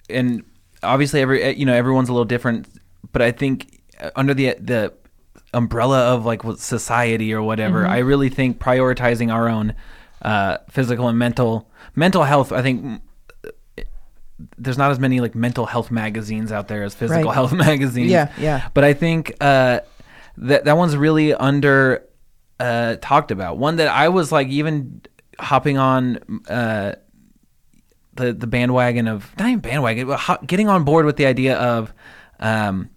and 0.10 0.44
obviously 0.82 1.22
every 1.22 1.56
you 1.56 1.66
know 1.66 1.74
everyone's 1.74 2.10
a 2.10 2.14
little 2.14 2.26
different, 2.36 2.68
but 3.14 3.22
I 3.22 3.32
think 3.32 3.80
uh, 4.02 4.10
under 4.16 4.34
the 4.34 4.56
the 4.60 4.92
umbrella 5.54 6.14
of 6.14 6.26
like 6.26 6.44
what 6.44 6.60
society 6.60 7.34
or 7.34 7.42
whatever, 7.42 7.86
I 7.88 8.00
really 8.00 8.30
think 8.30 8.60
prioritizing 8.60 9.32
our 9.32 9.48
own 9.48 9.74
uh, 10.24 10.58
physical 10.70 11.08
and 11.08 11.18
mental 11.18 11.70
mental 11.96 12.24
health. 12.24 12.52
I 12.52 12.62
think. 12.62 12.84
mm, 12.84 13.02
There's 14.58 14.78
not 14.78 14.92
as 14.92 15.00
many 15.00 15.20
like 15.22 15.36
mental 15.36 15.66
health 15.66 15.90
magazines 15.92 16.52
out 16.52 16.68
there 16.68 16.84
as 16.84 16.94
physical 16.96 17.26
Right. 17.26 17.34
health 17.34 17.54
magazines. 17.68 18.10
Yeah, 18.12 18.32
yeah. 18.38 18.68
But 18.74 18.84
I 18.84 18.94
think 18.94 19.36
uh, 19.40 19.80
that 20.38 20.66
that 20.66 20.76
one's 20.78 20.98
really 20.98 21.34
under 21.34 22.04
uh, 22.60 22.96
talked 23.02 23.32
about. 23.32 23.58
One 23.58 23.78
that 23.78 23.88
I 23.88 24.10
was 24.10 24.32
like 24.32 24.48
even 24.50 25.02
hopping 25.40 25.78
on 25.78 26.20
uh, 26.50 26.94
the 28.16 28.34
the 28.34 28.48
bandwagon 28.48 29.08
of 29.08 29.32
not 29.38 29.48
even 29.48 29.60
bandwagon, 29.60 30.08
but 30.08 30.20
ho- 30.20 30.38
getting 30.46 30.68
on 30.70 30.84
board 30.84 31.06
with 31.06 31.18
the 31.18 31.26
idea 31.26 31.58
of 31.58 31.94
um, 32.40 32.90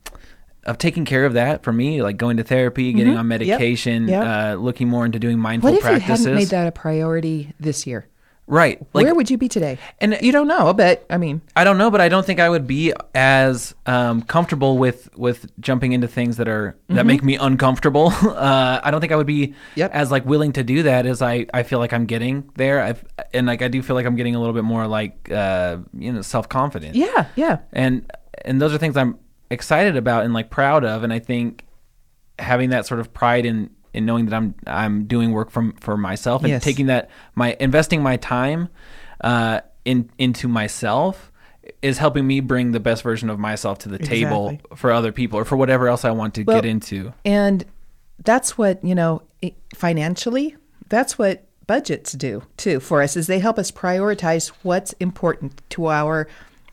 of 0.64 0.78
taking 0.78 1.04
care 1.04 1.24
of 1.24 1.34
that 1.34 1.62
for 1.62 1.72
me, 1.72 2.02
like 2.02 2.16
going 2.16 2.36
to 2.38 2.42
therapy, 2.42 2.92
getting 2.92 3.16
on 3.16 3.28
medication, 3.28 4.08
Yep. 4.08 4.24
uh, 4.26 4.54
looking 4.60 4.88
more 4.88 5.06
into 5.06 5.18
doing 5.18 5.38
mindful 5.38 5.70
What 5.70 5.76
if 5.78 5.82
practices. 5.82 6.20
you 6.26 6.32
hadn't 6.32 6.34
made 6.42 6.48
that 6.48 6.66
a 6.66 6.72
priority 6.72 7.52
this 7.60 7.86
year? 7.86 8.08
Right? 8.46 8.78
Like 8.92 9.04
Where 9.04 9.14
would 9.14 9.30
you 9.30 9.38
be 9.38 9.48
today? 9.48 9.78
And- 10.00 10.18
you 10.22 10.30
don't 10.32 10.46
know, 10.48 10.72
but 10.72 11.04
I 11.10 11.16
mean, 11.16 11.40
I 11.56 11.64
don't 11.64 11.78
know, 11.78 11.90
but 11.90 12.00
I 12.00 12.08
don't 12.08 12.24
think 12.24 12.38
I 12.40 12.48
would 12.48 12.66
be 12.66 12.92
as 13.14 13.74
um, 13.86 14.22
comfortable 14.22 14.78
with 14.78 15.08
with 15.16 15.50
jumping 15.60 15.92
into 15.92 16.06
things 16.08 16.36
that 16.36 16.48
are 16.48 16.76
that 16.88 17.06
make 17.06 17.22
me 17.24 17.36
uncomfortable. 17.36 18.12
Uh, 18.36 18.80
I 18.82 18.90
don't 18.90 19.00
think 19.00 19.12
I 19.12 19.16
would 19.16 19.26
be 19.26 19.54
Yep. 19.76 19.90
as 19.94 20.10
like 20.10 20.24
willing 20.26 20.52
to 20.52 20.62
do 20.62 20.82
that 20.84 21.06
as 21.06 21.22
I, 21.22 21.46
I 21.54 21.62
feel 21.62 21.78
like 21.78 21.92
I'm 21.92 22.06
getting 22.06 22.48
there. 22.54 22.80
I've, 22.82 23.04
and 23.32 23.46
like 23.46 23.62
I 23.62 23.68
do 23.68 23.82
feel 23.82 23.96
like 23.96 24.06
I'm 24.06 24.14
getting 24.14 24.34
a 24.34 24.38
little 24.38 24.54
bit 24.54 24.62
more 24.64 24.86
like 24.86 25.30
uh, 25.30 25.78
you 25.94 26.12
know 26.12 26.22
self 26.22 26.48
confident. 26.48 26.94
yeah, 26.94 27.26
yeah. 27.34 27.58
and 27.72 28.10
and 28.44 28.60
those 28.60 28.72
are 28.74 28.78
things 28.78 28.96
I'm 28.96 29.18
excited 29.50 29.96
about 29.96 30.24
and 30.24 30.34
like 30.34 30.50
proud 30.50 30.84
of. 30.84 31.02
And 31.02 31.12
I 31.12 31.18
think 31.18 31.64
having 32.38 32.70
that 32.70 32.86
sort 32.86 33.00
of 33.00 33.12
pride 33.14 33.46
in 33.46 33.70
in 33.96 34.06
knowing 34.06 34.26
that 34.26 34.34
I'm 34.36 34.54
I'm 34.66 35.04
doing 35.06 35.32
work 35.32 35.50
from 35.50 35.72
for 35.80 35.96
myself 35.96 36.42
and 36.42 36.50
Yes. 36.50 36.62
taking 36.62 36.86
that 36.86 37.10
my 37.34 37.56
investing 37.58 38.02
my 38.02 38.16
time 38.16 38.68
uh, 39.22 39.60
in 39.84 40.10
into 40.18 40.46
myself 40.48 41.32
is 41.82 41.98
helping 41.98 42.26
me 42.26 42.40
bring 42.40 42.72
the 42.72 42.80
best 42.80 43.02
version 43.02 43.28
of 43.28 43.38
myself 43.38 43.78
to 43.78 43.88
the 43.88 43.98
table 43.98 44.58
for 44.76 44.92
other 44.92 45.10
people 45.10 45.38
or 45.38 45.44
for 45.44 45.56
whatever 45.56 45.88
else 45.88 46.04
I 46.04 46.12
want 46.12 46.34
to 46.34 46.44
Well, 46.44 46.58
get 46.60 46.64
into. 46.68 47.12
And 47.24 47.64
that's 48.22 48.56
what, 48.56 48.84
you 48.84 48.94
know, 48.94 49.22
financially, 49.74 50.56
that's 50.88 51.18
what 51.18 51.44
budgets 51.66 52.12
do 52.12 52.44
too 52.56 52.78
for 52.78 53.02
us 53.02 53.16
is 53.16 53.26
they 53.26 53.40
help 53.40 53.58
us 53.58 53.72
prioritize 53.72 54.48
what's 54.62 54.92
important 55.00 55.60
to 55.70 55.86
our 55.88 56.28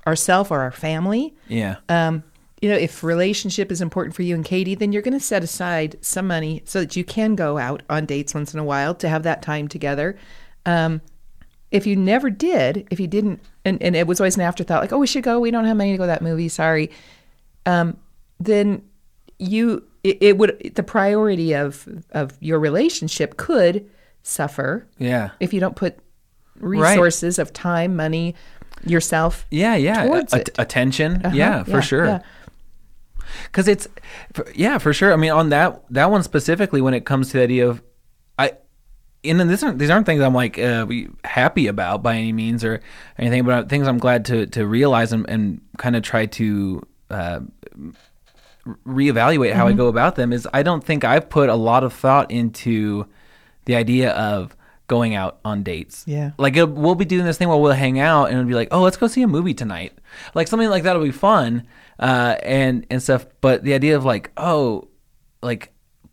ourself 0.05 0.51
or 0.51 0.59
our 0.62 0.71
family. 0.71 1.33
Yeah. 1.47 1.77
Um, 1.89 2.23
you 2.63 2.69
know, 2.69 2.78
if 2.78 3.04
relationship 3.04 3.73
is 3.73 3.82
important 3.82 4.15
for 4.15 4.21
you 4.21 4.36
and 4.36 4.45
Katie, 4.45 4.73
then 4.73 4.93
you're 4.93 5.02
going 5.02 5.13
to 5.13 5.19
set 5.19 5.43
aside 5.43 5.97
some 5.99 6.26
money 6.26 6.62
so 6.63 6.80
that 6.80 6.95
you 6.95 7.04
can 7.04 7.36
go 7.36 7.58
out 7.58 7.84
on 7.89 8.06
dates 8.06 8.34
once 8.34 8.54
in 8.54 8.60
a 8.60 8.63
while 8.63 8.95
to 8.95 9.10
have 9.10 9.23
that 9.23 9.41
time 9.41 9.67
together. 9.67 10.17
Um, 10.65 11.02
if 11.71 11.86
you 11.86 11.97
never 11.97 12.30
did, 12.30 12.88
if 12.89 13.02
you 13.02 13.08
didn't, 13.08 13.41
and, 13.65 13.84
and 13.84 13.97
it 13.97 14.08
was 14.08 14.21
always 14.21 14.38
an 14.38 14.43
afterthought, 14.43 14.82
like, 14.82 14.93
oh, 14.93 14.97
we 14.97 15.08
should 15.08 15.26
go. 15.26 15.41
We 15.41 15.52
don't 15.52 15.65
have 15.65 15.76
money 15.76 15.91
to 15.91 15.97
go 15.97 16.04
to 16.04 16.08
that 16.08 16.21
movie. 16.21 16.47
Sorry. 16.47 16.89
Um, 17.65 17.97
then 18.39 18.82
you, 19.39 19.86
it, 20.06 20.19
it 20.21 20.38
would, 20.38 20.71
the 20.73 20.84
priority 20.84 21.54
of, 21.54 21.86
of 22.12 22.38
your 22.39 22.60
relationship 22.60 23.36
could 23.36 23.89
suffer 24.21 24.88
yeah. 24.99 25.32
if 25.41 25.54
you 25.54 25.60
don't 25.60 25.76
put 25.76 25.99
resources 26.62 27.39
of 27.39 27.52
time, 27.52 27.97
money, 27.97 28.36
yourself. 28.86 29.45
Yeah, 29.52 29.76
yeah. 29.76 30.06
towards 30.06 30.34
A- 30.34 30.39
it. 30.39 30.49
attention. 30.58 31.26
Uh-huh, 31.26 31.36
Yeah, 31.36 31.63
for 31.63 31.82
sure. 31.82 32.06
yeah. 32.06 32.19
Because 33.45 33.67
it's 33.67 33.88
yeah 34.55 34.77
for 34.77 34.93
sure. 34.93 35.13
I 35.13 35.15
mean 35.15 35.31
on 35.31 35.49
that 35.49 35.83
that 35.89 36.09
one 36.09 36.23
specifically 36.23 36.81
when 36.81 36.93
it 36.93 37.05
comes 37.05 37.29
to 37.29 37.38
the 37.38 37.43
idea 37.43 37.67
of 37.67 37.81
i 38.38 38.53
and 39.23 39.39
then 39.39 39.47
this 39.47 39.63
aren't, 39.63 39.79
these 39.79 39.89
aren't 39.89 40.05
things 40.05 40.21
i'm 40.21 40.33
like 40.33 40.59
uh, 40.59 40.86
happy 41.23 41.67
about 41.67 42.03
by 42.03 42.15
any 42.15 42.33
means 42.33 42.63
or 42.63 42.81
anything 43.17 43.43
but 43.45 43.69
things 43.69 43.88
i'm 43.88 43.97
glad 43.97 44.25
to 44.25 44.45
to 44.47 44.65
realize 44.65 45.13
and, 45.13 45.27
and 45.29 45.62
kind 45.77 45.95
of 45.95 46.03
try 46.03 46.25
to 46.25 46.81
uh, 47.09 47.39
reevaluate 48.86 49.53
how 49.53 49.67
i 49.67 49.73
go 49.73 49.88
about 49.88 50.15
them 50.15 50.33
is 50.33 50.47
i 50.53 50.63
don't 50.63 50.83
think 50.83 51.03
i've 51.03 51.29
put 51.29 51.49
a 51.49 51.55
lot 51.55 51.83
of 51.83 51.93
thought 51.93 52.29
into 52.31 53.05
the 53.65 53.75
idea 53.75 54.12
of 54.12 54.55
going 54.88 55.15
out 55.15 55.39
on 55.45 55.63
dates. 55.63 56.03
Yeah. 56.05 56.31
like 56.38 56.55
we'll 56.55 56.95
be 56.95 57.05
doing 57.05 57.25
this 57.25 57.38
thing 57.38 57.47
where 57.47 57.57
we'll 57.57 57.71
hang 57.71 57.99
out 57.99 58.25
and 58.25 58.38
it'll 58.38 58.47
be 58.47 58.53
like 58.53 58.67
oh 58.71 58.81
let's 58.81 58.97
go 58.97 59.07
see 59.07 59.21
a 59.21 59.27
movie 59.27 59.53
tonight. 59.53 59.93
Like 60.36 60.47
something 60.47 60.69
like 60.69 60.83
that'll 60.83 61.01
be 61.01 61.12
fun 61.12 61.65
uh, 61.99 62.36
and 62.43 62.86
and 62.89 63.01
stuff 63.01 63.25
but 63.41 63.63
the 63.63 63.73
idea 63.73 63.95
of 63.95 64.06
like 64.06 64.32
oh 64.38 64.88
like 65.41 65.71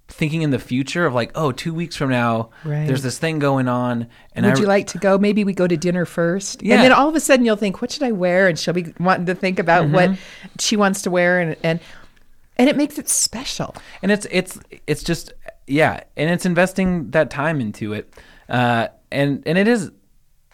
thinking 0.08 0.42
in 0.42 0.50
the 0.50 0.58
future 0.58 1.06
of 1.06 1.14
like 1.14 1.30
oh 1.36 1.52
two 1.52 1.72
weeks 1.72 1.94
from 1.94 2.10
now 2.10 2.50
Right. 2.64 2.86
there's 2.86 3.02
this 3.04 3.16
thing 3.18 3.38
going 3.38 3.68
on 3.68 4.08
and 4.34 4.44
Would 4.44 4.56
I, 4.56 4.60
you 4.60 4.66
like 4.66 4.88
to 4.88 4.98
go? 4.98 5.18
Maybe 5.18 5.44
we 5.44 5.52
go 5.52 5.68
to 5.68 5.76
dinner 5.76 6.04
first. 6.04 6.62
Yeah. 6.64 6.74
And 6.76 6.84
then 6.84 6.92
all 6.92 7.08
of 7.08 7.14
a 7.14 7.20
sudden 7.20 7.44
you'll 7.46 7.54
think, 7.56 7.80
what 7.80 7.92
should 7.92 8.02
I 8.02 8.10
wear? 8.10 8.48
And 8.48 8.58
she'll 8.58 8.74
be 8.74 8.92
wanting 8.98 9.26
to 9.26 9.34
think 9.36 9.58
about 9.60 9.88
what 9.88 10.10
Mm-hmm. 10.10 10.46
she 10.58 10.76
wants 10.76 11.02
to 11.02 11.10
wear 11.12 11.38
and, 11.40 11.56
and 11.62 11.78
and 12.56 12.68
it 12.68 12.76
makes 12.76 12.98
it 12.98 13.08
special. 13.08 13.74
and 14.02 14.10
it's 14.10 14.26
it's 14.32 14.58
it's 14.88 15.04
just 15.04 15.32
yeah 15.68 16.02
and 16.16 16.28
it's 16.28 16.44
investing 16.44 17.10
that 17.12 17.30
time 17.30 17.60
into 17.60 17.92
it 17.92 18.12
uh 18.48 18.88
and 19.12 19.44
and 19.46 19.56
it 19.56 19.68
is 19.68 19.92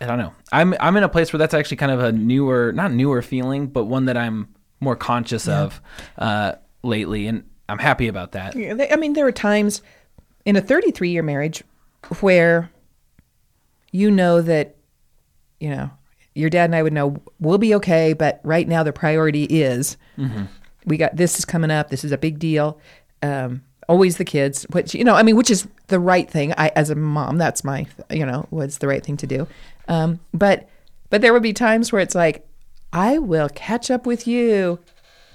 i 0.02 0.04
don't 0.06 0.18
know 0.18 0.32
i'm 0.52 0.74
i'm 0.80 0.96
in 0.98 1.02
a 1.02 1.08
place 1.08 1.32
where 1.32 1.38
that's 1.38 1.54
actually 1.54 1.78
kind 1.78 1.90
of 1.92 2.00
a 2.00 2.12
newer 2.12 2.72
not 2.72 2.92
newer 2.92 3.22
feeling 3.22 3.66
but 3.68 3.84
one 3.86 4.04
that 4.04 4.16
i'm 4.18 4.48
more 4.80 4.96
conscious 4.96 5.48
of 5.48 5.80
uh 6.18 6.52
lately 6.82 7.26
and 7.26 7.44
i'm 7.68 7.78
happy 7.78 8.08
about 8.08 8.32
that 8.32 8.54
Yeah, 8.54 8.86
I 8.92 8.96
mean, 8.96 9.14
there 9.14 9.26
are 9.26 9.32
times 9.32 9.82
in 10.44 10.54
a 10.56 10.60
33 10.60 11.10
year 11.10 11.22
marriage 11.22 11.62
where 12.20 12.70
you 13.92 14.10
know 14.10 14.40
that, 14.42 14.76
you 15.58 15.70
know, 15.70 15.90
your 16.34 16.50
dad 16.50 16.66
and 16.66 16.76
I 16.76 16.82
would 16.82 16.92
know 16.92 17.16
we'll 17.40 17.58
be 17.58 17.74
okay, 17.76 18.12
but 18.12 18.40
right 18.44 18.68
now 18.68 18.82
the 18.82 18.92
priority 18.92 19.44
is 19.44 19.96
we 20.84 20.96
got 20.96 21.16
this 21.16 21.38
is 21.38 21.44
coming 21.44 21.70
up. 21.70 21.88
This 21.90 22.04
is 22.04 22.12
a 22.12 22.18
big 22.18 22.38
deal. 22.38 22.78
Um, 23.22 23.62
always 23.88 24.18
the 24.18 24.24
kids, 24.24 24.64
which, 24.70 24.94
you 24.94 25.02
know, 25.02 25.14
I 25.14 25.22
mean, 25.22 25.34
which 25.36 25.50
is 25.50 25.66
the 25.88 25.98
right 25.98 26.30
thing. 26.30 26.52
I, 26.58 26.68
as 26.76 26.90
a 26.90 26.94
mom, 26.94 27.38
that's 27.38 27.64
my, 27.64 27.86
you 28.10 28.26
know, 28.26 28.46
was 28.50 28.78
the 28.78 28.86
right 28.86 29.04
thing 29.04 29.16
to 29.16 29.26
do. 29.26 29.48
Um, 29.88 30.20
but 30.34 30.68
but 31.10 31.22
there 31.22 31.32
would 31.32 31.42
be 31.42 31.52
times 31.52 31.90
where 31.90 32.02
it's 32.02 32.14
like, 32.14 32.45
I 32.92 33.18
will 33.18 33.48
catch 33.48 33.90
up 33.90 34.06
with 34.06 34.26
you 34.26 34.78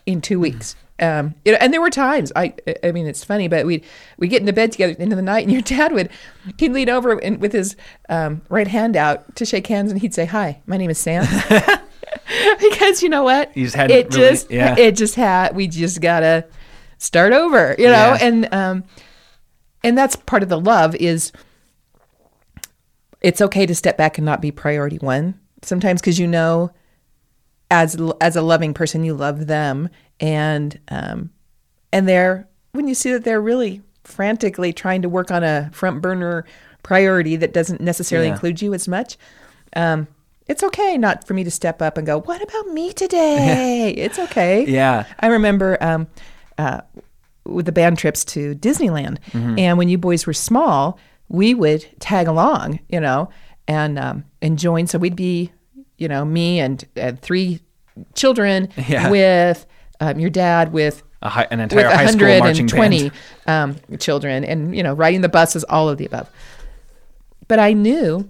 in 0.05 0.21
two 0.21 0.39
weeks. 0.39 0.75
Um, 0.99 1.33
you 1.45 1.51
know, 1.51 1.57
and 1.59 1.73
there 1.73 1.81
were 1.81 1.89
times 1.89 2.31
I, 2.35 2.53
I 2.83 2.91
mean, 2.91 3.07
it's 3.07 3.23
funny, 3.23 3.47
but 3.47 3.65
we'd 3.65 3.83
we 4.17 4.27
get 4.27 4.41
into 4.41 4.53
bed 4.53 4.71
together 4.71 4.91
at 4.91 4.97
the 4.97 5.03
end 5.03 5.11
of 5.13 5.17
the 5.17 5.23
night, 5.23 5.43
and 5.43 5.51
your 5.51 5.61
dad 5.63 5.91
would 5.93 6.09
he'd 6.59 6.71
lean 6.73 6.89
over 6.89 7.17
and, 7.17 7.41
with 7.41 7.53
his 7.53 7.75
um, 8.09 8.41
right 8.49 8.67
hand 8.67 8.95
out 8.95 9.35
to 9.37 9.45
shake 9.45 9.65
hands, 9.67 9.91
and 9.91 9.99
he'd 9.99 10.13
say, 10.13 10.25
"Hi, 10.25 10.61
my 10.67 10.77
name 10.77 10.91
is 10.91 10.99
Sam." 10.99 11.25
because 12.59 13.01
you 13.01 13.09
know 13.09 13.23
what, 13.23 13.55
You 13.57 13.65
just 13.65 13.75
it 13.77 13.89
really- 13.89 14.09
just 14.09 14.51
yeah. 14.51 14.75
it 14.77 14.95
just 14.95 15.15
had 15.15 15.55
we 15.55 15.67
just 15.67 16.01
gotta 16.01 16.45
start 16.99 17.33
over, 17.33 17.75
you 17.79 17.85
know, 17.85 17.91
Yeah. 17.91 18.17
and 18.21 18.53
um, 18.53 18.83
and 19.83 19.97
that's 19.97 20.15
part 20.15 20.43
of 20.43 20.49
the 20.49 20.59
love 20.59 20.93
is 20.95 21.31
it's 23.21 23.41
okay 23.41 23.65
to 23.65 23.73
step 23.73 23.97
back 23.97 24.17
and 24.19 24.25
not 24.25 24.39
be 24.41 24.51
priority 24.51 24.97
one 24.97 25.39
sometimes 25.63 25.99
because 26.01 26.19
you 26.19 26.27
know 26.27 26.71
as 27.71 27.97
as 28.21 28.35
a 28.35 28.41
loving 28.43 28.73
person 28.75 29.03
you 29.03 29.13
love 29.15 29.47
them 29.47 29.89
and 30.19 30.79
um 30.89 31.31
and 31.91 32.07
they're 32.07 32.47
when 32.73 32.87
you 32.87 32.93
see 32.93 33.11
that 33.11 33.23
they're 33.23 33.41
really 33.41 33.81
frantically 34.03 34.71
trying 34.73 35.01
to 35.01 35.09
work 35.09 35.31
on 35.31 35.43
a 35.43 35.69
front 35.73 36.01
burner 36.01 36.45
priority 36.83 37.35
that 37.35 37.53
doesn't 37.53 37.81
necessarily 37.81 38.27
Yeah. 38.27 38.33
include 38.33 38.61
you 38.61 38.73
as 38.73 38.87
much 38.87 39.17
um 39.75 40.07
it's 40.47 40.63
okay 40.63 40.97
not 40.97 41.25
for 41.25 41.33
me 41.33 41.43
to 41.45 41.51
step 41.51 41.81
up 41.81 41.97
and 41.97 42.05
go 42.05 42.19
what 42.21 42.41
about 42.41 42.67
me 42.73 42.91
today 42.93 43.93
it's 43.97 44.19
okay 44.19 44.65
Yeah. 44.65 45.05
I 45.19 45.27
remember 45.27 45.77
um, 45.81 46.07
uh, 46.57 46.81
with 47.45 47.65
the 47.65 47.71
band 47.71 47.97
trips 47.97 48.23
to 48.25 48.53
Disneyland, 48.55 49.17
Mm-hmm. 49.31 49.57
and 49.57 49.77
when 49.79 49.89
you 49.89 49.97
boys 49.97 50.27
were 50.27 50.33
small, 50.33 50.99
we 51.27 51.53
would 51.55 51.83
tag 51.99 52.27
along, 52.27 52.79
you 52.89 52.99
know, 52.99 53.29
and 53.67 53.97
um, 53.97 54.25
and 54.43 54.59
join. 54.59 54.85
So 54.85 54.99
we'd 54.99 55.15
be, 55.15 55.51
you 56.01 56.07
know, 56.07 56.25
me 56.25 56.59
and, 56.59 56.83
and 56.95 57.21
three 57.21 57.59
children 58.15 58.67
Yeah. 58.87 59.09
with 59.11 59.65
um, 59.99 60.19
your 60.19 60.29
dad 60.31 60.73
with 60.73 61.03
A 61.21 61.29
high, 61.29 61.47
an 61.51 61.59
with 61.59 61.71
entire 61.73 61.89
high 61.95 62.05
school 62.07 62.27
marching 62.39 62.65
120 62.65 63.09
band. 63.45 63.79
um, 63.91 63.97
children, 63.99 64.43
and 64.43 64.75
you 64.75 64.81
know, 64.83 64.93
riding 64.93 65.21
the 65.21 65.29
buses, 65.29 65.63
all 65.65 65.87
of 65.89 65.97
the 65.99 66.05
above. 66.05 66.27
But 67.47 67.59
I 67.59 67.73
knew 67.73 68.29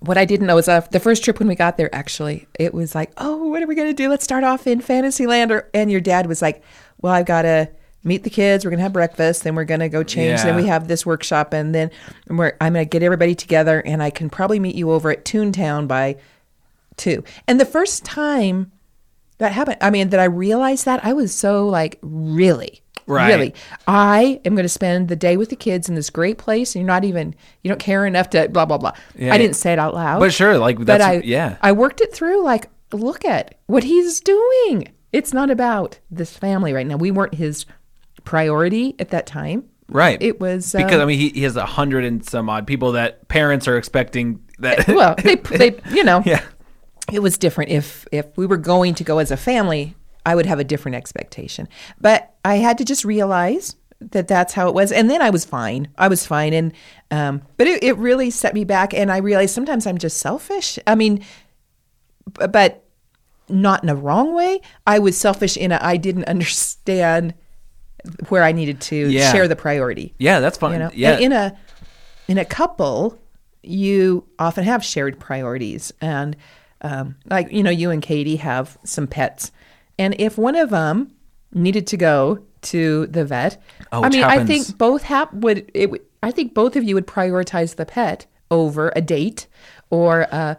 what 0.00 0.18
I 0.18 0.24
didn't 0.26 0.46
know 0.46 0.56
was 0.56 0.68
uh, 0.68 0.80
the 0.90 1.00
first 1.00 1.24
trip 1.24 1.38
when 1.38 1.48
we 1.48 1.54
got 1.54 1.76
there. 1.78 1.92
Actually, 1.94 2.46
it 2.58 2.74
was 2.74 2.94
like, 2.94 3.12
oh, 3.16 3.48
what 3.48 3.62
are 3.62 3.66
we 3.66 3.74
gonna 3.74 3.94
do? 3.94 4.08
Let's 4.10 4.24
start 4.24 4.44
off 4.44 4.66
in 4.66 4.80
Fantasyland. 4.80 5.50
Or, 5.50 5.68
and 5.72 5.90
your 5.90 6.00
dad 6.02 6.26
was 6.26 6.42
like, 6.42 6.62
well, 7.00 7.12
I've 7.14 7.26
got 7.26 7.42
to 7.42 7.70
meet 8.04 8.22
the 8.24 8.30
kids. 8.30 8.64
We're 8.64 8.70
gonna 8.70 8.82
have 8.82 8.92
breakfast, 8.92 9.44
then 9.44 9.54
we're 9.54 9.64
gonna 9.64 9.88
go 9.88 10.02
change. 10.02 10.42
Then 10.42 10.56
we 10.56 10.66
have 10.66 10.88
this 10.88 11.06
workshop, 11.06 11.52
and 11.54 11.74
then 11.74 11.90
we're 12.28 12.52
I'm 12.60 12.74
gonna 12.74 12.84
get 12.84 13.02
everybody 13.02 13.34
together, 13.34 13.80
and 13.80 14.02
I 14.02 14.10
can 14.10 14.28
probably 14.30 14.60
meet 14.60 14.74
you 14.74 14.90
over 14.92 15.10
at 15.10 15.24
Toontown 15.24 15.88
by 15.88 16.16
two. 16.98 17.24
And 17.46 17.60
the 17.60 17.64
first 17.64 18.04
time 18.04 18.72
that 19.38 19.52
happened, 19.52 19.78
I 19.80 19.90
mean, 19.90 20.10
that 20.10 20.20
I 20.20 20.24
realized 20.24 20.84
that 20.84 21.04
I 21.04 21.12
was 21.12 21.34
so 21.34 21.66
like, 21.66 21.98
really, 22.02 22.82
Right. 23.06 23.28
really, 23.28 23.54
I 23.86 24.38
am 24.44 24.54
going 24.54 24.64
to 24.64 24.68
spend 24.68 25.08
the 25.08 25.16
day 25.16 25.38
with 25.38 25.48
the 25.48 25.56
kids 25.56 25.88
in 25.88 25.94
this 25.94 26.10
great 26.10 26.36
place, 26.36 26.74
and 26.74 26.82
you're 26.82 26.86
not 26.86 27.04
even, 27.04 27.34
you 27.62 27.68
don't 27.70 27.80
care 27.80 28.04
enough 28.04 28.28
to 28.30 28.48
blah 28.50 28.66
blah 28.66 28.76
blah. 28.76 28.92
Yeah. 29.16 29.32
I 29.32 29.38
didn't 29.38 29.56
say 29.56 29.72
it 29.72 29.78
out 29.78 29.94
loud, 29.94 30.18
But 30.20 30.34
sure, 30.34 30.58
like, 30.58 30.84
but 30.84 31.00
I, 31.00 31.20
yeah. 31.24 31.56
I 31.62 31.72
worked 31.72 32.02
it 32.02 32.12
through. 32.12 32.42
Like, 32.42 32.68
look 32.92 33.24
at 33.24 33.54
what 33.66 33.84
he's 33.84 34.20
doing. 34.20 34.92
It's 35.10 35.32
not 35.32 35.50
about 35.50 36.00
this 36.10 36.36
family 36.36 36.74
right 36.74 36.86
now. 36.86 36.96
We 36.96 37.10
weren't 37.10 37.34
his 37.34 37.64
priority 38.24 38.94
at 38.98 39.08
that 39.08 39.26
time. 39.26 39.64
Right. 39.88 40.20
It 40.20 40.38
was 40.38 40.72
because 40.72 40.96
um, 40.96 41.00
I 41.00 41.04
mean 41.06 41.18
he, 41.18 41.30
he 41.30 41.42
has 41.44 41.56
a 41.56 41.64
hundred 41.64 42.04
and 42.04 42.22
some 42.24 42.50
odd 42.50 42.66
people 42.66 42.92
that 42.92 43.26
parents 43.28 43.66
are 43.66 43.78
expecting 43.78 44.40
that. 44.58 44.86
well, 44.86 45.14
they, 45.22 45.36
they, 45.36 45.80
you 45.90 46.04
know, 46.04 46.22
yeah. 46.26 46.44
It 47.12 47.20
was 47.20 47.38
different. 47.38 47.70
If 47.70 48.06
if 48.12 48.36
we 48.36 48.46
were 48.46 48.56
going 48.56 48.94
to 48.96 49.04
go 49.04 49.18
as 49.18 49.30
a 49.30 49.36
family, 49.36 49.94
I 50.26 50.34
would 50.34 50.46
have 50.46 50.58
a 50.58 50.64
different 50.64 50.96
expectation. 50.96 51.68
But 52.00 52.34
I 52.44 52.56
had 52.56 52.78
to 52.78 52.84
just 52.84 53.04
realize 53.04 53.76
that 54.00 54.28
that's 54.28 54.52
how 54.52 54.68
it 54.68 54.74
was, 54.74 54.92
and 54.92 55.10
then 55.10 55.20
I 55.22 55.30
was 55.30 55.44
fine. 55.44 55.88
I 55.98 56.08
was 56.08 56.24
fine, 56.26 56.52
and 56.52 56.72
um, 57.10 57.42
but 57.56 57.66
it, 57.66 57.82
it 57.82 57.96
really 57.96 58.30
set 58.30 58.54
me 58.54 58.64
back, 58.64 58.94
and 58.94 59.10
I 59.10 59.16
realized 59.18 59.54
sometimes 59.54 59.86
I'm 59.86 59.98
just 59.98 60.18
selfish. 60.18 60.78
I 60.86 60.94
mean, 60.94 61.24
but 62.32 62.84
not 63.48 63.82
in 63.82 63.88
a 63.88 63.94
wrong 63.94 64.34
way. 64.34 64.60
I 64.86 64.98
was 64.98 65.16
selfish 65.16 65.56
in 65.56 65.72
a 65.72 65.78
I 65.80 65.96
didn't 65.96 66.24
understand 66.24 67.34
where 68.28 68.44
I 68.44 68.52
needed 68.52 68.80
to 68.82 68.96
Yeah. 69.10 69.32
share 69.32 69.48
the 69.48 69.56
priority 69.56 70.14
Yeah, 70.18 70.40
that's 70.40 70.58
fine. 70.58 70.72
you 70.74 70.78
know 70.78 70.90
yeah. 70.94 71.12
And 71.14 71.20
in 71.24 71.32
a 71.32 71.58
in 72.28 72.38
a 72.38 72.44
couple 72.44 73.18
you 73.62 74.24
often 74.38 74.64
have 74.64 74.84
shared 74.84 75.18
priorities 75.18 75.92
and 76.00 76.36
um, 76.82 77.16
like 77.26 77.50
you 77.52 77.62
know 77.62 77.70
you 77.70 77.90
and 77.90 78.02
katie 78.02 78.36
have 78.36 78.78
some 78.84 79.06
pets. 79.06 79.52
And 79.98 80.14
if 80.18 80.38
one 80.38 80.54
of 80.54 80.70
them 80.70 81.12
needed 81.52 81.86
to 81.88 81.96
go 81.96 82.44
to 82.60 83.06
the 83.06 83.24
vet 83.24 83.60
Oh, 83.92 84.02
i 84.02 84.08
mean 84.08 84.24
i 84.24 84.44
think 84.44 84.76
both 84.76 85.02
hap- 85.04 85.32
would 85.32 85.70
it 85.74 85.90
i 86.22 86.30
think 86.32 86.54
both 86.54 86.74
of 86.76 86.82
you 86.84 86.94
would 86.96 87.06
prioritize 87.06 87.76
the 87.76 87.86
pet 87.86 88.26
over 88.50 88.92
a 88.96 89.00
date 89.00 89.46
or 89.90 90.26
uh, 90.34 90.56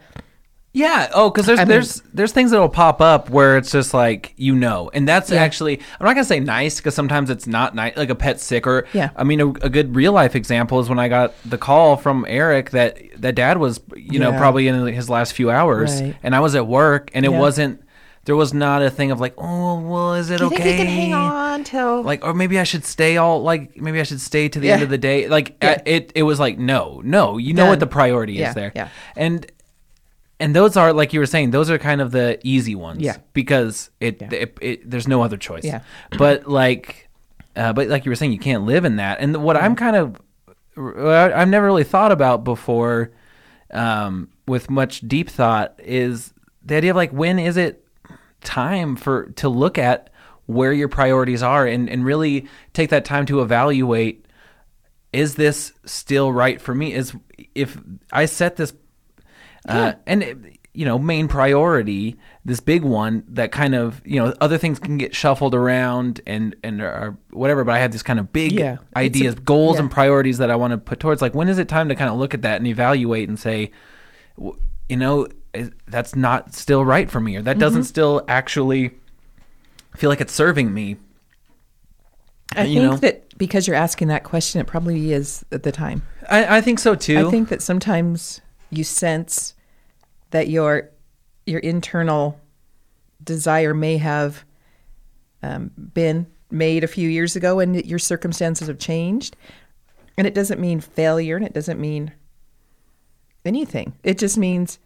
Yeah. 0.71 1.09
Oh, 1.13 1.31
because 1.31 1.47
there's 1.47 1.59
I 1.59 1.63
mean- 1.63 1.69
there's 1.69 2.01
there's 2.13 2.31
things 2.31 2.51
that'll 2.51 2.69
pop 2.69 3.01
up 3.01 3.29
where 3.29 3.57
it's 3.57 3.71
just 3.71 3.93
like 3.93 4.33
you 4.37 4.53
know, 4.55 4.91
and 4.93 5.07
that's 5.07 5.31
Yeah. 5.31 5.41
actually 5.41 5.79
I'm 5.99 6.05
not 6.05 6.13
gonna 6.13 6.23
say 6.25 6.39
nice 6.39 6.77
because 6.77 6.93
sometimes 6.93 7.29
it's 7.31 7.47
not 7.47 7.73
nice, 7.73 7.97
like 7.97 8.09
a 8.11 8.15
pet 8.15 8.39
sick 8.39 8.67
or 8.67 8.85
Yeah. 8.93 9.09
I 9.15 9.23
mean, 9.23 9.41
a, 9.41 9.47
a 9.47 9.69
good 9.69 9.95
real 9.95 10.11
life 10.13 10.35
example 10.35 10.79
is 10.79 10.87
when 10.87 10.99
I 10.99 11.07
got 11.07 11.33
the 11.43 11.57
call 11.57 11.97
from 11.97 12.25
Eric 12.29 12.69
that 12.71 12.99
that 13.17 13.33
dad 13.35 13.57
was 13.57 13.79
you 13.95 14.19
know 14.19 14.31
probably 14.33 14.67
in 14.67 14.75
his 14.87 15.09
last 15.09 15.33
few 15.33 15.49
hours, 15.49 16.01
Right. 16.01 16.15
and 16.21 16.35
I 16.35 16.39
was 16.39 16.53
at 16.55 16.67
work, 16.67 17.09
and 17.15 17.25
it 17.25 17.31
Yeah. 17.31 17.39
wasn't 17.39 17.81
there 18.25 18.35
was 18.35 18.53
not 18.53 18.83
a 18.83 18.91
thing 18.91 19.09
of 19.09 19.19
like 19.19 19.33
oh 19.39 19.79
well 19.79 20.13
is 20.13 20.29
it 20.29 20.39
you 20.39 20.45
okay 20.47 20.57
think 20.61 20.77
can 20.77 20.87
hang 20.87 21.13
on 21.15 21.63
till 21.63 22.03
like 22.03 22.23
or 22.23 22.33
maybe 22.35 22.59
I 22.59 22.63
should 22.63 22.85
stay 22.85 23.17
all 23.17 23.41
like 23.41 23.81
maybe 23.81 23.99
I 23.99 24.03
should 24.03 24.21
stay 24.21 24.47
to 24.49 24.59
the 24.59 24.67
Yeah. 24.67 24.73
end 24.75 24.83
of 24.83 24.89
the 24.89 24.99
day 24.99 25.27
like 25.27 25.55
Yeah. 25.63 25.81
it 25.85 26.11
it 26.13 26.23
was 26.23 26.39
like 26.39 26.59
no 26.59 27.01
no 27.03 27.37
you 27.39 27.53
know 27.55 27.65
what 27.65 27.79
the 27.79 27.87
priority 27.87 28.33
Yeah, 28.33 28.49
is 28.49 28.55
there 28.55 28.71
yeah. 28.75 28.89
and 29.15 29.47
and 30.39 30.55
those 30.55 30.77
are 30.77 30.93
like 30.93 31.13
you 31.13 31.19
were 31.19 31.25
saying 31.25 31.51
those 31.51 31.69
are 31.69 31.77
kind 31.77 32.01
of 32.01 32.11
the 32.11 32.39
easy 32.43 32.75
ones 32.75 33.01
Yeah. 33.01 33.17
because 33.33 33.89
it, 33.99 34.21
Yeah. 34.21 34.29
it, 34.31 34.57
it 34.61 34.89
there's 34.89 35.07
no 35.07 35.21
other 35.21 35.37
choice 35.37 35.63
Yeah. 35.65 35.81
but 36.17 36.47
like 36.47 37.09
uh, 37.55 37.73
but 37.73 37.87
like 37.87 38.05
you 38.05 38.11
were 38.11 38.15
saying 38.15 38.31
you 38.31 38.39
can't 38.39 38.63
live 38.63 38.85
in 38.85 38.95
that 38.97 39.19
and 39.19 39.43
what 39.43 39.57
I'm 39.57 39.75
kind 39.75 39.95
of 39.95 40.15
I've 40.77 41.49
never 41.49 41.65
really 41.65 41.83
thought 41.83 42.11
about 42.11 42.43
before 42.45 43.11
um, 43.71 44.29
with 44.47 44.69
much 44.69 45.01
deep 45.01 45.29
thought 45.29 45.75
is 45.79 46.33
the 46.63 46.75
idea 46.77 46.91
of 46.91 46.95
like 46.95 47.11
when 47.11 47.37
is 47.37 47.57
it 47.57 47.85
time 48.41 48.95
for 48.95 49.25
to 49.31 49.49
look 49.49 49.77
at 49.77 50.09
where 50.45 50.71
your 50.73 50.87
priorities 50.87 51.43
are 51.43 51.65
and, 51.67 51.89
and 51.89 52.05
really 52.05 52.47
take 52.73 52.89
that 52.91 53.03
time 53.05 53.25
to 53.25 53.41
evaluate 53.41 54.25
is 55.11 55.35
this 55.35 55.73
still 55.85 56.31
right 56.31 56.61
for 56.61 56.73
me 56.73 56.93
is 56.93 57.13
if 57.55 57.77
i 58.11 58.25
set 58.25 58.55
this 58.55 58.73
uh, 59.69 59.93
and 60.05 60.23
it- 60.23 60.37
you 60.71 60.85
know 60.85 60.99
main 60.99 61.27
priority 61.27 62.15
this 62.45 62.59
big 62.59 62.83
one 62.83 63.23
that 63.27 63.51
kind 63.51 63.73
of 63.73 64.01
you 64.05 64.19
know 64.23 64.33
other 64.39 64.57
things 64.57 64.77
can 64.77 64.99
get 64.99 65.15
shuffled 65.15 65.55
around 65.55 66.21
and 66.27 66.55
and 66.63 66.79
or 66.79 67.17
whatever 67.31 67.63
but 67.63 67.73
i 67.73 67.79
have 67.79 67.91
this 67.91 68.03
kind 68.03 68.19
of 68.19 68.31
big 68.31 68.51
Yeah. 68.51 68.73
It's 68.73 68.81
a- 68.95 68.99
ideas 68.99 69.35
goals 69.35 69.75
yeah. 69.77 69.81
and 69.81 69.91
priorities 69.91 70.37
that 70.37 70.51
i 70.51 70.55
want 70.55 70.71
to 70.71 70.77
put 70.77 70.99
towards 70.99 71.23
like 71.23 71.33
when 71.33 71.49
is 71.49 71.57
it 71.57 71.67
time 71.67 71.89
to 71.89 71.95
kind 71.95 72.09
of 72.11 72.17
look 72.19 72.35
at 72.35 72.43
that 72.43 72.57
and 72.57 72.67
evaluate 72.67 73.27
and 73.27 73.37
say 73.39 73.71
you 74.37 74.95
know 74.95 75.27
that's 75.87 76.15
not 76.15 76.53
still 76.53 76.85
right 76.85 77.09
for 77.09 77.19
me 77.19 77.35
or 77.35 77.41
that 77.41 77.57
doesn't 77.57 77.81
Mm-hmm. 77.81 77.87
still 77.87 78.23
actually 78.27 78.91
feel 79.97 80.11
like 80.11 80.21
it's 80.21 80.33
serving 80.33 80.71
me 80.71 80.97
i 82.55 82.63
you 82.63 82.79
think 82.79 82.91
know? 82.91 82.97
that 82.97 83.37
because 83.37 83.67
you're 83.67 83.75
asking 83.75 84.07
that 84.09 84.23
question 84.23 84.61
it 84.61 84.67
probably 84.67 85.13
is 85.13 85.43
at 85.51 85.63
the 85.63 85.71
time 85.71 86.03
i, 86.29 86.57
I 86.57 86.61
think 86.61 86.79
so 86.79 86.93
too 86.95 87.27
I 87.27 87.31
think 87.31 87.49
that 87.49 87.61
sometimes 87.63 88.39
you 88.69 88.83
sense 88.83 89.55
that 90.31 90.47
your 90.49 90.89
your 91.45 91.59
internal 91.59 92.39
desire 93.23 93.73
may 93.73 93.97
have 93.97 94.45
um, 95.41 95.71
been 95.93 96.27
made 96.51 96.83
a 96.83 96.87
few 96.87 97.09
years 97.09 97.35
ago, 97.35 97.59
and 97.59 97.85
your 97.85 97.99
circumstances 97.99 98.67
have 98.67 98.79
changed. 98.79 99.35
And 100.17 100.27
it 100.27 100.33
doesn't 100.33 100.59
mean 100.59 100.79
failure, 100.81 101.35
and 101.35 101.45
it 101.45 101.53
doesn't 101.53 101.79
mean 101.79 102.11
anything. 103.45 103.93
It 104.03 104.17
just 104.17 104.37
means 104.37 104.79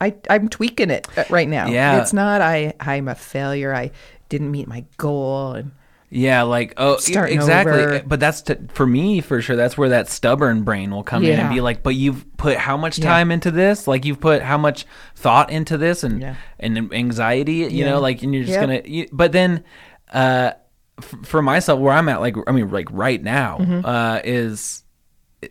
I 0.00 0.14
I'm 0.28 0.48
tweaking 0.48 0.90
it 0.90 1.08
right 1.30 1.48
now. 1.48 1.68
Yeah. 1.68 2.00
it's 2.00 2.12
not 2.12 2.40
I 2.40 2.74
I'm 2.80 3.08
a 3.08 3.14
failure. 3.14 3.74
I 3.74 3.90
didn't 4.28 4.50
meet 4.50 4.68
my 4.68 4.84
goal, 4.96 5.52
and 5.52 5.72
Yeah, 6.10 6.42
like 6.42 6.72
oh, 6.78 6.96
Starting 6.96 7.34
exactly. 7.36 7.72
over. 7.82 8.02
But 8.06 8.18
that's 8.18 8.40
to, 8.42 8.58
for 8.72 8.86
me 8.86 9.20
for 9.20 9.42
sure. 9.42 9.56
That's 9.56 9.76
where 9.76 9.90
that 9.90 10.08
stubborn 10.08 10.62
brain 10.62 10.90
will 10.90 11.02
come 11.02 11.22
in 11.22 11.38
and 11.38 11.52
be 11.54 11.60
like, 11.60 11.82
"But 11.82 11.96
you've 11.96 12.24
put 12.38 12.56
how 12.56 12.76
much 12.78 12.98
Yeah. 12.98 13.04
time 13.04 13.30
into 13.30 13.50
this? 13.50 13.86
Like 13.86 14.04
you've 14.06 14.18
put 14.20 14.40
how 14.42 14.56
much 14.56 14.86
thought 15.16 15.50
into 15.50 15.76
this 15.76 16.04
and 16.04 16.20
Yeah. 16.22 16.34
and 16.58 16.92
anxiety? 16.94 17.56
You 17.56 17.68
Yeah. 17.68 17.90
know, 17.90 18.00
like 18.00 18.22
and 18.22 18.34
you're 18.34 18.44
just 18.44 18.58
gonna. 18.58 18.80
You, 18.86 19.06
but 19.12 19.32
then, 19.32 19.64
uh, 20.10 20.52
f- 20.98 21.14
for 21.24 21.42
myself, 21.42 21.78
where 21.78 21.92
I'm 21.92 22.08
at, 22.08 22.20
like 22.20 22.36
I 22.46 22.52
mean, 22.52 22.70
like 22.70 22.88
right 22.90 23.22
now, 23.22 23.58
Mm-hmm. 23.58 23.84
uh, 23.84 24.20
is 24.24 24.84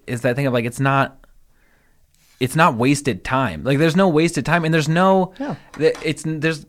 is 0.08 0.22
that 0.22 0.36
thing 0.36 0.48
of 0.48 0.54
like 0.54 0.66
it's 0.66 0.80
not. 0.80 1.24
it's 2.40 2.56
not 2.56 2.76
wasted 2.76 3.24
time. 3.24 3.64
Like 3.64 3.80
there's 3.80 3.96
no 3.96 4.08
wasted 4.10 4.46
time, 4.46 4.64
and 4.64 4.72
there's 4.74 4.88
no, 4.90 5.34
No. 5.40 5.58
it's 5.80 6.24
there's, 6.26 6.68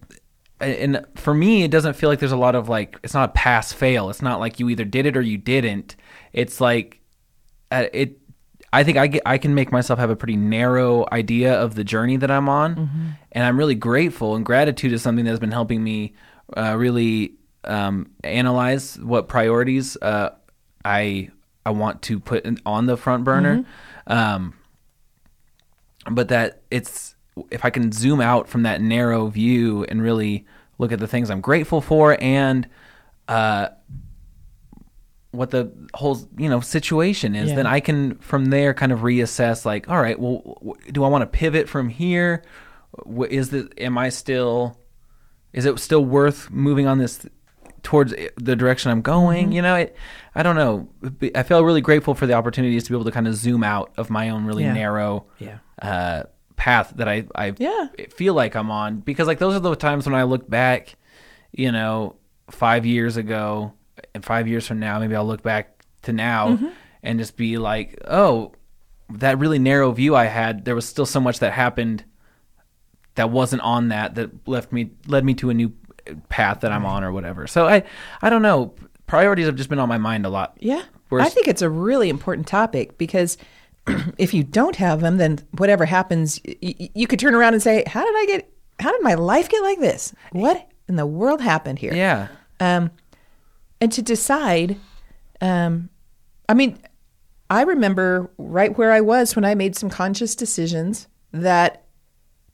and 0.60 1.04
for 1.14 1.34
me, 1.34 1.62
it 1.62 1.70
doesn't 1.70 1.94
feel 1.94 2.08
like 2.08 2.18
there's 2.18 2.32
a 2.32 2.36
lot 2.36 2.54
of 2.54 2.68
like 2.68 2.98
it's 3.02 3.14
not 3.14 3.30
a 3.30 3.32
pass 3.32 3.72
fail. 3.72 4.10
It's 4.10 4.22
not 4.22 4.40
like 4.40 4.58
you 4.58 4.68
either 4.68 4.84
did 4.84 5.06
it 5.06 5.16
or 5.16 5.22
you 5.22 5.38
didn't. 5.38 5.96
It's 6.32 6.60
like, 6.60 7.00
uh, 7.70 7.86
it. 7.92 8.18
I 8.70 8.84
think 8.84 8.98
I 8.98 9.06
get, 9.06 9.22
I 9.24 9.38
can 9.38 9.54
make 9.54 9.72
myself 9.72 9.98
have 9.98 10.10
a 10.10 10.16
pretty 10.16 10.36
narrow 10.36 11.06
idea 11.10 11.54
of 11.54 11.74
the 11.74 11.84
journey 11.84 12.16
that 12.18 12.30
I'm 12.30 12.50
on, 12.50 13.16
and 13.32 13.44
I'm 13.44 13.56
really 13.58 13.74
grateful. 13.74 14.34
And 14.36 14.44
gratitude 14.44 14.92
is 14.92 15.00
something 15.00 15.24
that's 15.24 15.38
been 15.38 15.52
helping 15.52 15.82
me 15.82 16.14
uh, 16.54 16.76
really 16.76 17.32
um, 17.64 18.10
analyze 18.24 18.98
what 18.98 19.26
priorities 19.28 19.96
uh, 20.02 20.34
I 20.84 21.30
I 21.64 21.70
want 21.70 22.02
to 22.02 22.20
put 22.20 22.44
in, 22.44 22.58
on 22.66 22.86
the 22.86 22.96
front 22.96 23.24
burner. 23.24 23.64
Um, 24.06 24.54
but 26.10 26.28
that 26.28 26.62
it's 26.70 27.14
if 27.51 27.64
I 27.64 27.70
can 27.70 27.92
zoom 27.92 28.20
out 28.20 28.48
from 28.48 28.62
that 28.64 28.81
narrow 28.81 29.29
view 29.29 29.85
and 29.85 30.03
really 30.03 30.46
look 30.79 30.92
at 30.92 30.98
the 30.98 31.07
things 31.09 31.31
I'm 31.31 31.40
grateful 31.40 31.81
for 31.81 32.16
and 32.20 32.68
uh, 33.29 33.68
what 35.31 35.51
the 35.51 35.70
whole 35.94 36.18
you 36.38 36.48
know 36.48 36.61
situation 36.61 37.35
is, 37.35 37.51
Yeah. 37.51 37.57
then 37.57 37.66
I 37.66 37.81
can 37.81 38.16
from 38.16 38.46
there 38.46 38.72
kind 38.74 38.92
of 38.92 39.01
reassess. 39.01 39.64
Like, 39.64 39.88
all 39.88 40.01
right, 40.01 40.18
well, 40.18 40.42
w- 40.61 40.74
do 40.92 41.05
I 41.05 41.09
want 41.09 41.22
to 41.22 41.27
pivot 41.27 41.68
from 41.68 41.88
here? 41.88 42.42
Wh- 43.07 43.29
Is 43.31 43.51
the 43.51 43.70
am 43.79 43.98
I 43.98 44.09
still 44.09 44.79
is 45.53 45.66
it 45.66 45.79
still 45.79 46.05
worth 46.05 46.51
moving 46.51 46.87
on 46.87 46.98
this 46.98 47.27
towards 47.83 48.14
the 48.37 48.57
direction 48.57 48.90
I'm 48.90 49.03
going? 49.03 49.46
Mm-hmm. 49.46 49.53
You 49.53 49.62
know, 49.62 49.74
it, 49.77 49.96
I 50.35 50.42
don't 50.42 50.57
know. 50.57 50.88
I 51.35 51.42
feel 51.42 51.64
really 51.64 51.81
grateful 51.81 52.14
for 52.14 52.27
the 52.27 52.35
opportunities 52.35 52.85
to 52.85 52.90
be 52.90 52.96
able 52.96 53.05
to 53.05 53.11
kind 53.11 53.29
of 53.29 53.35
zoom 53.35 53.62
out 53.62 53.92
of 53.98 54.09
my 54.11 54.31
own 54.31 54.44
really 54.46 54.64
Yeah. 54.64 54.72
narrow 54.72 55.27
Yeah. 55.38 55.59
uh, 55.83 56.22
path 56.58 56.92
that 56.96 57.08
I, 57.08 57.24
I 57.34 57.54
Yeah. 57.56 57.86
feel 58.10 58.34
like 58.34 58.54
I'm 58.56 58.70
on 58.70 58.98
because 59.00 59.26
like 59.26 59.38
those 59.38 59.54
are 59.54 59.60
the 59.60 59.74
times 59.76 60.04
when 60.04 60.14
I 60.14 60.24
look 60.24 60.50
back, 60.50 60.96
you 61.52 61.72
know, 61.72 62.16
five 62.50 62.84
years 62.84 63.16
ago 63.16 63.72
and 64.14 64.22
five 64.24 64.46
years 64.48 64.66
from 64.66 64.78
now, 64.80 64.98
maybe 64.98 65.14
I'll 65.16 65.24
look 65.26 65.42
back 65.42 65.82
to 66.02 66.12
now 66.12 66.48
Mm-hmm. 66.48 66.68
and 67.02 67.18
just 67.18 67.36
be 67.36 67.56
like, 67.58 67.98
oh, 68.06 68.52
that 69.10 69.38
really 69.38 69.58
narrow 69.58 69.90
view 69.92 70.14
I 70.14 70.26
had, 70.26 70.64
there 70.66 70.74
was 70.74 70.86
still 70.86 71.06
so 71.06 71.20
much 71.20 71.38
that 71.38 71.52
happened 71.52 72.04
that 73.14 73.30
wasn't 73.30 73.62
on 73.62 73.88
that 73.88 74.14
that 74.16 74.46
left 74.46 74.70
me 74.72 74.90
led 75.06 75.24
me 75.24 75.34
to 75.34 75.50
a 75.50 75.54
new 75.54 75.72
path 76.28 76.60
that 76.60 76.72
I'm 76.72 76.84
on 76.84 77.02
or 77.04 77.12
whatever. 77.12 77.46
So 77.46 77.66
I 77.66 77.82
I 78.22 78.30
don't 78.30 78.42
know. 78.42 78.74
Priorities 79.06 79.46
have 79.46 79.56
just 79.56 79.70
been 79.70 79.78
on 79.78 79.88
my 79.88 79.98
mind 79.98 80.26
a 80.26 80.28
lot. 80.28 80.56
Yeah. 80.60 80.82
Whereas- 81.08 81.26
I 81.28 81.30
think 81.30 81.48
it's 81.48 81.62
a 81.62 81.70
really 81.70 82.10
important 82.10 82.46
topic 82.46 82.98
because 82.98 83.38
if 84.18 84.35
you 84.35 84.44
don't 84.44 84.77
have 84.77 85.01
them, 85.01 85.16
then 85.16 85.38
whatever 85.57 85.85
happens, 85.85 86.40
y- 86.62 86.90
you 86.94 87.07
could 87.07 87.18
turn 87.18 87.35
around 87.35 87.55
and 87.55 87.62
say, 87.62 87.85
How 87.87 88.05
did 88.05 88.14
I 88.16 88.27
get, 88.27 88.53
how 88.81 88.92
did 88.92 89.03
my 89.03 89.14
life 89.14 89.48
get 89.48 89.62
like 89.62 89.81
this? 89.81 90.12
What 90.33 90.68
in 90.88 90.96
the 90.96 91.07
world 91.07 91.40
happened 91.40 91.79
here? 91.79 91.94
Yeah. 91.94 92.29
Um, 92.61 92.90
and 93.81 93.92
to 93.92 94.03
decide, 94.03 94.77
um, 95.40 95.88
I 96.48 96.55
mean, 96.55 96.79
I 97.51 97.62
remember 97.62 98.31
right 98.38 98.77
where 98.77 98.92
I 98.92 99.01
was 99.01 99.35
when 99.37 99.44
I 99.44 99.55
made 99.55 99.77
some 99.77 99.88
conscious 99.88 100.35
decisions 100.35 101.09
that 101.33 101.85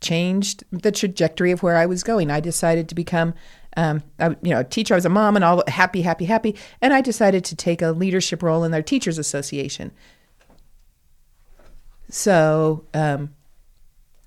changed 0.01 0.64
the 0.70 0.92
trajectory 0.92 1.51
of 1.51 1.62
where 1.62 1.77
I 1.77 1.87
was 1.87 2.03
going. 2.03 2.31
I 2.31 2.40
decided 2.40 2.88
to 2.90 2.94
become, 2.94 3.35
um, 3.77 4.03
a, 4.18 4.37
you 4.42 4.51
know, 4.51 4.61
a 4.61 4.64
teacher. 4.64 4.94
I 4.94 4.97
was 4.97 5.07
a 5.07 5.11
mom 5.11 5.35
and 5.35 5.44
all 5.44 5.64
happy, 5.66 6.03
happy, 6.03 6.27
happy. 6.27 6.55
And 6.83 6.92
I 6.92 7.01
decided 7.01 7.44
to 7.47 7.57
take 7.57 7.81
a 7.81 7.90
leadership 7.90 8.42
role 8.42 8.64
in 8.64 8.70
their 8.70 8.83
teachers 8.83 9.18
association. 9.18 9.90
So, 12.14 12.85
um, 12.94 13.35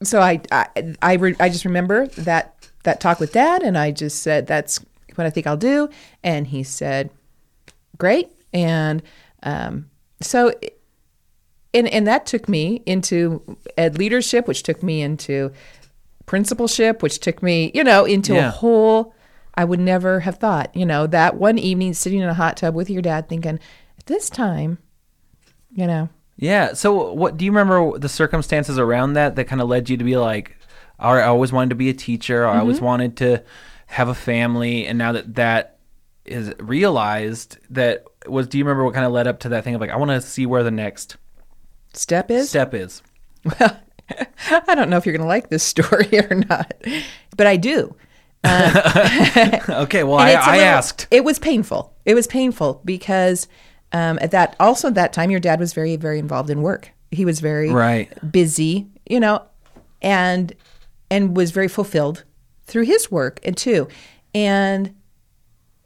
so 0.03 0.19
I, 0.19 0.41
I, 0.51 0.93
I, 1.01 1.13
re- 1.13 1.35
I 1.39 1.49
just 1.49 1.65
remember 1.65 2.07
that, 2.07 2.69
that 2.83 2.99
talk 2.99 3.19
with 3.19 3.31
dad. 3.31 3.63
And 3.63 3.77
I 3.77 3.91
just 3.91 4.21
said, 4.21 4.45
that's 4.45 4.79
what 5.15 5.25
I 5.25 5.29
think 5.29 5.47
I'll 5.47 5.57
do. 5.57 5.89
And 6.23 6.47
he 6.47 6.63
said, 6.63 7.09
great. 7.97 8.29
And, 8.53 9.01
um, 9.43 9.89
so 10.21 10.51
and 11.73 11.87
and 11.87 12.07
that 12.07 12.25
took 12.25 12.49
me 12.49 12.81
into 12.85 13.57
ed 13.77 13.97
leadership, 13.97 14.47
which 14.47 14.63
took 14.63 14.81
me 14.81 15.01
into 15.01 15.51
principalship, 16.25 17.03
which 17.03 17.19
took 17.19 17.43
me, 17.43 17.71
you 17.73 17.83
know, 17.83 18.05
into 18.05 18.37
a 18.37 18.49
whole. 18.49 19.13
I 19.55 19.63
would 19.63 19.79
never 19.79 20.19
have 20.19 20.37
thought, 20.37 20.75
you 20.75 20.85
know, 20.85 21.07
that 21.07 21.35
one 21.35 21.57
evening 21.57 21.93
sitting 21.93 22.19
in 22.19 22.29
a 22.29 22.33
hot 22.33 22.57
tub 22.57 22.75
with 22.75 22.89
your 22.89 23.01
dad, 23.01 23.27
thinking, 23.27 23.59
at 23.97 24.05
this 24.05 24.29
time, 24.29 24.77
you 25.71 25.87
know, 25.87 26.09
Yeah. 26.37 26.73
So, 26.73 27.13
what 27.13 27.37
do 27.37 27.45
you 27.45 27.51
remember 27.51 27.97
the 27.97 28.09
circumstances 28.09 28.77
around 28.77 29.13
that 29.13 29.35
that 29.35 29.45
kind 29.45 29.61
of 29.61 29.67
led 29.67 29.89
you 29.89 29.97
to 29.97 30.03
be 30.03 30.17
like, 30.17 30.57
all 30.99 31.13
right, 31.13 31.23
I 31.23 31.27
always 31.27 31.51
wanted 31.51 31.69
to 31.69 31.75
be 31.75 31.89
a 31.89 31.93
teacher. 31.93 32.43
Or 32.45 32.47
I 32.47 32.59
always 32.59 32.77
mm-hmm. 32.77 32.85
wanted 32.85 33.17
to 33.17 33.43
have 33.87 34.09
a 34.09 34.15
family, 34.15 34.85
and 34.85 34.97
now 34.97 35.11
that 35.13 35.35
that 35.35 35.79
is 36.25 36.53
realized, 36.59 37.57
that 37.69 38.05
was. 38.27 38.47
Do 38.47 38.57
you 38.57 38.63
remember 38.63 38.83
what 38.83 38.93
kind 38.93 39.05
of 39.05 39.11
led 39.11 39.27
up 39.27 39.39
to 39.41 39.49
that 39.49 39.63
thing 39.63 39.75
of 39.75 39.81
like, 39.81 39.89
I 39.89 39.97
want 39.97 40.11
to 40.11 40.21
see 40.21 40.45
where 40.45 40.63
the 40.63 40.71
next 40.71 41.17
step 41.93 42.29
is. 42.29 42.49
step 42.49 42.73
is? 42.73 43.01
Well, 43.43 43.79
I 44.67 44.75
don't 44.75 44.89
know 44.89 44.97
if 44.97 45.05
you're 45.05 45.17
going 45.17 45.25
to 45.25 45.27
like 45.27 45.49
this 45.49 45.63
story 45.63 46.09
or 46.19 46.35
not, 46.35 46.73
but 47.35 47.47
I 47.47 47.57
do. 47.57 47.95
Uh, 48.43 49.59
okay. 49.69 50.03
Well, 50.03 50.17
I, 50.17 50.31
I 50.31 50.51
little- 50.51 50.65
asked. 50.65 51.07
It 51.11 51.23
was 51.23 51.39
painful. 51.39 51.93
It 52.05 52.13
was 52.13 52.27
painful 52.27 52.81
because 52.85 53.47
um, 53.93 54.17
at 54.21 54.31
that 54.31 54.55
also 54.59 54.87
at 54.89 54.95
that 54.95 55.13
time 55.13 55.31
your 55.31 55.39
dad 55.39 55.59
was 55.59 55.73
very 55.73 55.95
very 55.95 56.19
involved 56.19 56.49
in 56.49 56.61
work. 56.61 56.91
He 57.11 57.23
was 57.25 57.39
very 57.39 57.69
Right. 57.71 58.09
busy, 58.31 58.87
you 59.09 59.19
know, 59.19 59.41
and 60.01 60.53
and 61.09 61.35
was 61.37 61.51
very 61.51 61.67
fulfilled 61.69 62.23
through 62.65 62.83
his 62.83 63.09
work 63.09 63.39
and 63.43 63.55
too. 63.55 63.87
And 64.35 64.93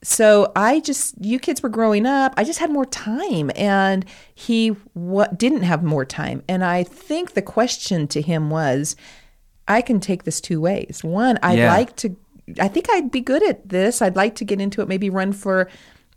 so 0.04 0.52
I 0.56 0.80
just 0.80 1.14
you 1.24 1.38
kids 1.40 1.62
were 1.62 1.70
growing 1.70 2.08
up. 2.08 2.34
I 2.38 2.44
just 2.44 2.58
had 2.60 2.72
more 2.72 2.86
time, 2.88 3.52
and 3.56 4.04
he 4.34 4.70
what 4.94 5.38
didn't 5.38 5.62
have 5.62 5.84
more 5.84 6.06
time. 6.06 6.42
And 6.50 6.64
I 6.66 6.84
think 6.84 7.34
the 7.34 7.42
question 7.44 8.08
to 8.08 8.22
him 8.22 8.50
was, 8.50 8.96
I 9.68 9.82
can 9.82 10.00
take 10.00 10.24
this 10.24 10.42
two 10.42 10.60
ways. 10.60 11.02
One, 11.04 11.38
I'd 11.44 11.60
Yeah. 11.60 11.72
like 11.72 11.96
to. 11.98 12.16
I 12.60 12.68
think 12.68 12.88
I'd 12.92 13.12
be 13.12 13.22
good 13.22 13.44
at 13.48 13.70
this. 13.70 14.02
I'd 14.02 14.16
like 14.16 14.34
to 14.36 14.44
get 14.46 14.60
into 14.60 14.82
it. 14.82 14.88
Maybe 14.88 15.10
run 15.12 15.34
for 15.34 15.70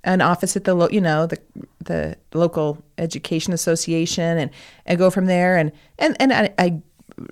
an 0.05 0.21
office 0.21 0.57
at 0.57 0.64
the 0.64 0.75
lo- 0.75 0.88
you 0.90 1.01
know 1.01 1.27
the 1.27 1.38
the 1.85 2.17
local 2.33 2.83
education 2.99 3.53
association 3.53 4.38
and 4.38 4.51
and 4.87 4.99
go 4.99 5.11
from 5.11 5.27
there. 5.27 5.57
And 5.57 5.73
and 5.99 6.17
and 6.21 6.33
I, 6.33 6.55
I 6.59 6.83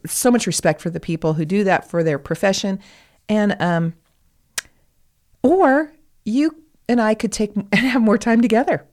so 0.07 0.31
much 0.31 0.47
respect 0.47 0.81
for 0.81 0.91
the 0.91 1.01
people 1.01 1.35
who 1.35 1.45
do 1.45 1.65
that 1.65 1.89
for 1.89 2.03
their 2.03 2.19
profession, 2.19 2.79
and 3.29 3.57
um, 3.61 3.95
or 5.43 5.93
you 6.25 6.57
and 6.89 7.01
I 7.01 7.15
could 7.15 7.33
take 7.33 7.55
and 7.57 7.75
have 7.75 8.03
more 8.03 8.19
time 8.19 8.41
together. 8.41 8.85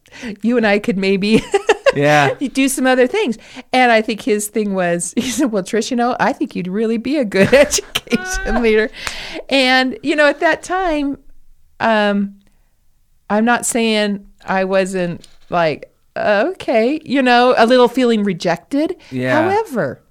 You 0.42 0.58
and 0.58 0.65
I 0.65 0.80
could 0.80 0.98
maybe 0.98 1.42
Yeah. 1.96 2.34
do 2.36 2.70
some 2.70 2.86
other 2.86 3.08
things. 3.08 3.38
And 3.74 3.92
I 3.92 4.02
think 4.04 4.22
his 4.22 4.48
thing 4.48 4.74
was 4.76 5.13
he 5.18 5.30
said, 5.30 5.52
Well, 5.52 5.63
Trish, 5.63 5.89
you 5.92 5.98
know, 5.98 6.15
I 6.20 6.34
think 6.34 6.56
you'd 6.56 6.68
really 6.68 6.98
be 6.98 7.18
a 7.18 7.26
good 7.26 7.54
education 7.54 8.62
leader. 8.62 8.89
And, 9.50 9.98
you 10.04 10.15
know, 10.15 10.28
at 10.28 10.39
that 10.39 10.62
time, 10.63 11.18
um, 11.80 12.38
I'm 13.30 13.46
not 13.46 13.65
saying 13.65 14.28
I 14.46 14.63
wasn't 14.63 15.28
like, 15.50 15.94
okay, 16.15 17.00
you 17.04 17.22
know, 17.22 17.54
a 17.58 17.65
little 17.65 17.88
feeling 17.88 18.24
rejected. 18.24 18.96
Yeah. 19.12 19.42
However, 19.42 20.02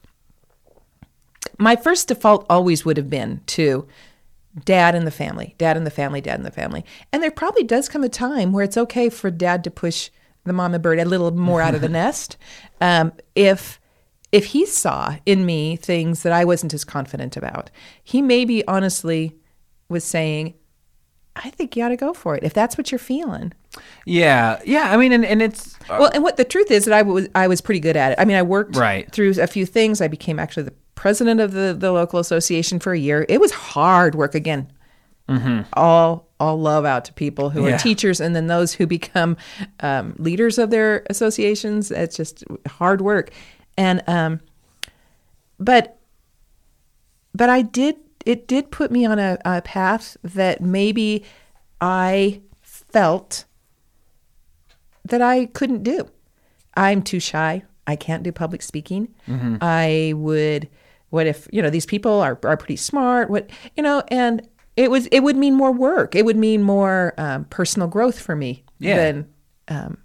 my 1.59 1.77
first 1.77 2.09
default 2.09 2.47
always 2.49 2.85
would 2.85 2.97
have 2.97 3.11
been 3.11 3.41
to 3.47 3.87
dad 4.65 4.95
and 4.95 5.07
the 5.07 5.13
family, 5.13 5.55
dad 5.59 5.77
and 5.77 5.87
the 5.87 5.91
family, 5.91 6.21
dad 6.21 6.37
and 6.37 6.47
the 6.47 6.51
family. 6.51 6.85
And 7.13 7.23
there 7.23 7.31
probably 7.31 7.65
does 7.65 7.89
come 7.89 8.05
a 8.05 8.09
time 8.09 8.53
where 8.53 8.65
it's 8.65 8.77
okay 8.77 9.09
for 9.09 9.31
dad 9.31 9.65
to 9.65 9.71
push 9.71 10.11
the 10.45 10.53
mama 10.53 10.79
bird 10.79 10.99
a 10.99 11.05
little 11.05 11.31
more 11.31 11.61
out 11.61 11.75
of 11.75 11.81
the 11.81 11.89
nest. 11.89 12.37
Um, 12.81 13.13
if 13.35 13.81
if 14.31 14.47
he 14.47 14.67
saw 14.67 15.17
in 15.25 15.47
me 15.47 15.77
things 15.77 16.23
that 16.23 16.33
I 16.33 16.45
wasn't 16.45 16.75
as 16.75 16.85
confident 16.85 17.37
about, 17.37 17.71
he 18.05 18.21
maybe 18.21 18.67
honestly 18.67 19.37
was 19.89 20.05
saying, 20.05 20.53
I 21.45 21.51
think 21.51 21.77
you 21.77 21.85
ought 21.85 21.89
to 21.91 21.97
go 21.97 22.13
for 22.15 22.35
it 22.37 22.43
if 22.45 22.53
that's 22.55 22.77
what 22.77 22.91
you're 22.93 22.99
feeling. 22.99 23.53
Yeah. 24.05 24.61
Yeah. 24.65 24.93
I 24.93 24.97
mean, 24.97 25.13
and, 25.13 25.25
and 25.25 25.41
it's 25.41 25.79
Well, 25.89 26.11
and 26.13 26.23
what 26.23 26.37
the 26.37 26.45
truth 26.45 26.71
is 26.71 26.85
that 26.87 26.95
I 26.95 27.03
was 27.03 27.29
I 27.35 27.47
was 27.49 27.61
pretty 27.61 27.81
good 27.81 27.97
at 27.97 28.13
it. 28.13 28.19
I 28.21 28.25
mean, 28.25 28.37
I 28.37 28.43
worked 28.43 28.77
Right. 28.77 29.11
through 29.13 29.35
a 29.41 29.47
few 29.47 29.65
things. 29.67 30.01
I 30.01 30.09
became 30.09 30.39
actually 30.39 30.65
the 30.65 30.75
president 30.95 31.41
of 31.41 31.53
the 31.53 31.75
the 31.79 31.93
local 31.93 32.19
association 32.19 32.79
for 32.81 32.93
a 32.93 32.99
year. 32.99 33.25
It 33.29 33.41
was 33.41 33.53
hard 33.53 34.15
work 34.15 34.35
again. 34.35 34.73
All 35.75 36.27
all 36.41 36.59
love 36.59 36.85
out 36.87 37.05
to 37.07 37.13
people 37.13 37.51
who 37.51 37.67
Yeah. 37.67 37.75
are 37.75 37.79
teachers, 37.79 38.21
and 38.21 38.35
then 38.35 38.47
those 38.47 38.73
who 38.73 38.87
become 38.87 39.37
um, 39.81 40.15
leaders 40.19 40.57
of 40.59 40.71
their 40.71 41.05
associations. 41.11 41.91
It's 41.91 42.17
just 42.17 42.45
hard 42.67 43.01
work, 43.03 43.31
and 43.77 44.03
um, 44.07 44.41
but 45.61 45.99
but 47.35 47.51
I 47.51 47.61
did 47.63 47.97
it 48.29 48.47
did 48.47 48.71
put 48.71 48.91
me 48.91 49.07
on 49.07 49.19
a, 49.19 49.39
a 49.47 49.63
path 49.63 50.17
that 50.23 50.61
maybe 50.61 51.25
I 51.81 52.43
felt 52.63 53.47
that 55.05 55.23
I 55.23 55.47
couldn't 55.47 55.83
do. 55.83 56.09
I'm 56.77 57.01
too 57.03 57.21
shy. 57.21 57.63
I 57.87 57.97
can't 57.97 58.23
do 58.23 58.31
public 58.31 58.61
speaking. 58.61 59.09
Mm-hmm. 59.27 59.57
I 59.63 60.13
would. 60.15 60.69
What 61.09 61.27
if 61.27 61.49
you 61.51 61.63
know 61.63 61.71
these 61.71 61.87
people 61.87 62.21
are 62.21 62.39
are 62.45 62.57
pretty 62.59 62.77
smart? 62.77 63.31
What 63.31 63.49
you 63.77 63.83
know, 63.83 64.03
and 64.09 64.47
it 64.77 64.91
was 64.91 65.07
it 65.07 65.21
would 65.21 65.37
mean 65.37 65.55
more 65.55 65.73
work. 65.73 66.15
It 66.15 66.27
would 66.27 66.37
mean 66.37 66.63
more 66.63 67.15
um, 67.17 67.47
personal 67.47 67.89
growth 67.89 68.21
for 68.21 68.37
me 68.37 68.63
Yeah. 68.79 68.97
than. 68.97 69.29
Um, 69.69 69.99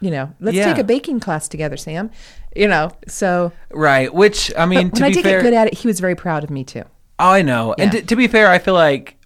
you 0.00 0.10
know, 0.10 0.32
let's 0.40 0.56
Yeah. 0.56 0.64
take 0.66 0.78
a 0.78 0.84
baking 0.84 1.20
class 1.20 1.48
together, 1.48 1.76
Sam. 1.76 2.10
You 2.56 2.66
know, 2.68 2.90
so 3.08 3.52
Right. 3.70 4.12
Which 4.12 4.52
I 4.58 4.66
mean, 4.66 4.88
when 4.90 5.00
to 5.00 5.04
I 5.06 5.10
did 5.10 5.22
fair, 5.22 5.38
get 5.40 5.44
good 5.44 5.54
at 5.54 5.68
it, 5.68 5.74
he 5.74 5.86
was 5.86 6.00
very 6.00 6.16
proud 6.16 6.42
of 6.44 6.50
me 6.50 6.64
too. 6.64 6.82
Oh, 7.22 7.30
I 7.30 7.42
know. 7.42 7.74
And 7.78 7.92
Yeah. 7.94 8.00
to, 8.00 8.06
to 8.06 8.16
be 8.16 8.26
fair, 8.26 8.48
I 8.50 8.58
feel 8.58 8.74
like, 8.74 9.16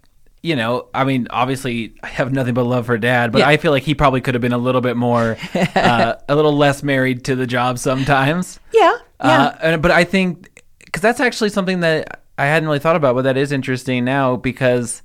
you 0.43 0.55
know, 0.55 0.87
I 0.93 1.03
mean, 1.03 1.27
obviously, 1.31 1.95
I 2.03 2.07
have 2.07 2.31
nothing 2.31 2.53
but 2.53 2.63
love 2.63 2.85
for 2.85 2.97
dad, 2.97 3.31
but 3.31 3.39
Yeah. 3.39 3.49
I 3.49 3.57
feel 3.57 3.71
like 3.71 3.83
he 3.83 3.95
probably 3.95 4.21
could 4.21 4.35
have 4.35 4.41
been 4.41 4.53
a 4.53 4.57
little 4.57 4.81
bit 4.81 4.95
more, 4.95 5.35
uh, 5.75 6.13
a 6.29 6.35
little 6.35 6.55
less 6.55 6.83
married 6.83 7.25
to 7.25 7.35
the 7.35 7.47
job 7.47 7.79
sometimes. 7.79 8.59
Yeah, 8.73 8.97
yeah. 9.23 9.43
Uh, 9.45 9.57
and, 9.61 9.81
but 9.81 9.91
I 9.91 10.03
think, 10.03 10.63
because 10.85 11.01
that's 11.01 11.19
actually 11.19 11.49
something 11.49 11.79
that 11.81 12.21
I 12.37 12.45
hadn't 12.45 12.67
really 12.69 12.79
thought 12.79 12.95
about, 12.95 13.15
but 13.15 13.23
that 13.23 13.35
is 13.35 13.51
interesting 13.51 14.05
now 14.05 14.35
because 14.35 15.01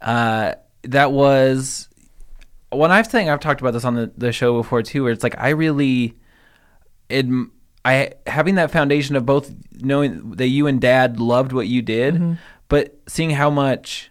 uh, 0.00 0.54
that 0.82 1.10
was 1.12 1.88
when 2.70 2.90
I've 2.92 3.06
saying 3.08 3.28
I've 3.30 3.40
talked 3.40 3.60
about 3.60 3.72
this 3.72 3.84
on 3.84 3.94
the, 3.94 4.12
the 4.16 4.30
show 4.30 4.54
before 4.56 4.82
too, 4.82 5.02
where 5.02 5.12
it's 5.12 5.24
like 5.24 5.34
I 5.38 5.48
really, 5.50 6.14
it, 7.08 7.26
I 7.88 8.12
having 8.26 8.56
that 8.56 8.70
foundation 8.70 9.16
of 9.16 9.24
both 9.26 9.52
knowing 9.80 10.32
that 10.32 10.48
you 10.48 10.66
and 10.66 10.80
dad 10.80 11.18
loved 11.20 11.52
what 11.52 11.66
you 11.68 11.82
did, 11.82 12.14
Mm-hmm. 12.14 12.32
but 12.68 12.96
seeing 13.06 13.30
how 13.30 13.50
much 13.50 14.10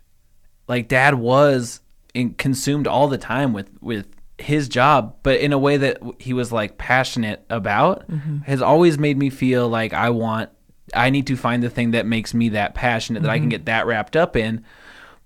like 0.68 0.88
dad 0.88 1.16
was 1.16 1.82
in, 2.14 2.34
consumed 2.34 2.88
all 2.88 3.08
the 3.08 3.18
time 3.18 3.54
with 3.54 3.70
with 3.82 4.08
his 4.40 4.70
job, 4.70 5.16
but 5.24 5.40
in 5.40 5.52
a 5.52 5.58
way 5.58 5.78
that 5.78 5.98
he 6.20 6.32
was 6.34 6.52
like 6.52 6.78
passionate 6.78 7.44
about, 7.50 8.08
Mm-hmm. 8.10 8.38
has 8.52 8.62
always 8.62 8.98
made 8.98 9.18
me 9.18 9.30
feel 9.30 9.68
like 9.68 9.94
I 9.94 10.10
want, 10.12 10.50
I 10.94 11.10
need 11.10 11.26
to 11.28 11.36
find 11.36 11.64
the 11.64 11.70
thing 11.70 11.92
that 11.92 12.06
makes 12.06 12.34
me 12.34 12.50
that 12.50 12.74
passionate 12.76 13.24
that 13.24 13.32
I 13.32 13.36
Mm-hmm. 13.36 13.44
can 13.44 13.50
get 13.50 13.66
that 13.66 13.86
wrapped 13.88 14.16
up 14.16 14.36
in. 14.36 14.64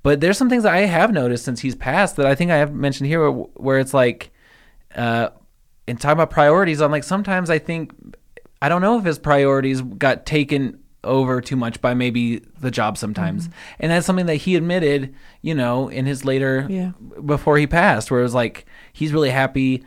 But 0.03 0.19
there's 0.21 0.37
some 0.37 0.49
things 0.49 0.63
that 0.63 0.73
I 0.73 0.79
have 0.87 1.11
noticed 1.11 1.45
since 1.45 1.59
he's 1.59 1.75
passed 1.75 2.15
that 2.15 2.25
I 2.25 2.33
think 2.35 2.49
I 2.51 2.57
have 2.57 2.73
mentioned 2.73 3.07
here, 3.07 3.19
where, 3.21 3.31
where 3.65 3.79
it's 3.79 3.93
like, 3.93 4.31
uh, 4.95 5.29
in 5.87 5.97
talking 5.97 6.13
about 6.13 6.31
priorities, 6.31 6.81
I'm 6.81 6.89
like 6.91 7.03
sometimes 7.03 7.49
I 7.49 7.59
think 7.59 7.91
I 8.61 8.69
don't 8.69 8.81
know 8.81 8.97
if 8.99 9.05
his 9.05 9.17
priorities 9.19 9.81
got 9.81 10.25
taken 10.25 10.77
over 11.03 11.41
too 11.41 11.55
much 11.55 11.81
by 11.81 11.95
maybe 11.95 12.39
the 12.59 12.69
job 12.69 12.97
sometimes, 12.97 13.47
Mm-hmm. 13.47 13.53
and 13.79 13.91
that's 13.91 14.05
something 14.05 14.27
that 14.27 14.35
he 14.35 14.55
admitted, 14.55 15.15
you 15.41 15.55
know, 15.55 15.87
in 15.89 16.05
his 16.05 16.23
later 16.25 16.67
Yeah. 16.69 16.91
before 17.25 17.57
he 17.57 17.65
passed, 17.65 18.11
where 18.11 18.19
it 18.19 18.23
was 18.23 18.35
like 18.35 18.65
he's 18.93 19.11
really 19.13 19.31
happy 19.31 19.83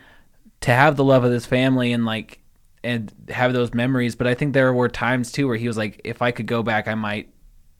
to 0.61 0.71
have 0.71 0.97
the 0.97 1.03
love 1.05 1.23
of 1.23 1.31
his 1.31 1.45
family 1.45 1.93
and 1.93 2.05
like 2.05 2.39
and 2.83 3.11
have 3.29 3.53
those 3.53 3.73
memories. 3.73 4.15
But 4.15 4.27
I 4.27 4.33
think 4.35 4.53
there 4.53 4.73
were 4.73 4.89
times 4.89 5.31
too 5.31 5.47
where 5.47 5.57
he 5.57 5.67
was 5.67 5.77
like, 5.77 6.01
if 6.03 6.21
I 6.21 6.31
could 6.31 6.45
go 6.47 6.61
back, 6.63 6.87
I 6.87 6.95
might 6.95 7.29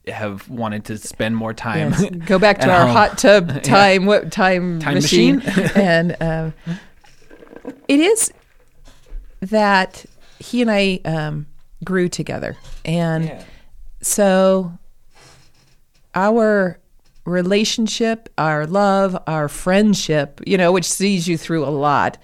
have 0.08 0.48
wanted 0.48 0.84
to 0.86 0.96
spend 0.98 1.36
more 1.36 1.52
time. 1.52 1.90
Yes. 1.90 2.10
Go 2.26 2.38
back 2.38 2.58
to 2.60 2.70
our 2.70 2.86
home. 2.86 2.90
hot 2.96 3.18
tub 3.18 3.62
time 3.64 4.06
what 4.06 4.30
time, 4.32 4.78
Time 4.80 4.94
machine, 4.94 5.36
machine? 5.38 5.70
and 5.74 6.16
um, 6.22 6.54
it 7.88 7.98
is 8.00 8.32
that 9.40 10.06
he 10.46 10.62
and 10.62 10.70
I 10.70 11.00
um, 11.04 11.46
grew 11.84 12.08
together, 12.08 12.56
and 12.84 13.24
Yeah. 13.24 13.42
so 14.00 14.72
our 16.14 16.78
relationship, 17.24 18.28
our 18.38 18.66
love, 18.66 19.16
our 19.26 19.48
friendship, 19.48 20.40
you 20.46 20.56
know, 20.56 20.72
which 20.72 20.84
sees 20.88 21.26
you 21.28 21.36
through 21.36 21.64
a 21.64 21.70
lot, 21.70 22.18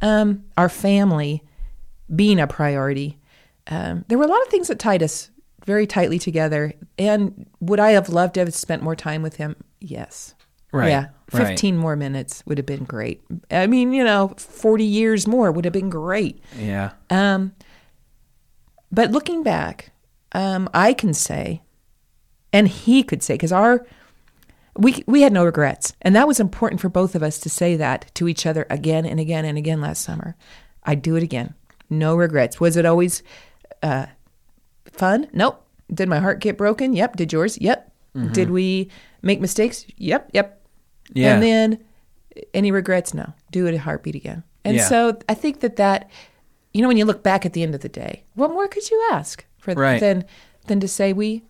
um, 0.00 0.44
our 0.56 0.68
family 0.68 1.42
being 2.14 2.38
a 2.38 2.46
priority. 2.46 3.18
Um, 3.68 4.04
there 4.08 4.18
were 4.18 4.24
a 4.24 4.28
lot 4.28 4.42
of 4.42 4.48
things 4.48 4.68
that 4.68 4.78
tied 4.78 5.02
us 5.02 5.30
very 5.64 5.86
tightly 5.86 6.18
together. 6.18 6.74
And 6.98 7.46
would 7.60 7.80
I 7.80 7.92
have 7.92 8.08
loved 8.08 8.34
to 8.34 8.40
have 8.40 8.52
spent 8.52 8.82
more 8.82 8.96
time 8.96 9.22
with 9.22 9.36
him? 9.36 9.56
Yes. 9.80 10.34
Right, 10.72 10.88
Yeah. 10.90 11.06
Right. 11.34 11.48
15 11.48 11.76
more 11.76 11.96
minutes 11.96 12.42
would 12.46 12.58
have 12.58 12.66
been 12.66 12.84
great. 12.84 13.22
I 13.50 13.66
mean, 13.66 13.92
you 13.92 14.04
know, 14.04 14.34
40 14.36 14.84
years 14.84 15.26
more 15.26 15.50
would 15.50 15.64
have 15.64 15.72
been 15.72 15.90
great. 15.90 16.42
Yeah. 16.56 16.92
Um, 17.10 17.54
but 18.90 19.10
looking 19.10 19.42
back, 19.42 19.92
um, 20.32 20.68
I 20.74 20.92
can 20.92 21.14
say, 21.14 21.62
and 22.52 22.68
he 22.68 23.02
could 23.02 23.22
say, 23.22 23.34
because 23.34 23.52
our 23.52 23.86
we 24.76 25.02
we 25.06 25.22
had 25.22 25.32
no 25.32 25.44
regrets, 25.44 25.94
and 26.00 26.16
that 26.16 26.26
was 26.26 26.40
important 26.40 26.80
for 26.80 26.88
both 26.88 27.14
of 27.14 27.22
us 27.22 27.38
to 27.40 27.50
say 27.50 27.76
that 27.76 28.10
to 28.14 28.28
each 28.28 28.46
other 28.46 28.66
again 28.70 29.04
and 29.04 29.20
again 29.20 29.44
and 29.44 29.58
again 29.58 29.80
last 29.80 30.02
summer. 30.02 30.36
I'd 30.84 31.02
do 31.02 31.16
it 31.16 31.22
again. 31.22 31.54
No 31.90 32.16
regrets. 32.16 32.58
Was 32.58 32.76
it 32.76 32.86
always 32.86 33.22
uh, 33.82 34.06
fun? 34.84 35.28
Nope. 35.32 35.64
Did 35.92 36.08
my 36.08 36.20
heart 36.20 36.40
get 36.40 36.56
broken? 36.56 36.94
Yep. 36.94 37.16
Did 37.16 37.32
yours? 37.32 37.58
Yep. 37.60 37.92
Did 38.32 38.50
we 38.50 38.90
make 39.22 39.40
mistakes? 39.40 39.86
Yep. 39.96 40.30
Yep. 40.32 40.61
Yeah. 41.14 41.34
And 41.34 41.42
then 41.42 41.78
any 42.54 42.70
regrets? 42.70 43.12
No. 43.14 43.32
Do 43.50 43.66
it 43.66 43.74
a 43.74 43.78
heartbeat 43.78 44.14
again. 44.14 44.42
And 44.64 44.76
Yeah. 44.76 44.88
so 44.88 45.18
I 45.28 45.34
think 45.34 45.60
that 45.60 45.76
that, 45.76 46.10
you 46.72 46.80
know, 46.82 46.88
when 46.88 46.96
you 46.96 47.04
look 47.04 47.22
back 47.22 47.44
at 47.44 47.52
the 47.52 47.62
end 47.62 47.74
of 47.74 47.80
the 47.80 47.88
day, 47.88 48.24
what 48.34 48.50
more 48.50 48.68
could 48.68 48.90
you 48.90 49.08
ask 49.12 49.44
for 49.58 49.74
Right. 49.74 50.00
than 50.00 50.24
than 50.66 50.80
to 50.80 50.88
say 50.88 51.12
we 51.12 51.42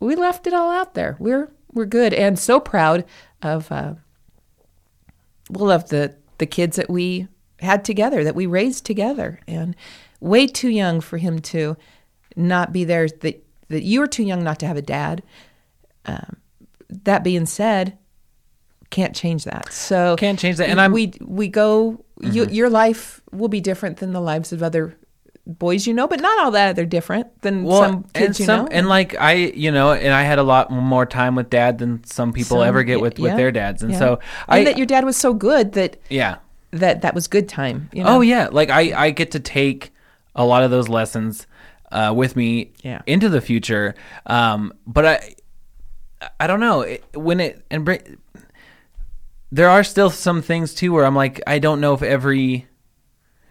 we 0.00 0.14
left 0.16 0.46
it 0.46 0.52
all 0.54 0.70
out 0.70 0.94
there. 0.94 1.16
We're 1.18 1.50
we're 1.72 1.84
good 1.86 2.12
and 2.14 2.38
so 2.38 2.60
proud 2.60 3.04
of 3.42 3.70
uh, 3.72 3.94
well 5.50 5.70
of 5.70 5.88
the 5.88 6.14
the 6.38 6.46
kids 6.46 6.76
that 6.76 6.90
we 6.90 7.28
had 7.60 7.84
together 7.84 8.24
that 8.24 8.34
we 8.34 8.46
raised 8.46 8.84
together 8.84 9.38
and 9.46 9.76
way 10.20 10.46
too 10.46 10.68
young 10.70 11.00
for 11.00 11.18
him 11.18 11.38
to 11.38 11.76
not 12.36 12.72
be 12.72 12.84
there 12.84 13.08
that 13.08 13.44
that 13.68 13.82
you 13.82 14.00
were 14.00 14.06
too 14.06 14.22
young 14.24 14.42
not 14.42 14.58
to 14.58 14.66
have 14.66 14.76
a 14.76 14.82
dad 14.82 15.22
um, 16.06 16.36
that 16.88 17.22
being 17.24 17.46
said 17.46 17.96
can't 18.92 19.14
change 19.16 19.42
that 19.44 19.72
so 19.72 20.14
Can't 20.16 20.38
change 20.38 20.56
that. 20.58 20.68
And 20.68 20.80
I'm- 20.80 20.92
we 20.92 21.12
we 21.20 21.48
go 21.48 22.04
you, 22.20 22.46
your 22.46 22.70
life 22.70 23.20
will 23.32 23.48
be 23.48 23.60
different 23.60 23.96
than 23.96 24.12
the 24.12 24.20
lives 24.20 24.52
of 24.52 24.62
other 24.62 24.96
boys 25.44 25.88
you 25.88 25.92
know 25.94 26.06
but 26.06 26.20
not 26.20 26.38
all 26.38 26.52
that 26.52 26.76
they're 26.76 26.86
different 26.98 27.26
than 27.42 27.64
well, 27.64 27.80
some 27.82 28.04
kids 28.14 28.38
you 28.38 28.46
some- 28.46 28.66
know 28.66 28.68
and 28.70 28.88
like 28.88 29.16
I, 29.18 29.32
you 29.32 29.72
know, 29.72 29.90
and 29.92 30.12
I 30.14 30.22
had 30.22 30.38
a 30.38 30.44
lot 30.44 30.70
more 30.70 31.04
time 31.04 31.34
with 31.34 31.50
dad 31.50 31.78
than 31.78 32.04
some 32.04 32.32
people 32.32 32.58
Some- 32.58 32.68
ever 32.68 32.84
get 32.84 33.00
with, 33.00 33.18
yeah, 33.18 33.22
with 33.24 33.36
their 33.36 33.50
dads, 33.50 33.82
and 33.82 33.90
yeah. 33.92 33.98
so 33.98 34.08
and 34.48 34.60
I, 34.60 34.64
that 34.64 34.76
your 34.78 34.86
dad 34.86 35.04
was 35.04 35.16
so 35.16 35.34
good 35.34 35.72
that 35.72 35.96
yeah, 36.08 36.36
that 36.70 37.02
that 37.02 37.12
was 37.14 37.26
good 37.26 37.48
time 37.48 37.88
you 37.92 38.04
know 38.04 38.18
oh 38.18 38.20
yeah, 38.20 38.48
like 38.52 38.70
I, 38.70 39.06
I 39.06 39.10
get 39.10 39.32
to 39.32 39.40
take 39.40 39.90
a 40.36 40.44
lot 40.44 40.62
of 40.62 40.70
those 40.70 40.88
lessons 40.88 41.46
uh, 41.90 42.12
with 42.14 42.36
me 42.36 42.70
Yeah. 42.84 43.02
into 43.06 43.28
the 43.28 43.40
future, 43.40 43.94
um, 44.26 44.72
but 44.86 45.04
I, 45.04 45.34
I 46.38 46.46
don't 46.46 46.60
know 46.60 46.82
it, 46.82 47.02
when 47.14 47.40
it 47.40 47.64
and 47.70 47.84
there 49.54 49.68
are 49.68 49.84
still 49.84 50.08
some 50.10 50.40
things 50.42 50.74
too 50.74 50.92
where 50.92 51.04
I'm 51.04 51.14
like 51.14 51.40
I 51.46 51.58
don't 51.60 51.80
know 51.80 51.92
if 51.94 52.02
every. 52.02 52.66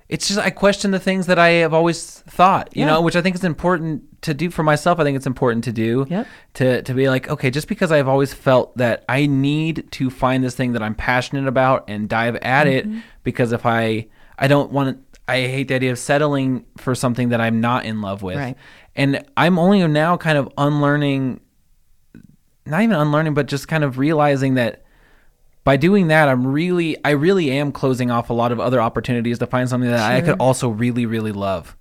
It's 0.10 0.28
just 0.28 0.40
I 0.42 0.50
question 0.50 0.92
the 0.92 1.00
things 1.00 1.28
that 1.28 1.40
I 1.40 1.50
have 1.64 1.74
always 1.74 2.20
thought, 2.28 2.76
you 2.76 2.82
Yeah. 2.82 2.88
know, 2.88 3.02
which 3.02 3.16
I 3.16 3.22
think 3.22 3.34
is 3.34 3.46
important 3.46 4.22
to 4.24 4.34
do 4.34 4.50
for 4.50 4.62
myself. 4.62 5.00
I 5.00 5.06
think 5.06 5.16
it's 5.16 5.26
important 5.26 5.64
to 5.64 5.72
do. 5.72 6.06
Yep. 6.10 6.28
to 6.56 6.82
to 6.82 6.94
be 6.94 7.08
like, 7.08 7.30
okay, 7.30 7.50
just 7.50 7.70
because 7.70 7.94
I've 7.94 8.10
always 8.10 8.34
felt 8.34 8.76
that 8.78 9.06
I 9.08 9.26
need 9.28 9.90
to 9.92 10.10
find 10.10 10.44
this 10.44 10.54
thing 10.54 10.74
that 10.74 10.82
I'm 10.84 10.96
passionate 10.96 11.48
about 11.48 11.86
and 11.88 12.10
dive 12.10 12.36
at 12.42 12.68
Mm-hmm. 12.68 12.98
it, 12.98 13.04
because 13.24 13.54
if 13.54 13.66
I 13.66 14.08
I 14.38 14.48
don't 14.50 14.70
want 14.72 14.98
to, 14.98 15.20
I 15.32 15.42
hate 15.48 15.70
the 15.70 15.76
idea 15.76 15.92
of 15.94 16.00
settling 16.00 16.66
for 16.78 16.94
something 16.94 17.30
that 17.30 17.40
I'm 17.40 17.62
not 17.62 17.86
in 17.86 18.02
love 18.02 18.22
with, 18.22 18.36
Right. 18.38 18.58
and 18.98 19.24
I'm 19.38 19.58
only 19.58 19.88
now 19.88 20.18
kind 20.18 20.38
of 20.38 20.50
unlearning, 20.58 21.40
not 22.66 22.82
even 22.82 22.98
unlearning, 22.98 23.34
but 23.34 23.46
just 23.46 23.68
kind 23.70 23.84
of 23.86 23.98
realizing 23.98 24.56
that 24.56 24.84
by 25.64 25.78
doing 25.78 26.08
that, 26.08 26.28
I'm 26.28 26.46
really 26.48 26.98
I 27.06 27.12
really 27.12 27.52
am 27.52 27.72
closing 27.72 28.10
off 28.12 28.30
a 28.30 28.34
lot 28.34 28.52
of 28.52 28.60
other 28.60 28.82
opportunities 28.82 29.40
to 29.40 29.46
find 29.48 29.70
something 29.70 29.90
that 29.90 30.00
I 30.12 30.22
could 30.22 30.38
also 30.40 30.70
really 30.70 31.06
really 31.06 31.32
love, 31.32 31.76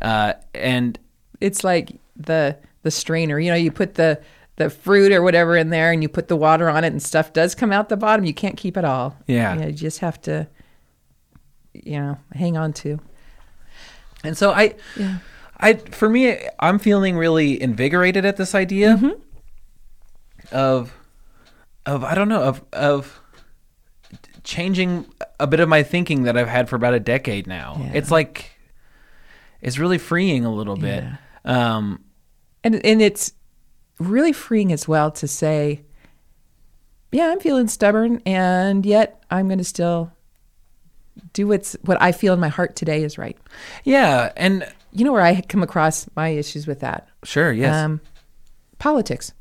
uh, 0.00 0.34
and 0.54 0.98
it's 1.40 1.64
like 1.64 1.98
the 2.16 2.56
the 2.82 2.90
strainer 2.90 3.38
you 3.40 3.50
know 3.50 3.56
you 3.56 3.70
put 3.72 3.94
the 3.94 4.20
the 4.56 4.68
fruit 4.70 5.10
or 5.12 5.22
whatever 5.22 5.56
in 5.56 5.70
there 5.70 5.90
and 5.90 6.02
you 6.02 6.08
put 6.08 6.28
the 6.28 6.36
water 6.36 6.68
on 6.68 6.84
it 6.84 6.88
and 6.88 7.02
stuff 7.02 7.32
does 7.32 7.54
come 7.54 7.72
out 7.72 7.88
the 7.88 7.96
bottom 7.96 8.24
you 8.26 8.34
can't 8.34 8.56
keep 8.58 8.76
it 8.76 8.84
all 8.84 9.16
Yeah. 9.26 9.58
you 9.58 9.72
just 9.72 10.00
have 10.00 10.20
to 10.22 10.46
you 11.72 11.98
know 11.98 12.18
hang 12.34 12.56
on 12.58 12.72
to 12.74 13.00
And 14.22 14.36
so 14.36 14.50
I, 14.52 14.74
Yeah. 14.98 15.18
I 15.58 15.74
for 15.74 16.08
me, 16.10 16.36
I'm 16.58 16.78
feeling 16.78 17.16
really 17.16 17.60
invigorated 17.60 18.24
at 18.26 18.36
this 18.36 18.54
idea 18.54 18.96
Mm-hmm. 18.96 19.12
of, 20.52 20.92
of 21.86 22.04
I 22.04 22.14
don't 22.14 22.28
know 22.28 22.42
of 22.42 22.62
of 22.72 23.20
changing 24.44 25.06
a 25.38 25.46
bit 25.46 25.60
of 25.60 25.68
my 25.68 25.82
thinking 25.82 26.24
that 26.24 26.36
I've 26.36 26.48
had 26.48 26.68
for 26.68 26.76
about 26.76 26.94
a 26.94 27.00
decade 27.00 27.46
now. 27.46 27.76
Yeah. 27.78 27.92
It's 27.94 28.10
like 28.10 28.52
it's 29.60 29.78
really 29.78 29.98
freeing 29.98 30.44
a 30.44 30.52
little 30.52 30.76
bit. 30.76 31.04
Yeah. 31.04 31.16
Um, 31.76 32.04
and 32.64 32.84
and 32.84 33.00
it's 33.02 33.32
really 33.98 34.32
freeing 34.32 34.72
as 34.72 34.88
well 34.88 35.10
to 35.10 35.28
say 35.28 35.82
yeah 37.12 37.30
i'm 37.32 37.38
feeling 37.40 37.68
stubborn 37.68 38.22
and 38.24 38.86
yet 38.86 39.22
i'm 39.30 39.46
going 39.46 39.58
to 39.58 39.64
still 39.64 40.10
do 41.32 41.46
what's 41.48 41.76
what 41.82 42.00
I 42.00 42.12
feel 42.12 42.32
in 42.34 42.40
my 42.40 42.48
heart 42.48 42.76
today 42.76 43.02
is 43.02 43.18
right. 43.18 43.36
Yeah, 43.84 44.32
and 44.36 44.66
You 44.92 45.04
know 45.04 45.12
where 45.12 45.22
I 45.22 45.40
come 45.42 45.62
across 45.62 46.08
my 46.16 46.30
issues 46.30 46.66
with 46.66 46.80
that? 46.80 47.08
sure, 47.24 47.52
yes. 47.52 47.74
Um, 47.74 48.00
politics. 48.78 49.32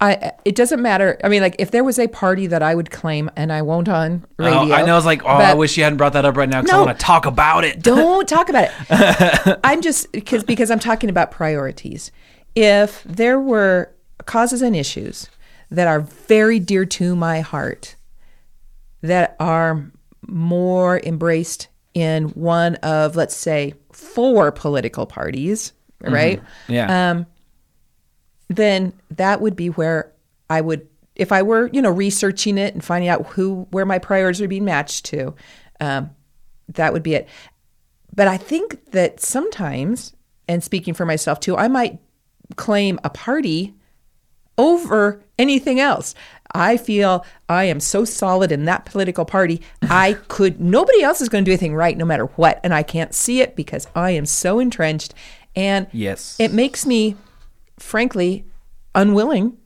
I 0.00 0.32
it 0.44 0.54
doesn't 0.54 0.80
matter. 0.80 1.18
I 1.22 1.28
mean, 1.28 1.42
like 1.42 1.56
if 1.58 1.70
there 1.70 1.84
was 1.84 1.98
a 1.98 2.08
party 2.08 2.46
that 2.46 2.62
I 2.62 2.74
would 2.74 2.90
claim, 2.90 3.30
and 3.36 3.52
I 3.52 3.62
won't 3.62 3.88
on 3.88 4.24
radio. 4.38 4.58
Oh, 4.58 4.72
I 4.72 4.82
know. 4.82 4.92
I 4.92 4.96
was 4.96 5.04
like, 5.04 5.22
oh, 5.24 5.28
I 5.28 5.54
wish 5.54 5.76
you 5.76 5.84
hadn't 5.84 5.98
brought 5.98 6.14
that 6.14 6.24
up 6.24 6.36
right 6.36 6.48
now 6.48 6.62
because 6.62 6.74
I 6.74 6.84
want 6.84 6.98
to 6.98 7.04
talk 7.04 7.26
about 7.26 7.64
it. 7.64 7.82
Don't 7.82 8.28
talk 8.28 8.48
about 8.48 8.70
it. 8.70 9.60
I'm 9.64 9.82
just 9.82 10.10
because 10.12 10.42
because 10.44 10.70
I'm 10.70 10.78
talking 10.78 11.10
about 11.10 11.30
priorities. 11.30 12.10
If 12.54 13.04
there 13.04 13.38
were 13.38 13.92
causes 14.24 14.62
and 14.62 14.74
issues 14.74 15.28
that 15.70 15.86
are 15.86 16.00
very 16.00 16.58
dear 16.58 16.84
to 16.84 17.14
my 17.14 17.40
heart, 17.40 17.96
that 19.02 19.36
are 19.38 19.90
more 20.26 21.00
embraced 21.00 21.68
in 21.94 22.28
one 22.30 22.76
of, 22.76 23.16
let's 23.16 23.36
say, 23.36 23.74
four 23.92 24.52
political 24.52 25.06
parties, 25.06 25.72
right? 26.00 26.42
Yeah. 26.68 27.10
Um, 27.10 27.26
then 28.50 28.92
that 29.12 29.40
would 29.40 29.54
be 29.56 29.68
where 29.70 30.12
I 30.50 30.60
would, 30.60 30.86
if 31.14 31.30
I 31.32 31.42
were, 31.42 31.70
you 31.72 31.80
know, 31.80 31.90
researching 31.90 32.58
it 32.58 32.74
and 32.74 32.84
finding 32.84 33.08
out 33.08 33.24
who, 33.28 33.68
where 33.70 33.86
my 33.86 33.98
priorities 33.98 34.42
are 34.42 34.48
being 34.48 34.64
matched 34.64 35.04
to, 35.06 35.34
um, 35.80 36.10
that 36.68 36.92
would 36.92 37.02
be 37.04 37.14
it. 37.14 37.28
But 38.14 38.26
I 38.26 38.36
think 38.36 38.90
that 38.90 39.20
sometimes, 39.20 40.14
and 40.48 40.64
speaking 40.64 40.94
for 40.94 41.06
myself 41.06 41.38
too, 41.38 41.56
I 41.56 41.68
might 41.68 41.98
claim 42.56 42.98
a 43.04 43.10
party 43.10 43.74
over 44.58 45.22
anything 45.38 45.78
else. 45.78 46.14
I 46.52 46.76
feel 46.76 47.24
I 47.48 47.64
am 47.64 47.78
so 47.78 48.04
solid 48.04 48.50
in 48.50 48.64
that 48.64 48.84
political 48.84 49.24
party. 49.24 49.62
I 49.82 50.14
could, 50.28 50.60
nobody 50.60 51.02
else 51.02 51.20
is 51.20 51.28
going 51.28 51.44
to 51.44 51.48
do 51.48 51.52
anything 51.52 51.74
right 51.76 51.96
no 51.96 52.04
matter 52.04 52.26
what. 52.26 52.60
And 52.64 52.74
I 52.74 52.82
can't 52.82 53.14
see 53.14 53.40
it 53.40 53.54
because 53.54 53.86
I 53.94 54.10
am 54.10 54.26
so 54.26 54.58
entrenched. 54.58 55.14
And 55.54 55.86
Yes. 55.92 56.36
it 56.40 56.52
makes 56.52 56.84
me, 56.84 57.16
frankly, 57.82 58.44
unwilling 58.94 59.56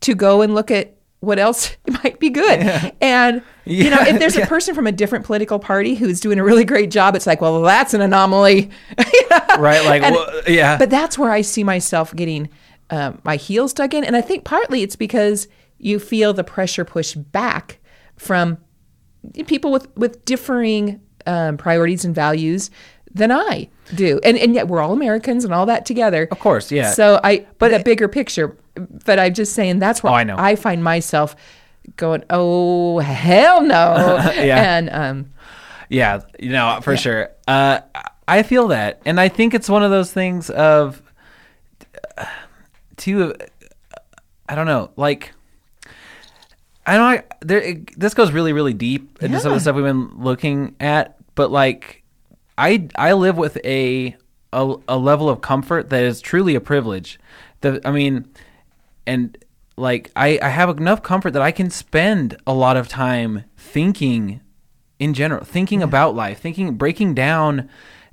to 0.00 0.14
go 0.14 0.42
and 0.42 0.54
look 0.54 0.70
at 0.70 0.96
what 1.20 1.38
else 1.38 1.76
might 2.04 2.18
be 2.20 2.30
good. 2.30 2.92
And, 3.00 3.42
you 3.64 3.90
know, 3.90 4.00
if 4.00 4.18
there's 4.18 4.36
a 4.36 4.46
person 4.46 4.74
from 4.74 4.86
a 4.86 4.92
different 4.92 5.24
political 5.24 5.58
party 5.58 5.94
who's 5.94 6.20
doing 6.20 6.38
a 6.38 6.44
really 6.44 6.64
great 6.64 6.90
job, 6.90 7.16
it's 7.16 7.26
like, 7.26 7.40
well, 7.40 7.60
that's 7.62 7.94
an 7.94 8.00
anomaly. 8.00 8.70
right? 9.58 9.84
Like, 9.84 10.02
And- 10.02 10.14
well, 10.14 10.42
yeah. 10.46 10.78
But 10.78 10.90
that's 10.90 11.18
where 11.18 11.30
I 11.30 11.42
see 11.42 11.64
myself 11.64 12.14
getting 12.14 12.48
um, 12.90 13.20
my 13.24 13.36
heels 13.36 13.72
dug 13.72 13.94
in. 13.94 14.04
And 14.04 14.16
I 14.16 14.20
think 14.20 14.44
partly 14.44 14.82
it's 14.82 14.96
because 14.96 15.48
you 15.78 15.98
feel 15.98 16.32
the 16.32 16.44
pressure 16.44 16.84
push 16.84 17.14
back 17.14 17.78
from 18.16 18.58
people 19.46 19.70
with, 19.70 19.94
with 19.96 20.24
differing 20.24 21.00
um, 21.26 21.56
priorities 21.56 22.04
and 22.04 22.14
values 22.14 22.70
than 23.18 23.30
I 23.30 23.68
do. 23.94 24.18
And, 24.24 24.38
and 24.38 24.54
yet 24.54 24.68
we're 24.68 24.80
all 24.80 24.92
Americans 24.92 25.44
and 25.44 25.52
all 25.52 25.66
that 25.66 25.84
together. 25.86 26.26
Of 26.30 26.38
course, 26.40 26.72
yeah. 26.72 26.92
So 26.92 27.20
I, 27.22 27.46
But- 27.58 27.70
the 27.72 27.80
bigger 27.80 28.08
picture, 28.08 28.56
but 29.04 29.18
I'm 29.18 29.34
just 29.34 29.52
saying 29.54 29.78
that's 29.80 30.02
where 30.02 30.12
Oh, 30.12 30.16
I 30.16 30.24
know. 30.24 30.36
I 30.38 30.56
find 30.56 30.82
myself 30.82 31.36
going, 31.96 32.24
oh, 32.30 32.98
hell 33.00 33.62
no. 33.62 34.16
Yeah. 34.36 34.76
And, 34.76 34.90
um, 34.90 35.30
Yeah, 35.88 36.20
you 36.38 36.50
know, 36.50 36.80
for 36.82 36.96
sure. 36.96 37.30
Uh, 37.46 37.80
I 38.26 38.42
feel 38.42 38.68
that, 38.68 39.00
and 39.06 39.18
I 39.18 39.28
think 39.28 39.54
it's 39.54 39.68
one 39.70 39.82
of 39.82 39.90
those 39.90 40.12
things 40.12 40.50
of, 40.50 41.00
uh, 42.18 42.26
to, 42.98 43.34
I 44.48 44.54
don't 44.54 44.66
know, 44.66 44.90
like, 44.96 45.32
I 46.86 46.96
don't. 46.96 47.16
know, 47.16 47.22
There, 47.40 47.60
it, 47.60 47.98
this 47.98 48.14
goes 48.14 48.32
really, 48.32 48.52
really 48.52 48.72
deep 48.74 49.22
into 49.22 49.40
some 49.40 49.52
of 49.52 49.56
the 49.56 49.60
stuff 49.60 49.76
we've 49.76 49.84
been 49.84 50.10
looking 50.22 50.74
at, 50.80 51.16
but 51.34 51.50
like, 51.50 51.97
I 52.58 52.88
I 52.96 53.12
live 53.14 53.38
with 53.38 53.56
a 53.64 54.16
a, 54.52 54.74
a 54.88 54.98
level 54.98 55.28
of 55.28 55.40
comfort 55.40 55.90
that 55.90 56.02
is 56.02 56.20
truly 56.20 56.54
a 56.54 56.60
privilege. 56.60 57.18
The, 57.60 57.80
I 57.84 57.90
mean, 57.90 58.28
and 59.06 59.36
like 59.76 60.10
I, 60.16 60.38
I 60.42 60.48
have 60.48 60.68
enough 60.76 61.02
comfort 61.02 61.32
that 61.32 61.42
I 61.42 61.52
can 61.52 61.70
spend 61.70 62.36
a 62.46 62.52
lot 62.52 62.76
of 62.76 62.88
time 62.88 63.44
thinking 63.56 64.40
in 64.98 65.14
general, 65.14 65.44
thinking 65.44 65.78
mm-hmm. 65.78 65.88
about 65.88 66.14
life, 66.14 66.40
thinking, 66.40 66.74
breaking 66.74 67.14
down 67.14 67.68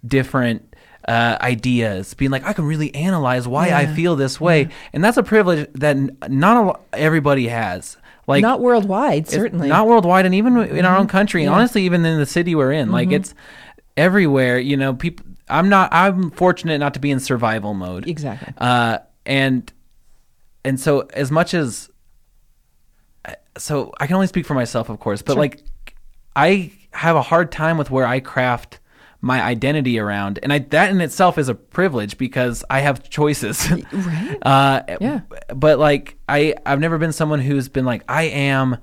different 0.05 0.75
uh, 1.07 1.37
ideas, 1.41 2.13
being 2.13 2.31
like, 2.31 2.45
I 2.45 2.53
can 2.53 2.65
really 2.65 2.93
analyze 2.93 3.47
why 3.47 3.71
I 3.71 3.87
feel 3.87 4.15
this 4.15 4.39
way, 4.39 4.69
and 4.93 5.03
that's 5.03 5.17
a 5.17 5.23
privilege 5.23 5.67
that 5.73 5.97
not 6.29 6.79
a, 6.93 6.97
everybody 6.97 7.47
has. 7.47 7.97
Like 8.27 8.41
not 8.41 8.59
worldwide, 8.59 9.27
certainly. 9.27 9.67
not 9.67 9.87
worldwide, 9.87 10.25
and 10.25 10.33
even 10.33 10.57
in 10.57 10.83
our 10.83 10.95
own 10.95 11.03
mm-hmm. 11.03 11.11
country, 11.11 11.43
and 11.43 11.53
honestly, 11.53 11.83
even 11.83 12.03
in 12.05 12.17
the 12.17 12.25
city 12.25 12.55
we're 12.55 12.71
in, 12.71 12.91
like 12.91 13.09
mm-hmm. 13.09 13.17
it's 13.17 13.35
everywhere. 13.97 14.59
You 14.59 14.77
know, 14.77 14.93
people. 14.93 15.25
I'm 15.47 15.69
not. 15.69 15.89
I'm 15.93 16.31
fortunate 16.31 16.79
not 16.79 16.93
to 16.95 16.99
be 16.99 17.11
in 17.11 17.19
survival 17.19 17.73
mode. 17.73 18.07
Exactly. 18.07 18.53
Uh, 18.57 18.97
and 19.25 19.71
and 20.63 20.79
so 20.79 21.01
as 21.13 21.31
much 21.31 21.53
as 21.53 21.89
so 23.57 23.93
I 23.99 24.07
can 24.07 24.15
only 24.15 24.27
speak 24.27 24.45
for 24.45 24.53
myself, 24.53 24.89
of 24.89 24.99
course, 24.99 25.21
but 25.21 25.33
Sure. 25.33 25.41
like 25.41 25.63
I 26.35 26.71
have 26.91 27.15
a 27.15 27.21
hard 27.21 27.51
time 27.51 27.77
with 27.77 27.89
where 27.91 28.05
I 28.05 28.19
craft 28.19 28.79
my 29.21 29.41
identity 29.41 29.97
around, 29.97 30.39
and 30.43 30.51
I 30.53 30.59
that 30.59 30.91
in 30.91 31.01
itself 31.01 31.37
is 31.37 31.49
a 31.49 31.55
privilege 31.55 32.17
because 32.17 32.63
I 32.69 32.79
have 32.81 33.09
choices. 33.09 33.67
Right. 33.91 34.37
Uh, 34.45 34.81
Yeah. 34.99 35.21
But 35.55 35.79
like 35.79 36.17
I, 36.27 36.55
I've 36.65 36.79
never 36.79 36.97
been 36.97 37.11
someone 37.13 37.39
who's 37.39 37.69
been 37.69 37.85
like 37.85 38.03
I 38.09 38.23
am 38.23 38.77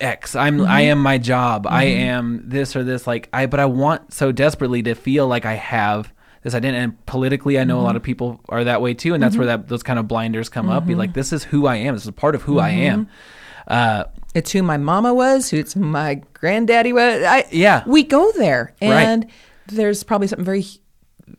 X. 0.00 0.34
I'm 0.34 0.58
Mm-hmm. 0.58 0.70
I 0.70 0.80
am 0.82 0.98
my 1.02 1.18
job. 1.18 1.66
I 1.68 1.84
am 1.84 2.42
this 2.46 2.74
or 2.76 2.82
this. 2.84 3.06
Like 3.06 3.28
I, 3.32 3.46
but 3.46 3.60
I 3.60 3.66
want 3.66 4.12
so 4.12 4.32
desperately 4.32 4.82
to 4.84 4.94
feel 4.94 5.26
like 5.28 5.44
I 5.44 5.54
have 5.54 6.12
this 6.42 6.54
identity. 6.54 6.82
And 6.82 7.06
politically, 7.06 7.58
I 7.58 7.64
know 7.64 7.74
Mm-hmm. 7.76 7.80
a 7.82 7.86
lot 7.86 7.96
of 7.96 8.02
people 8.02 8.40
are 8.48 8.64
that 8.64 8.80
way 8.80 8.94
too, 8.94 9.14
and 9.14 9.22
that's 9.22 9.36
where 9.36 9.46
that 9.46 9.68
those 9.68 9.82
kind 9.82 9.98
of 9.98 10.08
blinders 10.08 10.48
come 10.48 10.68
up. 10.68 10.86
Be 10.86 10.94
like, 10.94 11.12
this 11.14 11.32
is 11.32 11.44
who 11.44 11.66
I 11.66 11.76
am. 11.76 11.94
This 11.94 12.02
is 12.04 12.08
a 12.08 12.12
part 12.12 12.34
of 12.34 12.42
who 12.42 12.58
I 12.58 12.70
am. 12.70 13.06
Mm-hmm. 13.06 13.72
Uh, 13.72 14.04
It's 14.34 14.50
who 14.52 14.62
my 14.62 14.76
mama 14.78 15.12
was, 15.14 15.50
who 15.50 15.58
it's 15.58 15.76
my 15.76 16.22
granddaddy 16.34 16.92
was. 16.92 17.22
I, 17.22 17.44
Yeah. 17.52 17.84
We 17.86 18.02
go 18.02 18.32
there. 18.32 18.74
Right. 18.82 18.90
And 19.04 19.26
there's 19.66 20.02
probably 20.02 20.26
something 20.28 20.44
very 20.44 20.64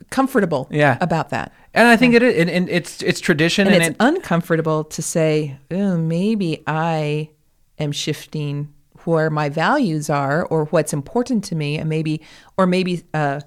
comfortable 0.09 0.68
Yeah. 0.72 0.97
about 1.01 1.30
that. 1.30 1.51
and 1.74 1.88
I 1.88 1.95
think 1.97 2.14
it 2.16 2.22
is, 2.24 2.36
and, 2.39 2.49
and 2.49 2.70
it's 2.70 3.01
it's 3.01 3.20
tradition, 3.20 3.66
And 3.68 3.76
and, 3.76 3.84
it's 3.84 3.89
it, 3.91 3.95
uncomfortable 3.99 4.84
to 4.86 5.01
say, 5.01 5.57
oh, 5.72 5.97
maybe 5.97 6.64
I 6.68 7.30
am 7.82 7.91
shifting 7.91 8.73
where 9.05 9.29
my 9.29 9.49
values 9.49 10.09
are 10.09 10.45
or 10.45 10.65
what's 10.65 10.93
important 10.93 11.43
to 11.45 11.55
me. 11.55 11.77
And 11.77 11.89
maybe, 11.89 12.21
or 12.57 12.67
maybe 12.67 13.03
uh, 13.13 13.41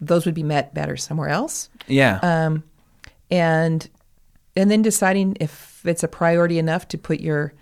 those 0.00 0.26
would 0.26 0.34
be 0.34 0.42
met 0.42 0.74
better 0.74 0.96
somewhere 0.96 1.28
else. 1.28 1.68
yeah, 1.86 2.18
um, 2.22 2.64
and 3.30 3.88
and 4.56 4.70
then 4.70 4.82
deciding 4.82 5.36
if 5.40 5.82
it's 5.84 6.02
a 6.02 6.08
priority 6.08 6.58
enough 6.58 6.88
to 6.88 6.98
put 6.98 7.20
your 7.20 7.54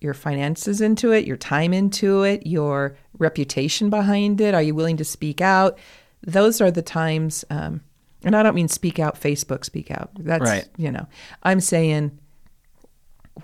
your 0.00 0.14
finances 0.14 0.80
into 0.80 1.10
it, 1.12 1.24
your 1.26 1.38
time 1.38 1.72
into 1.72 2.22
it, 2.22 2.46
your 2.46 2.96
reputation 3.18 3.88
behind 3.90 4.40
it. 4.40 4.54
Are 4.54 4.62
you 4.62 4.74
willing 4.74 4.98
to 4.98 5.04
speak 5.04 5.40
out? 5.40 5.78
Those 6.22 6.60
are 6.60 6.70
the 6.70 6.82
times. 6.82 7.44
Um, 7.50 7.80
and 8.22 8.36
I 8.36 8.42
don't 8.42 8.54
mean 8.54 8.68
speak 8.68 8.98
out, 8.98 9.18
Facebook 9.18 9.64
speak 9.64 9.90
out. 9.90 10.10
That's 10.18 10.42
Right. 10.42 10.68
you 10.76 10.90
know. 10.90 11.06
I'm 11.42 11.60
saying 11.60 12.18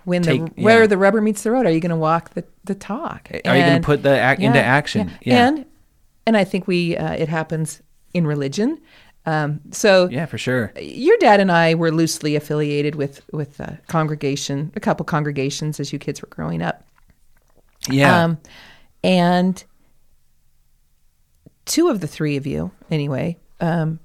when 0.04 0.22
Take- 0.22 0.54
the 0.56 0.62
where 0.62 0.80
yeah. 0.82 0.86
the 0.86 0.98
rubber 0.98 1.20
meets 1.20 1.42
the 1.42 1.50
road, 1.50 1.66
are 1.66 1.70
you 1.70 1.80
going 1.80 1.90
to 1.90 1.96
walk 1.96 2.30
the 2.34 2.44
the 2.64 2.74
talk? 2.74 3.28
Are 3.44 3.56
you 3.56 3.64
going 3.64 3.80
to 3.80 3.86
put 3.86 4.02
the 4.02 4.14
ac- 4.30 4.42
into 4.42 4.62
action? 4.62 5.10
yeah. 5.22 5.46
And 5.48 5.66
and 6.26 6.36
I 6.36 6.44
think 6.44 6.66
we 6.66 6.96
uh, 6.96 7.12
it 7.14 7.28
happens 7.28 7.82
in 8.14 8.26
religion. 8.26 8.80
Um, 9.24 9.60
so 9.70 10.08
yeah, 10.10 10.26
for 10.26 10.36
sure. 10.38 10.72
your 10.80 11.16
dad 11.18 11.38
and 11.38 11.52
I 11.52 11.74
were 11.74 11.92
loosely 11.92 12.34
affiliated 12.36 12.96
with 12.96 13.22
with 13.32 13.60
a 13.60 13.78
congregation, 13.86 14.72
a 14.74 14.80
couple 14.80 15.04
congregations 15.04 15.78
as 15.78 15.92
you 15.92 15.98
kids 15.98 16.20
were 16.20 16.28
growing 16.28 16.60
up. 16.62 16.84
Yeah, 17.88 18.24
Um, 18.24 18.38
and 19.04 19.62
two 21.64 21.88
of 21.88 22.00
the 22.00 22.06
three 22.06 22.36
of 22.36 22.46
you, 22.46 22.70
anyway, 22.90 23.38
um, 23.60 24.00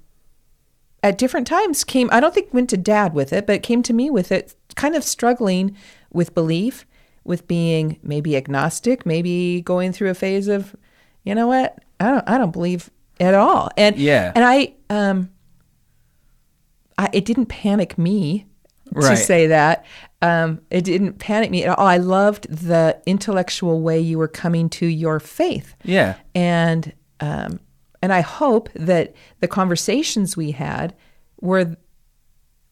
at 1.02 1.18
different 1.18 1.46
times 1.46 1.84
came. 1.84 2.08
I 2.12 2.20
don't 2.20 2.34
think 2.34 2.52
went 2.54 2.70
to 2.70 2.76
dad 2.76 3.14
with 3.14 3.32
it, 3.32 3.46
but 3.46 3.54
it 3.56 3.62
came 3.62 3.82
to 3.84 3.92
me 3.92 4.10
with 4.10 4.32
it, 4.32 4.54
kind 4.74 4.94
of 4.94 5.04
struggling 5.04 5.76
with 6.12 6.34
belief, 6.34 6.86
with 7.24 7.46
being 7.46 7.98
maybe 8.02 8.36
agnostic, 8.36 9.04
maybe 9.06 9.60
going 9.62 9.92
through 9.92 10.10
a 10.10 10.14
phase 10.14 10.48
of, 10.48 10.74
you 11.24 11.34
know 11.34 11.46
what, 11.46 11.78
I 12.00 12.10
don't, 12.10 12.28
I 12.28 12.38
don't 12.38 12.52
believe 12.52 12.90
at 13.20 13.34
all. 13.34 13.68
And 13.76 13.96
Yeah. 13.96 14.32
and 14.34 14.44
I, 14.44 14.74
um, 14.90 15.30
I 16.96 17.08
it 17.12 17.24
didn't 17.24 17.46
panic 17.46 17.98
me 17.98 18.46
to 18.94 19.00
Right. 19.00 19.18
say 19.18 19.46
that. 19.48 19.84
Um, 20.22 20.60
it 20.70 20.82
didn't 20.82 21.18
panic 21.18 21.50
me 21.50 21.62
at 21.64 21.78
all. 21.78 21.86
I 21.86 21.98
loved 21.98 22.48
the 22.50 22.98
intellectual 23.06 23.80
way 23.82 24.00
you 24.00 24.18
were 24.18 24.28
coming 24.28 24.68
to 24.70 24.86
your 24.86 25.20
faith 25.20 25.76
yeah, 25.84 26.14
and 26.34 26.92
um, 27.20 27.60
and 28.00 28.12
I 28.12 28.20
hope 28.20 28.68
that 28.74 29.14
the 29.40 29.48
conversations 29.48 30.36
we 30.36 30.52
had 30.52 30.94
were 31.40 31.76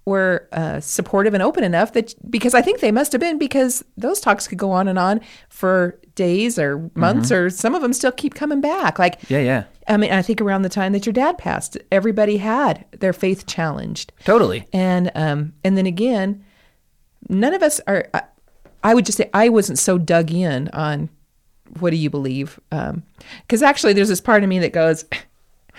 were 0.07 0.49
uh, 0.53 0.79
supportive 0.79 1.35
and 1.35 1.43
open 1.43 1.65
enough 1.65 1.93
that 1.93 2.15
because 2.31 2.55
I 2.55 2.63
think 2.63 2.79
they 2.81 2.93
must 2.93 3.11
have 3.13 3.21
been 3.21 3.39
because 3.39 3.85
those 3.97 4.21
talks 4.21 4.47
could 4.47 4.57
go 4.57 4.71
on 4.71 4.87
and 4.87 4.99
on 4.99 5.21
for 5.49 5.99
days 6.15 6.59
or 6.59 6.91
months 6.95 7.31
or 7.33 7.51
some 7.51 7.75
of 7.75 7.83
them 7.83 7.93
still 7.93 8.13
keep 8.13 8.35
coming 8.35 8.61
back. 8.61 8.99
Like 8.99 9.19
Yeah, 9.29 9.41
yeah. 9.41 9.65
I 9.89 9.97
mean, 9.97 10.13
I 10.13 10.23
think 10.23 10.41
around 10.41 10.63
the 10.63 10.69
time 10.69 10.93
that 10.93 11.07
your 11.07 11.13
dad 11.13 11.39
passed, 11.39 11.77
everybody 11.91 12.37
had 12.39 12.85
their 12.93 13.13
faith 13.13 13.47
challenged. 13.47 14.13
Totally. 14.25 14.67
And 14.73 15.11
um, 15.17 15.53
and 15.65 15.77
then 15.77 15.87
again, 15.87 16.45
none 17.29 17.53
of 17.53 17.63
us 17.63 17.81
are. 17.87 18.09
I, 18.15 18.23
I 18.85 18.95
would 18.95 19.05
just 19.05 19.19
say 19.19 19.29
I 19.35 19.49
wasn't 19.49 19.81
so 19.81 19.99
dug 19.99 20.31
in 20.31 20.69
on 20.69 21.09
what 21.81 21.91
do 21.91 21.97
you 21.97 22.11
believe? 22.11 22.61
Because 22.71 23.63
actually, 23.63 23.93
there's 23.93 24.09
this 24.09 24.21
part 24.21 24.45
of 24.45 24.49
me 24.49 24.61
that 24.61 24.73
goes, 24.73 25.05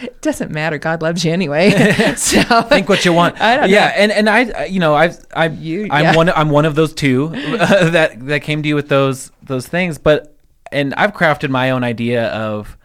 it 0.02 0.22
doesn't 0.22 0.52
matter. 0.52 0.78
God 0.78 1.02
loves 1.02 1.24
you 1.26 1.32
anyway. 1.32 1.72
so 2.16 2.62
Think 2.64 2.90
what 2.90 3.04
you 3.06 3.14
want. 3.14 3.40
I 3.42 3.58
don't 3.58 3.70
yeah, 3.70 3.86
know. 3.86 3.92
and 3.96 4.12
and 4.12 4.30
I, 4.30 4.66
you 4.66 4.80
know, 4.80 4.96
I've 4.96 5.18
I 5.36 5.48
You- 5.48 5.88
I'm 5.92 6.04
yeah. 6.06 6.16
one 6.16 6.30
I'm 6.30 6.50
one 6.50 6.66
of 6.66 6.76
those 6.76 6.94
two 6.94 7.30
that 7.30 8.18
that 8.28 8.42
came 8.42 8.62
to 8.64 8.70
you 8.70 8.76
with 8.76 8.90
those 8.90 9.32
those 9.44 9.68
things, 9.68 9.98
but 9.98 10.36
and 10.72 10.94
I've 10.96 11.14
crafted 11.14 11.50
my 11.50 11.72
own 11.72 11.84
idea 11.84 12.28
of 12.28 12.78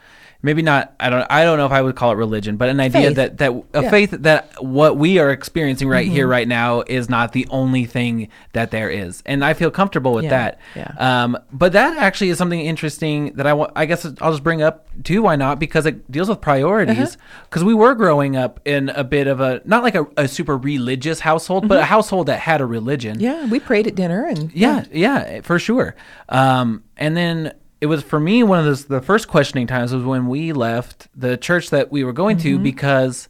maybe 0.43 0.61
not 0.63 0.95
I 1.01 1.09
don't 1.11 1.25
I 1.31 1.45
don't 1.45 1.57
know 1.59 1.67
if 1.67 1.73
I 1.73 1.81
would 1.83 1.95
call 1.97 2.11
it 2.13 2.17
religion, 2.17 2.57
but 2.57 2.69
an 2.69 2.81
idea 2.81 3.09
Faith. 3.09 3.17
that 3.17 3.39
that 3.39 3.51
a 3.51 3.55
Yeah. 3.55 3.81
Mm-hmm. 3.81 3.91
faith 3.91 4.11
that 4.11 4.63
what 4.63 4.97
we 4.97 5.19
are 5.19 5.31
experiencing 5.31 5.89
right 5.89 6.07
here 6.09 6.27
right 6.27 6.49
now 6.49 6.83
is 6.87 7.09
not 7.09 7.33
the 7.33 7.47
only 7.51 7.85
thing 7.87 8.29
that 8.53 8.71
there 8.71 8.91
is, 8.91 9.23
and 9.27 9.45
I 9.45 9.55
feel 9.55 9.71
comfortable 9.71 10.13
with 10.15 10.25
Yeah, 10.25 10.31
that. 10.31 10.59
yeah. 10.75 10.95
Um, 11.25 11.39
but 11.53 11.73
that 11.73 11.97
actually 11.97 12.31
is 12.31 12.39
something 12.39 12.61
interesting 12.61 13.33
that 13.35 13.47
I 13.47 13.53
want. 13.53 13.73
I 13.77 13.87
guess 13.87 14.05
I'll 14.21 14.33
just 14.33 14.43
bring 14.43 14.63
up 14.63 14.87
too. 15.05 15.23
Why 15.23 15.37
not? 15.37 15.59
Because 15.59 15.87
it 15.87 16.11
deals 16.11 16.29
with 16.29 16.41
priorities. 16.41 17.17
Uh-huh. 17.17 17.43
Because 17.49 17.65
we 17.65 17.75
were 17.75 17.95
growing 17.95 18.37
up 18.37 18.61
in 18.65 18.89
a 18.91 19.05
bit 19.05 19.27
of 19.27 19.41
a 19.41 19.63
not 19.65 19.83
like 19.83 19.95
a, 19.95 20.07
a 20.17 20.27
super 20.29 20.57
religious 20.59 21.21
household, 21.21 21.69
but 21.69 21.79
a 21.79 21.85
household 21.85 22.27
that 22.27 22.41
had 22.41 22.61
a 22.61 22.67
religion. 22.67 23.15
Mm-hmm. 23.17 23.25
yeah, 23.25 23.47
we 23.47 23.61
prayed 23.61 23.87
at 23.87 23.95
dinner 23.95 24.27
and 24.27 24.53
Yeah, 24.53 24.85
yeah, 24.93 25.41
for 25.43 25.59
sure. 25.59 25.95
Um, 26.29 26.83
and 26.97 27.17
then 27.17 27.53
it 27.83 27.87
was 27.87 28.03
for 28.03 28.19
me 28.21 28.43
one 28.43 28.59
of 28.61 28.65
those 28.65 28.87
the 28.87 29.03
first 29.03 29.29
questioning 29.29 29.67
times 29.67 29.93
was 29.93 30.05
when 30.05 30.27
we 30.29 30.53
left 30.53 31.09
the 31.15 31.37
church 31.37 31.69
that 31.71 31.93
we 31.93 32.03
were 32.05 32.15
going 32.15 32.39
to 32.39 32.55
Mm-hmm. 32.55 32.63
because. 32.63 33.29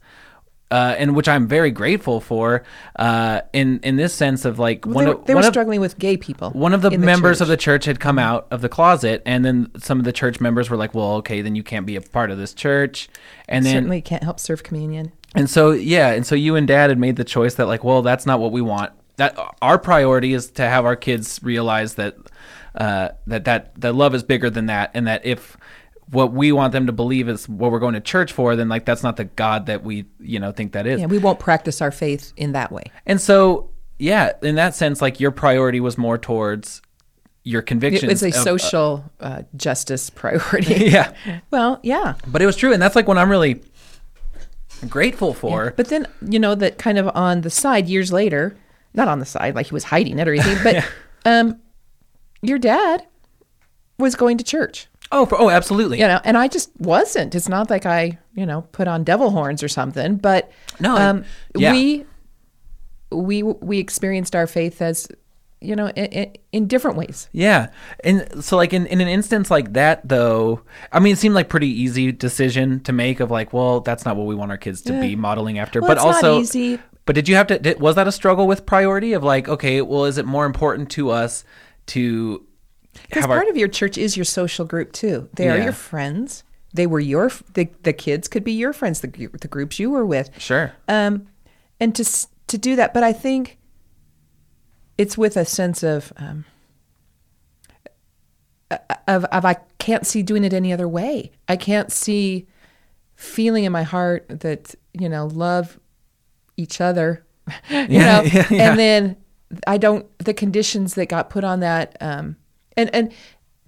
Uh, 0.71 0.95
and 0.97 1.15
which 1.15 1.27
I'm 1.27 1.47
very 1.47 1.69
grateful 1.69 2.19
for, 2.19 2.63
uh, 2.95 3.41
in 3.51 3.79
in 3.83 3.95
this 3.95 4.11
sense 4.11 4.43
of 4.43 4.57
like 4.57 4.87
Well, 4.87 4.95
one 4.95 5.05
they 5.05 5.11
were, 5.13 5.23
they 5.25 5.33
one 5.35 5.43
were 5.43 5.47
of, 5.47 5.53
struggling 5.53 5.79
with 5.81 5.99
gay 5.99 6.17
people. 6.17 6.49
one 6.49 6.73
of 6.73 6.81
the 6.81 6.89
in 6.89 7.01
members 7.01 7.37
church. 7.37 7.41
of 7.43 7.47
the 7.47 7.57
church 7.57 7.85
had 7.85 7.99
come 7.99 8.17
out 8.17 8.47
of 8.49 8.61
the 8.61 8.69
closet, 8.69 9.21
and 9.23 9.45
then 9.45 9.69
some 9.77 9.99
of 9.99 10.05
the 10.05 10.11
church 10.11 10.41
members 10.41 10.71
were 10.71 10.77
like, 10.77 10.95
"Well, 10.95 11.11
okay, 11.17 11.43
then 11.43 11.53
you 11.55 11.61
can't 11.61 11.85
be 11.85 11.95
a 11.95 12.01
part 12.01 12.31
of 12.31 12.39
this 12.39 12.55
church." 12.55 13.07
And 13.47 13.63
then 13.63 13.73
certainly 13.75 14.01
can't 14.01 14.23
help 14.23 14.39
serve 14.39 14.63
communion. 14.63 15.11
and 15.35 15.47
so 15.47 15.69
yeah, 15.73 16.09
and 16.09 16.25
so 16.25 16.33
you 16.33 16.55
and 16.55 16.67
dad 16.67 16.89
had 16.89 16.97
made 16.97 17.17
the 17.17 17.23
choice 17.25 17.53
that 17.55 17.67
like, 17.67 17.83
well, 17.83 18.01
that's 18.01 18.25
not 18.25 18.39
what 18.39 18.51
we 18.51 18.61
want. 18.61 18.93
That 19.17 19.37
our 19.61 19.77
priority 19.77 20.33
is 20.33 20.49
to 20.51 20.63
have 20.63 20.85
our 20.85 20.95
kids 20.95 21.39
realize 21.43 21.95
that 21.95 22.17
uh, 22.75 23.09
that 23.27 23.45
that 23.45 23.79
that 23.81 23.93
love 23.93 24.15
is 24.15 24.23
bigger 24.23 24.49
than 24.49 24.67
that, 24.67 24.91
and 24.93 25.07
that 25.07 25.25
if 25.25 25.57
what 26.09 26.33
we 26.33 26.51
want 26.51 26.73
them 26.73 26.85
to 26.85 26.91
believe 26.91 27.29
is 27.29 27.47
what 27.47 27.71
we're 27.71 27.79
going 27.79 27.93
to 27.93 28.01
church 28.01 28.31
for, 28.33 28.55
then 28.55 28.69
like 28.69 28.85
that's 28.85 29.03
not 29.03 29.15
the 29.17 29.23
God 29.25 29.67
that 29.67 29.83
we 29.83 30.05
you 30.19 30.39
know 30.39 30.51
think 30.51 30.73
that 30.73 30.85
is. 30.85 30.99
Yeah, 30.99 31.07
we 31.07 31.17
won't 31.17 31.39
practice 31.39 31.81
our 31.81 31.91
faith 31.91 32.33
in 32.37 32.51
that 32.53 32.71
way. 32.71 32.83
And 33.05 33.19
so 33.21 33.69
yeah, 33.99 34.31
in 34.41 34.55
that 34.55 34.75
sense, 34.75 35.01
like 35.01 35.19
your 35.19 35.31
priority 35.31 35.79
was 35.79 35.97
more 35.97 36.17
towards 36.17 36.81
your 37.43 37.61
It 37.61 37.65
convictions. 37.67 38.09
was 38.09 38.23
a 38.23 38.27
of- 38.27 38.33
social 38.35 39.11
uh, 39.19 39.43
justice 39.55 40.09
priority. 40.09 40.75
yeah, 40.91 41.13
well, 41.51 41.79
yeah. 41.83 42.15
but 42.27 42.41
it 42.41 42.45
was 42.45 42.55
true, 42.55 42.73
and 42.73 42.81
that's 42.81 42.95
like 42.95 43.07
what 43.07 43.17
I'm 43.17 43.29
really 43.29 43.61
grateful 44.89 45.33
for. 45.33 45.73
But 45.75 45.87
then, 45.87 46.07
you 46.21 46.39
know, 46.39 46.55
that 46.55 46.77
kind 46.77 46.97
of 46.97 47.09
on 47.15 47.41
the 47.41 47.49
side 47.49 47.87
years 47.87 48.11
later, 48.11 48.57
not 48.93 49.07
on 49.07 49.19
the 49.19 49.25
side, 49.25 49.55
like 49.55 49.67
he 49.67 49.73
was 49.73 49.85
hiding 49.85 50.19
it 50.19 50.27
or 50.27 50.33
anything, 50.33 50.57
but 50.63 50.85
um, 51.25 51.59
your 52.43 52.59
dad 52.59 53.07
was 53.97 54.15
going 54.15 54.37
to 54.37 54.43
church, 54.43 54.87
Oh, 55.13 55.27
for, 55.27 55.39
oh, 55.39 55.49
absolutely. 55.49 55.99
you 55.99 56.07
know, 56.07 56.19
and 56.23 56.35
I 56.35 56.47
just 56.47 56.71
wasn't. 56.79 57.35
It's 57.35 57.47
not 57.47 57.69
like 57.69 57.85
I, 57.85 58.17
you 58.33 58.47
know, 58.47 58.61
put 58.71 58.87
on 58.87 59.03
devil 59.03 59.29
horns 59.29 59.61
or 59.61 59.67
something, 59.67 60.15
but 60.15 60.51
No, 60.79 60.97
um, 60.97 61.23
yeah. 61.55 61.71
we, 61.71 62.05
we, 63.11 63.43
we 63.43 63.77
experienced 63.77 64.35
our 64.35 64.47
faith 64.47 64.81
as, 64.81 65.07
you 65.61 65.75
know, 65.75 65.89
in, 65.89 66.31
in, 66.51 66.67
different 66.67 66.97
ways. 66.97 67.29
Yeah. 67.31 67.67
And 68.03 68.43
so 68.43 68.57
like 68.57 68.73
in, 68.73 68.87
in 68.87 69.01
an 69.01 69.07
instance 69.07 69.51
like 69.51 69.73
that 69.73 70.07
though, 70.09 70.61
I 70.91 70.99
mean 70.99 71.13
it 71.13 71.19
seemed 71.19 71.35
like 71.35 71.47
pretty 71.47 71.69
easy 71.69 72.11
decision 72.11 72.79
to 72.81 72.91
make 72.91 73.19
of 73.19 73.29
like, 73.29 73.53
well, 73.53 73.81
that's 73.81 74.05
not 74.05 74.17
what 74.17 74.25
we 74.25 74.33
want 74.33 74.49
our 74.49 74.57
kids 74.57 74.81
to 74.81 74.99
be 74.99 75.15
modeling 75.15 75.59
after. 75.59 75.79
Well, 75.79 75.89
but 75.89 75.99
also 75.99 76.39
easy. 76.39 76.79
But 77.05 77.15
did 77.15 77.29
you 77.29 77.35
have 77.35 77.47
to 77.47 77.59
did, 77.59 77.79
was 77.79 77.95
that 77.95 78.07
a 78.07 78.11
struggle 78.11 78.47
with 78.47 78.65
priority 78.65 79.13
of 79.13 79.23
like, 79.23 79.47
okay, 79.47 79.81
well 79.81 80.05
is 80.05 80.17
it 80.17 80.25
more 80.25 80.45
important 80.45 80.89
to 80.91 81.11
us 81.11 81.45
to 81.87 82.45
Because 82.93 83.21
have 83.23 83.31
our 83.31 83.37
part 83.37 83.49
of 83.49 83.57
your 83.57 83.67
church 83.67 83.97
is 83.97 84.15
your 84.17 84.23
social 84.25 84.65
group 84.65 84.91
too. 84.93 85.29
They 85.33 85.49
are 85.49 85.57
your 85.57 85.73
friends. 85.73 86.43
They 86.73 86.87
were 86.87 86.99
your 86.99 87.31
the, 87.53 87.69
the 87.83 87.93
kids 87.93 88.27
could 88.27 88.43
be 88.43 88.53
your 88.53 88.73
friends. 88.73 89.01
The 89.01 89.07
the 89.39 89.47
groups 89.47 89.79
you 89.79 89.91
were 89.91 90.05
with. 90.05 90.29
Sure. 90.39 90.73
Um, 90.87 91.27
and 91.79 91.95
to 91.95 92.01
s- 92.03 92.27
to 92.47 92.57
do 92.57 92.75
that, 92.75 92.93
but 92.93 93.03
I 93.03 93.13
think 93.13 93.57
it's 94.97 95.17
with 95.17 95.37
a 95.37 95.45
sense 95.45 95.83
of 95.83 96.11
um, 96.17 96.45
of 99.07 99.25
of 99.25 99.45
I 99.45 99.55
can't 99.77 100.05
see 100.05 100.23
doing 100.23 100.43
it 100.43 100.53
any 100.53 100.73
other 100.73 100.87
way. 100.87 101.31
I 101.47 101.55
can't 101.57 101.91
see 101.91 102.47
feeling 103.15 103.63
in 103.65 103.71
my 103.71 103.83
heart 103.83 104.25
that 104.29 104.73
you 104.93 105.09
know 105.09 105.27
love 105.27 105.79
each 106.57 106.81
other, 106.81 107.25
you 107.69 107.85
Yeah, 107.89 108.21
know, 108.21 108.21
yeah, 108.23 108.47
yeah. 108.51 108.69
and 108.71 108.79
then 108.79 109.15
I 109.67 109.77
don't 109.77 110.05
the 110.19 110.33
conditions 110.33 110.95
that 110.95 111.07
got 111.07 111.29
put 111.29 111.43
on 111.43 111.59
that, 111.61 111.95
um, 112.01 112.35
and 112.77 112.93
and 112.93 113.11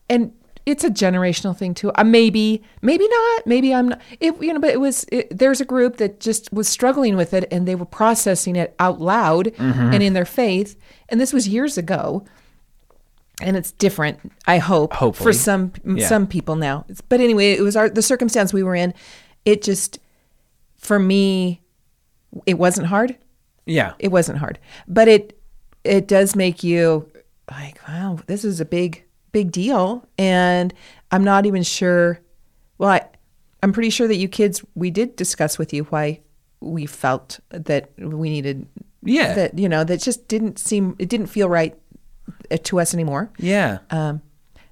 and 0.09 0.33
it's 0.65 0.83
a 0.83 0.89
generational 0.89 1.55
thing 1.55 1.73
too. 1.75 1.91
Uh, 1.93 2.03
maybe, 2.03 2.63
maybe 2.81 3.07
not. 3.07 3.45
Maybe 3.45 3.73
I'm 3.73 3.89
not. 3.89 4.01
It, 4.19 4.41
you 4.41 4.51
know, 4.53 4.59
but 4.59 4.71
it 4.71 4.79
was. 4.79 5.05
It, 5.11 5.38
there's 5.38 5.61
a 5.61 5.65
group 5.65 5.97
that 5.97 6.19
just 6.19 6.51
was 6.51 6.67
struggling 6.67 7.15
with 7.15 7.33
it, 7.33 7.47
and 7.51 7.67
they 7.67 7.75
were 7.75 7.86
processing 7.86 8.55
it 8.55 8.73
out 8.79 8.99
loud 8.99 9.45
Mm-hmm. 9.47 9.93
and 9.93 10.01
in 10.03 10.13
their 10.13 10.25
faith. 10.25 10.75
And 11.09 11.21
this 11.21 11.31
was 11.33 11.47
years 11.47 11.77
ago, 11.77 12.25
and 13.41 13.55
it's 13.55 13.71
different. 13.73 14.19
I 14.47 14.57
hope 14.57 14.93
Hopefully. 14.93 15.27
for 15.29 15.33
some 15.33 15.71
Yeah. 15.86 16.07
some 16.07 16.25
people 16.27 16.55
now. 16.55 16.86
It's- 16.89 17.01
But 17.07 17.19
anyway, 17.19 17.51
it 17.53 17.61
was 17.61 17.75
our 17.75 17.89
the 17.89 18.01
circumstance 18.01 18.53
we 18.53 18.63
were 18.63 18.75
in. 18.75 18.93
It 19.45 19.61
just 19.61 19.99
for 20.77 20.97
me, 20.99 21.61
it 22.45 22.57
wasn't 22.57 22.88
hard 22.88 23.15
Yeah. 23.65 23.93
it 23.99 24.09
wasn't 24.09 24.38
hard 24.39 24.59
but 24.88 25.07
it 25.07 25.39
it 25.86 26.07
does 26.07 26.36
make 26.36 26.63
you 26.63 27.09
like 27.51 27.79
wow 27.88 28.17
this 28.27 28.43
is 28.43 28.59
a 28.59 28.65
big 28.65 29.03
big 29.31 29.51
deal 29.51 30.05
and 30.17 30.73
i'm 31.11 31.23
not 31.23 31.45
even 31.45 31.61
sure 31.63 32.19
well 32.77 32.89
I, 32.89 33.01
i'm 33.63 33.71
pretty 33.73 33.89
sure 33.89 34.07
that 34.07 34.15
you 34.15 34.27
kids 34.27 34.63
we 34.75 34.89
did 34.91 35.15
discuss 35.15 35.57
with 35.57 35.73
you 35.73 35.83
why 35.86 36.21
we 36.61 36.86
felt 36.86 37.39
that 37.49 37.91
we 37.97 38.29
needed 38.29 38.65
Yeah. 39.03 39.33
that 39.36 39.59
you 39.59 39.69
know 39.69 39.83
that 39.83 40.01
just 40.01 40.27
didn't 40.27 40.57
seem 40.57 40.95
it 40.99 41.09
didn't 41.09 41.27
feel 41.27 41.49
right 41.49 41.77
uh, 42.51 42.57
to 42.63 42.79
us 42.79 42.93
anymore 42.93 43.29
Yeah. 43.38 43.79
um 43.91 44.21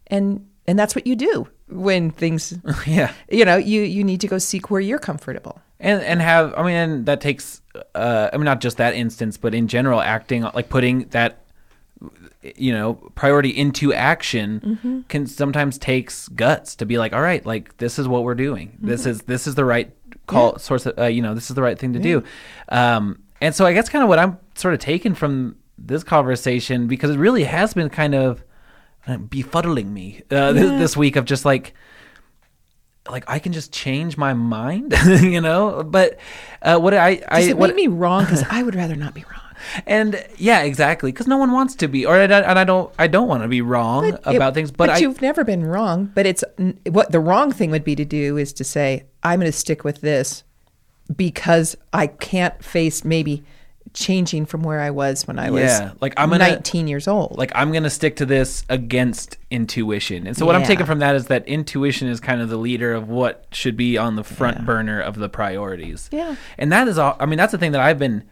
and 0.08 0.48
and 0.66 0.80
that's 0.80 0.96
what 0.96 1.06
you 1.06 1.16
do 1.16 1.48
when 1.70 2.10
things 2.12 2.58
yeah. 2.88 3.12
you 3.30 3.46
know 3.46 3.58
you 3.58 3.82
you 3.82 4.04
need 4.04 4.22
to 4.22 4.28
go 4.28 4.38
seek 4.40 4.72
where 4.72 4.82
you're 4.82 5.00
comfortable 5.00 5.62
and 5.84 6.02
and 6.02 6.22
have 6.22 6.54
I 6.58 6.64
mean 6.64 7.06
that 7.06 7.22
takes 7.22 7.62
uh 7.94 8.30
I 8.34 8.38
mean 8.38 8.46
not 8.46 8.62
just 8.62 8.78
that 8.78 8.96
instance 8.96 9.38
but 9.38 9.54
in 9.54 9.68
general 9.68 10.02
acting 10.02 10.42
like 10.42 10.70
putting 10.70 11.06
that 11.10 11.44
you 12.56 12.74
know 12.74 12.96
priority 13.16 13.50
into 13.50 13.94
action 13.94 14.60
Mm-hmm. 14.66 15.02
can 15.10 15.28
sometimes 15.28 15.78
takes 15.78 16.28
guts 16.30 16.76
to 16.78 16.86
be 16.86 16.98
like 16.98 17.14
all 17.14 17.22
right 17.22 17.46
like 17.46 17.78
this 17.78 18.00
is 18.00 18.08
what 18.08 18.24
we're 18.24 18.36
doing. 18.36 18.70
Mm-hmm. 18.70 18.88
this 18.88 19.06
is 19.06 19.22
this 19.24 19.46
is 19.46 19.56
the 19.56 19.66
right 19.66 19.94
call 20.26 20.58
source 20.58 20.86
of, 20.86 20.98
uh, 20.98 21.06
you 21.06 21.22
know 21.22 21.36
this 21.36 21.50
is 21.50 21.56
the 21.56 21.62
right 21.62 21.78
thing 21.78 21.94
to 21.94 22.00
do. 22.00 22.24
Um 22.70 23.20
and 23.42 23.54
so 23.54 23.66
I 23.66 23.74
guess 23.74 23.90
kind 23.90 24.04
of 24.04 24.10
what 24.10 24.20
I'm 24.20 24.38
sort 24.56 24.74
of 24.74 24.80
taking 24.80 25.14
from 25.16 25.58
this 25.78 26.04
conversation 26.04 26.88
because 26.88 27.12
it 27.12 27.18
really 27.18 27.44
has 27.44 27.74
been 27.74 27.90
kind 27.90 28.16
of 28.16 28.44
uh, 29.06 29.18
befuddling 29.18 29.92
me 29.92 30.22
uh, 30.32 30.54
this, 30.54 30.70
this 30.80 30.98
week 30.98 31.18
of 31.18 31.26
just 31.26 31.44
like 31.44 31.74
like 33.10 33.26
I 33.28 33.40
can 33.40 33.54
just 33.54 33.72
change 33.72 34.18
my 34.18 34.34
mind, 34.34 34.94
you 35.08 35.42
know. 35.42 35.84
But 35.84 36.18
uh, 36.62 36.80
what 36.80 36.94
I 36.94 37.22
I 37.28 37.40
does 37.42 37.50
it 37.50 37.58
what, 37.58 37.68
make 37.68 37.76
me 37.76 37.88
wrong 37.88 38.24
because 38.24 38.44
i 38.50 38.64
would 38.64 38.76
rather 38.76 38.96
not 38.96 39.14
be 39.14 39.24
wrong 39.24 39.44
and 39.88 40.24
yeah, 40.38 40.62
exactly, 40.62 41.12
because 41.12 41.28
no 41.28 41.38
one 41.38 41.52
wants 41.52 41.76
to 41.76 41.88
be, 41.88 42.06
or 42.06 42.16
I, 42.16 42.24
and 42.24 42.60
I 42.60 42.64
don't 42.64 42.94
I 42.98 43.08
don't 43.08 43.28
want 43.28 43.44
to 43.44 43.48
be 43.50 43.62
wrong 43.62 44.12
But 44.12 44.36
about 44.36 44.52
it- 44.52 44.56
things. 44.56 44.72
But, 44.72 44.90
I 44.90 44.98
you've 44.98 45.22
never 45.22 45.44
been 45.44 45.66
wrong. 45.66 46.12
But 46.14 46.26
it's 46.26 46.44
what 46.90 47.12
the 47.12 47.20
wrong 47.20 47.52
thing 47.52 47.72
would 47.72 47.84
be 47.84 47.96
to 47.96 48.06
do 48.06 48.38
is 48.38 48.54
to 48.54 48.64
say, 48.64 49.06
I'm 49.24 49.40
going 49.40 49.52
to 49.52 49.58
stick 49.58 49.84
with 49.84 50.02
this 50.02 50.44
because 51.16 51.76
I 51.92 52.08
can't 52.08 52.64
face 52.64 53.04
maybe 53.04 53.44
changing 53.94 54.46
from 54.46 54.64
where 54.64 54.80
I 54.80 54.90
was 54.90 55.28
when 55.28 55.38
I 55.38 55.52
was 55.52 55.80
like, 56.02 56.14
I'm 56.18 56.30
gonna- 56.30 56.48
19 56.50 56.88
years 56.88 57.08
old. 57.08 57.38
like 57.38 57.52
I'm 57.54 57.72
gonna 57.72 57.90
stick 57.90 58.16
to 58.18 58.26
this 58.26 58.64
against 58.70 59.38
intuition. 59.52 60.26
And 60.26 60.36
so 60.36 60.46
what 60.46 60.56
I'm 60.56 60.64
taking 60.64 60.86
from 60.86 61.00
that 61.00 61.16
is 61.16 61.28
that 61.28 61.48
intuition 61.48 62.08
is 62.08 62.20
kind 62.20 62.42
of 62.42 62.50
the 62.50 62.58
leader 62.58 62.94
of 62.94 63.10
what 63.10 63.46
should 63.52 63.78
be 63.78 63.98
on 63.98 64.16
the 64.16 64.24
front 64.24 64.66
burner 64.66 65.00
of 65.00 65.16
the 65.16 65.30
priorities. 65.30 66.10
Yeah. 66.12 66.36
And 66.58 66.72
that 66.72 66.88
is 66.88 66.98
all 66.98 67.16
I 67.20 67.26
mean 67.26 67.38
that's 67.38 67.52
the 67.52 67.58
thing 67.58 67.74
that 67.74 67.82
I've 67.82 68.00
been 68.00 68.24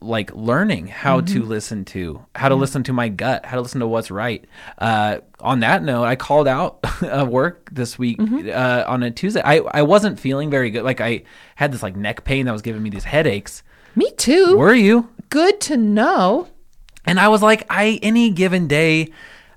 like 0.00 0.32
learning 0.36 0.86
how 0.86 1.20
to 1.20 1.42
listen 1.42 1.84
to 1.84 2.24
how 2.36 2.48
to 2.48 2.54
listen 2.54 2.84
to 2.84 2.92
my 2.92 3.08
gut 3.08 3.44
how 3.44 3.56
to 3.56 3.62
listen 3.62 3.80
to 3.80 3.88
what's 3.88 4.08
right. 4.08 4.44
Uh, 4.78 5.18
on 5.40 5.60
that 5.60 5.82
note 5.82 6.04
i 6.04 6.14
called 6.14 6.46
out 6.46 6.78
of 7.02 7.28
work 7.28 7.70
this 7.72 7.98
week 7.98 8.20
uh, 8.20 8.84
on 8.86 9.02
a 9.02 9.10
tuesday. 9.10 9.42
I, 9.44 9.56
I 9.72 9.82
wasn't 9.82 10.20
feeling 10.20 10.48
very 10.48 10.70
good. 10.70 10.84
Like 10.84 11.00
i 11.00 11.24
had 11.56 11.72
this 11.72 11.82
like 11.82 11.96
neck 11.96 12.22
pain 12.22 12.46
that 12.46 12.52
was 12.52 12.62
giving 12.62 12.84
me 12.84 12.90
these 12.90 13.02
headaches 13.04 13.64
Me 13.96 14.10
too. 14.12 14.56
were 14.56 14.74
you 14.74 15.10
Good 15.30 15.60
to 15.62 15.76
know. 15.76 16.48
and 17.06 17.18
I 17.18 17.28
was 17.28 17.42
like, 17.42 17.66
I 17.68 17.98
any 18.02 18.30
given 18.30 18.68
day, 18.68 19.08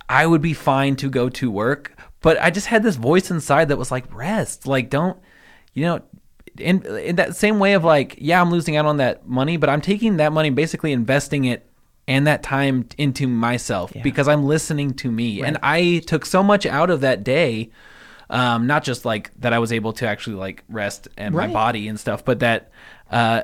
I 0.09 0.25
would 0.25 0.41
be 0.41 0.53
fine 0.53 0.95
to 0.97 1.09
go 1.09 1.29
to 1.29 1.51
work, 1.51 1.97
but 2.21 2.41
I 2.41 2.49
just 2.49 2.67
had 2.67 2.81
this 2.83 2.95
voice 2.95 3.29
inside 3.29 3.67
that 3.69 3.77
was 3.77 3.91
like, 3.91 4.11
rest, 4.13 4.65
like 4.65 4.89
don't, 4.89 5.17
you 5.73 5.85
know, 5.85 6.01
in 6.57 6.83
in 6.85 7.15
that 7.17 7.35
same 7.35 7.59
way 7.59 7.73
of 7.73 7.83
like, 7.83 8.15
yeah, 8.17 8.41
I'm 8.41 8.49
losing 8.49 8.75
out 8.75 8.85
on 8.85 8.97
that 8.97 9.27
money, 9.27 9.57
but 9.57 9.69
I'm 9.69 9.81
taking 9.81 10.17
that 10.17 10.33
money, 10.33 10.49
basically 10.49 10.91
investing 10.91 11.45
it 11.45 11.69
and 12.07 12.25
that 12.25 12.41
time 12.41 12.87
into 12.97 13.27
myself 13.27 13.91
because 14.01 14.27
I'm 14.27 14.45
listening 14.45 14.93
to 14.95 15.11
me, 15.11 15.41
and 15.43 15.57
I 15.61 16.01
took 16.07 16.25
so 16.25 16.41
much 16.41 16.65
out 16.65 16.89
of 16.89 17.01
that 17.01 17.23
day. 17.23 17.69
Um, 18.29 18.65
not 18.67 18.83
just 18.83 19.05
like 19.05 19.31
that 19.39 19.53
I 19.53 19.59
was 19.59 19.71
able 19.71 19.93
to 19.93 20.07
actually 20.07 20.35
like 20.37 20.63
rest 20.67 21.07
and 21.17 21.33
my 21.35 21.47
body 21.53 21.87
and 21.87 21.99
stuff, 21.99 22.25
but 22.25 22.39
that 22.39 22.71
uh, 23.11 23.43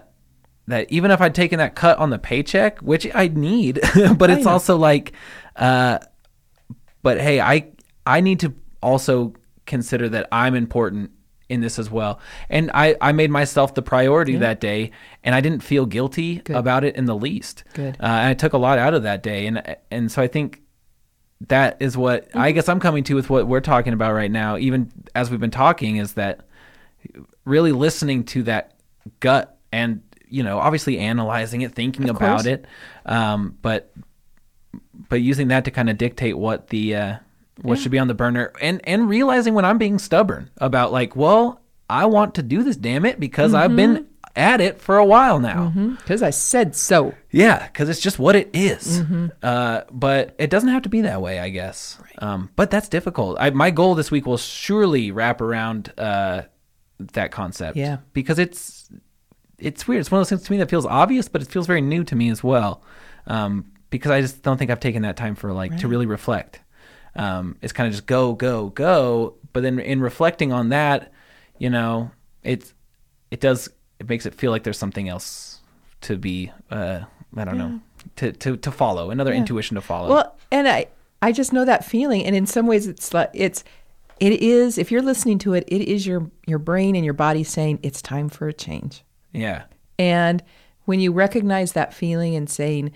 that 0.68 0.92
even 0.92 1.12
if 1.12 1.20
I'd 1.22 1.36
taken 1.36 1.60
that 1.60 1.76
cut 1.76 1.98
on 1.98 2.10
the 2.10 2.20
paycheck, 2.20 2.80
which 2.80 3.08
I 3.14 3.28
need, 3.28 3.80
but 4.18 4.30
it's 4.30 4.46
also 4.46 4.78
like, 4.78 5.14
uh, 5.56 6.00
but 7.02 7.20
hey, 7.20 7.40
I 7.42 7.68
I 8.06 8.22
need 8.22 8.40
to 8.42 8.54
also 8.82 9.34
consider 9.66 10.10
that 10.10 10.28
I'm 10.32 10.56
important 10.56 11.12
in 11.50 11.60
this 11.62 11.78
as 11.78 11.90
well, 11.92 12.20
and 12.50 12.72
I 12.74 12.96
I 13.02 13.12
made 13.12 13.30
myself 13.30 13.74
the 13.76 13.82
priority 13.82 14.38
that 14.38 14.60
day, 14.62 14.92
and 15.24 15.36
I 15.36 15.42
didn't 15.42 15.62
feel 15.64 15.86
guilty 15.86 16.42
about 16.50 16.84
it 16.84 16.96
in 16.96 17.06
the 17.06 17.16
least. 17.16 17.64
Good. 17.74 17.96
Uh, 18.00 18.06
and 18.06 18.28
I 18.30 18.34
took 18.34 18.54
a 18.54 18.58
lot 18.58 18.80
out 18.80 18.94
of 18.94 19.04
that 19.04 19.22
day, 19.22 19.46
and 19.48 19.76
and 19.92 20.12
so 20.12 20.22
I 20.22 20.28
think 20.28 20.62
that 21.50 21.76
is 21.82 21.98
what 21.98 22.30
I 22.34 22.48
Mm-hmm. 22.48 22.56
guess 22.56 22.70
I'm 22.70 22.80
coming 22.80 23.04
to 23.04 23.16
with 23.16 23.30
what 23.30 23.48
we're 23.48 23.60
talking 23.60 23.92
about 23.92 24.14
right 24.14 24.32
now, 24.32 24.58
even 24.58 24.92
as 25.14 25.30
we've 25.30 25.42
been 25.42 25.52
talking, 25.52 25.98
is 25.98 26.14
that 26.14 26.46
really 27.44 27.74
listening 27.74 28.24
to 28.24 28.44
that 28.44 28.74
gut 29.20 29.58
and 29.74 30.02
you 30.34 30.44
know 30.44 30.58
obviously 30.60 30.98
analyzing 30.98 31.62
it 31.62 31.74
thinking 31.74 32.10
Of 32.10 32.16
about 32.18 32.38
course. 32.44 32.46
it 32.46 32.66
um, 33.06 33.58
but 33.62 33.92
but 35.10 35.22
using 35.22 35.48
that 35.50 35.66
to 35.66 35.72
kind 35.72 35.90
of 35.90 35.98
dictate 35.98 36.38
what 36.38 36.68
the 36.70 36.96
uh, 36.96 37.16
what 37.62 37.78
should 37.80 37.92
be 37.92 38.00
on 38.00 38.08
the 38.08 38.14
burner 38.14 38.52
and 38.62 38.82
and 38.84 39.08
realizing 39.08 39.54
when 39.54 39.66
i'm 39.66 39.78
being 39.78 40.00
stubborn 40.00 40.50
about 40.58 40.92
like 40.92 41.16
well 41.16 41.62
i 41.90 42.06
want 42.06 42.36
to 42.36 42.44
do 42.44 42.64
this 42.64 42.76
damn 42.76 43.06
it 43.06 43.20
because 43.20 43.54
i've 43.54 43.76
been 43.76 43.94
Mm-hmm. 44.36 44.42
at 44.54 44.60
it 44.62 44.82
for 44.82 44.98
a 44.98 45.06
while 45.06 45.38
now 45.40 45.72
Because 46.00 46.24
I 46.24 46.32
said 46.32 46.76
so. 46.76 47.14
yeah, 47.30 47.68
because 47.68 47.88
it's 47.88 48.00
just 48.00 48.18
what 48.18 48.36
it 48.36 48.50
is. 48.52 49.02
Mm-hmm. 49.02 49.28
Uh, 49.44 49.82
but 49.92 50.34
it 50.40 50.50
doesn't 50.50 50.70
have 50.70 50.82
to 50.84 50.90
be 50.90 51.02
that 51.02 51.22
way, 51.22 51.38
I 51.40 51.50
guess. 51.50 52.00
Um, 52.18 52.50
but 52.56 52.72
that's 52.72 52.90
difficult. 52.90 53.38
I, 53.40 53.52
my 53.52 53.70
goal 53.70 53.94
this 53.94 54.10
week 54.10 54.26
will 54.26 54.38
surely 54.40 55.12
wrap 55.12 55.40
around 55.40 55.94
uh, 56.00 56.44
that 57.14 57.30
concept. 57.32 57.78
Yeah. 57.78 57.98
because 58.14 58.40
it's 58.40 58.90
it's 59.58 59.88
weird. 59.88 60.02
It's 60.02 60.12
one 60.12 60.20
of 60.20 60.26
those 60.26 60.30
things 60.30 60.48
to 60.48 60.52
me 60.52 60.58
that 60.60 60.70
feels 60.70 60.86
obvious, 60.86 61.28
but 61.28 61.42
it 61.42 61.48
feels 61.48 61.68
very 61.68 61.82
new 61.82 62.04
to 62.04 62.16
me 62.16 62.30
as 62.30 62.44
well. 62.44 62.84
Um, 63.28 63.72
because 63.90 64.12
I 64.12 64.22
just 64.22 64.42
don't 64.42 64.58
think 64.58 64.72
I've 64.72 64.80
taken 64.80 65.04
that 65.04 65.18
time 65.18 65.36
for 65.36 65.54
like 65.54 65.78
to 65.78 65.88
really 65.88 66.08
reflect. 66.08 66.60
Um, 67.16 67.58
it's 67.62 67.72
kind 67.74 67.88
of 67.88 67.94
just 67.94 68.08
go, 68.08 68.34
go, 68.34 68.70
go. 68.70 69.36
But 69.54 69.62
then 69.62 69.80
in 69.80 70.02
reflecting 70.02 70.52
on 70.52 70.70
that, 70.70 71.12
you 71.60 71.70
know, 71.70 72.12
it's 72.42 72.74
it 73.30 73.40
does 73.40 73.70
it 74.00 74.10
makes 74.10 74.26
it 74.26 74.34
feel 74.34 74.52
like 74.52 74.64
there's 74.64 74.78
something 74.78 75.08
else 75.08 75.60
to 76.02 76.18
be 76.18 76.52
uh 76.70 77.02
I 77.38 77.46
don't 77.46 77.58
know 77.58 77.80
to 78.18 78.32
to 78.32 78.58
to 78.58 78.72
follow 78.72 79.12
another 79.12 79.34
intuition 79.34 79.76
to 79.76 79.82
follow. 79.82 80.10
Well, 80.10 80.36
and 80.52 80.68
I 80.68 80.88
I 81.22 81.32
just 81.32 81.54
know 81.54 81.64
that 81.66 81.86
feeling, 81.86 82.26
and 82.26 82.36
in 82.36 82.46
some 82.46 82.68
ways, 82.68 82.88
it's 82.88 83.14
like 83.14 83.30
it's 83.34 83.64
it 84.20 84.42
is. 84.42 84.78
If 84.78 84.92
you're 84.92 85.02
listening 85.02 85.38
to 85.40 85.54
it, 85.54 85.64
it 85.68 85.82
is 85.82 86.06
your 86.06 86.30
your 86.46 86.60
brain 86.60 86.96
and 86.96 87.06
your 87.06 87.14
body 87.14 87.44
saying 87.44 87.80
it's 87.84 88.02
time 88.02 88.30
for 88.30 88.48
a 88.48 88.54
change. 88.54 89.03
Yeah, 89.34 89.64
And 89.98 90.44
when 90.86 91.00
you 91.00 91.12
recognize 91.12 91.74
that 91.74 91.94
feeling 91.94 92.36
and 92.36 92.50
saying, 92.50 92.92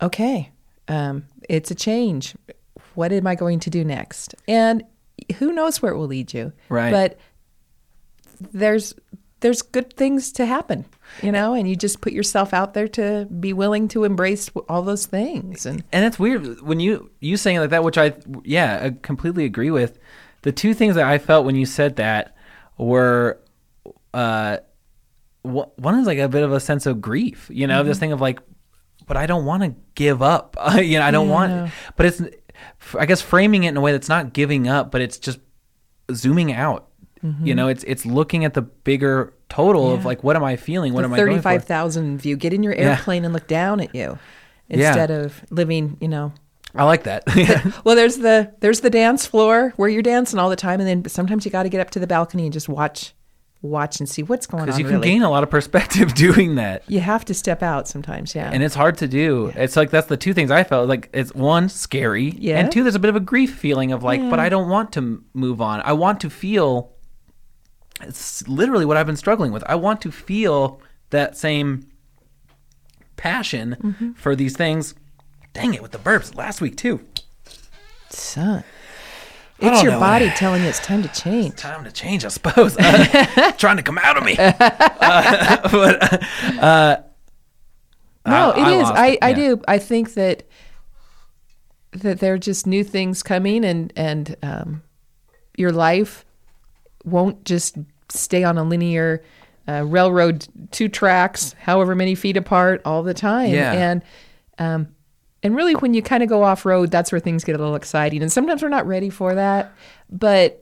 okay, 0.00 0.50
um, 0.88 1.24
it's 1.48 1.70
a 1.70 1.74
change. 1.74 2.34
What 2.94 3.12
am 3.12 3.26
I 3.26 3.34
going 3.34 3.60
to 3.60 3.70
do 3.70 3.84
next? 3.84 4.34
And 4.48 4.84
who 5.36 5.52
knows 5.52 5.80
where 5.80 5.92
it 5.92 5.96
will 5.96 6.06
lead 6.06 6.34
you? 6.34 6.52
Right. 6.68 6.90
But 6.90 7.18
there's 8.52 8.94
there's 9.40 9.60
good 9.62 9.92
things 9.94 10.30
to 10.32 10.46
happen, 10.46 10.84
you 11.20 11.32
know, 11.32 11.52
and 11.52 11.68
you 11.68 11.74
just 11.74 12.00
put 12.00 12.12
yourself 12.12 12.54
out 12.54 12.74
there 12.74 12.86
to 12.88 13.26
be 13.26 13.52
willing 13.52 13.88
to 13.88 14.04
embrace 14.04 14.48
all 14.68 14.82
those 14.82 15.06
things. 15.06 15.66
And 15.66 15.84
and 15.92 16.04
it's 16.04 16.18
weird 16.18 16.60
when 16.62 16.80
you 16.80 17.10
you 17.20 17.36
saying 17.36 17.56
it 17.56 17.60
like 17.60 17.70
that, 17.70 17.84
which 17.84 17.98
I 17.98 18.14
yeah 18.44 18.80
I 18.82 18.96
completely 19.02 19.44
agree 19.44 19.70
with. 19.70 19.98
The 20.42 20.52
two 20.52 20.74
things 20.74 20.96
that 20.96 21.06
I 21.06 21.18
felt 21.18 21.46
when 21.46 21.54
you 21.54 21.66
said 21.66 21.96
that 21.96 22.34
were, 22.76 23.38
uh, 24.12 24.58
one 25.42 25.98
is 25.98 26.06
like 26.06 26.18
a 26.18 26.28
bit 26.28 26.42
of 26.42 26.52
a 26.52 26.60
sense 26.60 26.86
of 26.86 27.00
grief, 27.00 27.50
you 27.52 27.66
know, 27.66 27.82
this 27.82 27.96
mm-hmm. 27.96 28.00
thing 28.00 28.12
of 28.12 28.20
like, 28.20 28.40
but 29.06 29.16
I 29.16 29.26
don't 29.26 29.44
want 29.44 29.62
to 29.62 29.74
give 29.94 30.22
up, 30.22 30.56
you 30.76 30.98
know, 30.98 31.04
I 31.04 31.10
don't 31.10 31.28
want, 31.28 31.72
but 31.96 32.06
it's, 32.06 32.22
I 32.98 33.06
guess 33.06 33.20
framing 33.20 33.64
it 33.64 33.70
in 33.70 33.76
a 33.76 33.80
way 33.80 33.92
that's 33.92 34.08
not 34.08 34.32
giving 34.32 34.68
up, 34.68 34.90
but 34.90 35.00
it's 35.00 35.18
just 35.18 35.40
zooming 36.12 36.52
out. 36.52 36.88
Mm-hmm. 37.24 37.46
You 37.46 37.54
know, 37.54 37.68
it's 37.68 37.84
it's 37.84 38.04
looking 38.04 38.44
at 38.44 38.54
the 38.54 38.62
bigger 38.62 39.32
total 39.48 39.92
of 39.92 40.04
like 40.04 40.24
what 40.24 40.34
am 40.34 40.42
I 40.42 40.56
feeling? 40.56 40.92
What 40.92 41.02
the 41.02 41.06
am 41.06 41.14
I 41.14 41.18
going 41.18 41.28
for? 41.28 41.32
thirty-five 41.34 41.64
thousand 41.64 42.18
view. 42.18 42.36
Get 42.36 42.52
in 42.52 42.64
your 42.64 42.74
airplane 42.74 43.24
and 43.24 43.32
look 43.32 43.46
down 43.46 43.78
at 43.80 43.94
you 43.94 44.18
Yeah. 44.68 44.88
instead 44.88 45.12
of 45.12 45.44
living, 45.50 45.98
you 46.00 46.08
know. 46.08 46.32
I 46.74 46.84
like 46.84 47.04
that. 47.04 47.24
Well, 47.84 47.94
there's 47.94 48.16
the 48.16 48.52
there's 48.60 48.80
the 48.80 48.90
dance 48.90 49.26
floor 49.26 49.72
where 49.76 49.88
you're 49.88 50.02
dancing 50.02 50.38
all 50.38 50.50
the 50.50 50.56
time, 50.56 50.80
and 50.80 50.88
then 50.88 51.08
sometimes 51.08 51.44
you 51.44 51.50
got 51.50 51.62
to 51.62 51.68
get 51.68 51.80
up 51.80 51.90
to 51.90 52.00
the 52.00 52.06
balcony 52.06 52.44
and 52.44 52.52
just 52.52 52.68
watch, 52.68 53.14
watch 53.62 54.00
and 54.00 54.08
see 54.08 54.22
what's 54.24 54.46
going 54.46 54.62
on. 54.62 54.66
Because 54.66 54.78
you 54.78 54.84
can 54.84 54.94
really. 54.96 55.08
gain 55.08 55.22
a 55.22 55.30
lot 55.30 55.42
of 55.44 55.50
perspective 55.50 56.14
doing 56.16 56.56
that. 56.56 56.82
You 56.88 57.00
have 57.00 57.24
to 57.26 57.34
step 57.34 57.62
out 57.62 57.86
sometimes. 57.88 58.34
Yeah. 58.34 58.50
and 58.52 58.62
it's 58.62 58.74
hard 58.74 58.98
to 58.98 59.08
do. 59.08 59.52
It's 59.56 59.76
like 59.76 59.90
that's 59.90 60.08
the 60.08 60.16
two 60.16 60.34
things 60.34 60.50
I 60.50 60.64
felt 60.64 60.88
like. 60.88 61.08
It's 61.12 61.32
one 61.34 61.68
scary, 61.68 62.30
Yeah. 62.38 62.58
and 62.58 62.70
two 62.72 62.82
there's 62.82 62.94
a 62.96 62.98
bit 62.98 63.08
of 63.10 63.16
a 63.16 63.20
grief 63.20 63.54
feeling 63.54 63.92
of 63.92 64.02
like, 64.02 64.20
but 64.28 64.38
I 64.40 64.48
don't 64.48 64.68
want 64.68 64.92
to 64.94 65.24
move 65.32 65.60
on. 65.60 65.80
I 65.84 65.92
want 65.92 66.20
to 66.22 66.30
feel. 66.30 66.92
It's 68.00 68.46
literally 68.48 68.84
what 68.84 68.96
I've 68.96 69.06
been 69.06 69.16
struggling 69.16 69.52
with. 69.52 69.62
I 69.68 69.76
want 69.76 70.00
to 70.02 70.10
feel 70.10 70.80
that 71.10 71.36
same 71.36 71.86
passion 73.16 73.76
Mm-hmm. 73.80 74.12
for 74.12 74.34
these 74.34 74.56
things. 74.56 74.94
Dang 75.52 75.74
it 75.74 75.82
with 75.82 75.92
the 75.92 75.98
burps 75.98 76.34
last 76.34 76.60
week 76.60 76.76
too. 76.76 77.00
Son, 78.08 78.64
it's 79.62 79.82
your 79.82 79.92
know. 79.92 80.00
body 80.00 80.30
telling 80.36 80.62
you 80.62 80.68
it's 80.68 80.80
time 80.80 81.02
to 81.02 81.08
change. 81.08 81.56
Time 81.56 81.84
to 81.84 81.92
change, 81.92 82.24
I 82.24 82.28
suppose. 82.28 82.76
Uh, 82.76 83.52
trying 83.58 83.76
to 83.76 83.82
come 83.82 83.98
out 83.98 84.16
of 84.16 84.24
me. 84.24 84.36
Uh, 85.04 85.68
but 85.70 86.22
uh, 86.62 86.96
No, 88.26 88.50
I- 88.52 88.58
it 88.58 88.62
I 88.62 88.72
is. 88.80 88.90
I, 88.90 89.06
it, 89.08 89.18
I 89.22 89.32
do. 89.32 89.60
I 89.66 89.78
think 89.78 90.14
that 90.14 90.44
that 91.92 92.20
there 92.20 92.34
are 92.34 92.38
just 92.38 92.66
new 92.66 92.84
things 92.84 93.22
coming, 93.22 93.64
and 93.64 93.92
and 93.96 94.36
um, 94.42 94.82
your 95.56 95.72
life 95.72 96.24
won't 97.04 97.44
just 97.44 97.76
stay 98.08 98.44
on 98.44 98.56
a 98.58 98.64
linear 98.64 99.22
uh, 99.68 99.84
railroad, 99.84 100.46
two 100.70 100.88
tracks, 100.88 101.54
however 101.60 101.94
many 101.94 102.14
feet 102.14 102.36
apart, 102.36 102.80
all 102.84 103.02
the 103.02 103.14
time. 103.14 103.50
Yeah. 103.52 103.72
And 103.72 104.02
um, 104.58 104.88
and 105.42 105.56
really, 105.56 105.74
when 105.74 105.94
you 105.94 106.02
kind 106.02 106.22
of 106.22 106.28
go 106.28 106.42
off 106.42 106.64
road, 106.64 106.90
that's 106.90 107.10
where 107.10 107.20
things 107.20 107.44
get 107.44 107.54
a 107.54 107.58
little 107.58 107.74
exciting. 107.74 108.22
And 108.22 108.30
sometimes 108.30 108.62
we're 108.62 108.68
not 108.68 108.86
ready 108.86 109.10
for 109.10 109.34
that, 109.34 109.72
but 110.10 110.61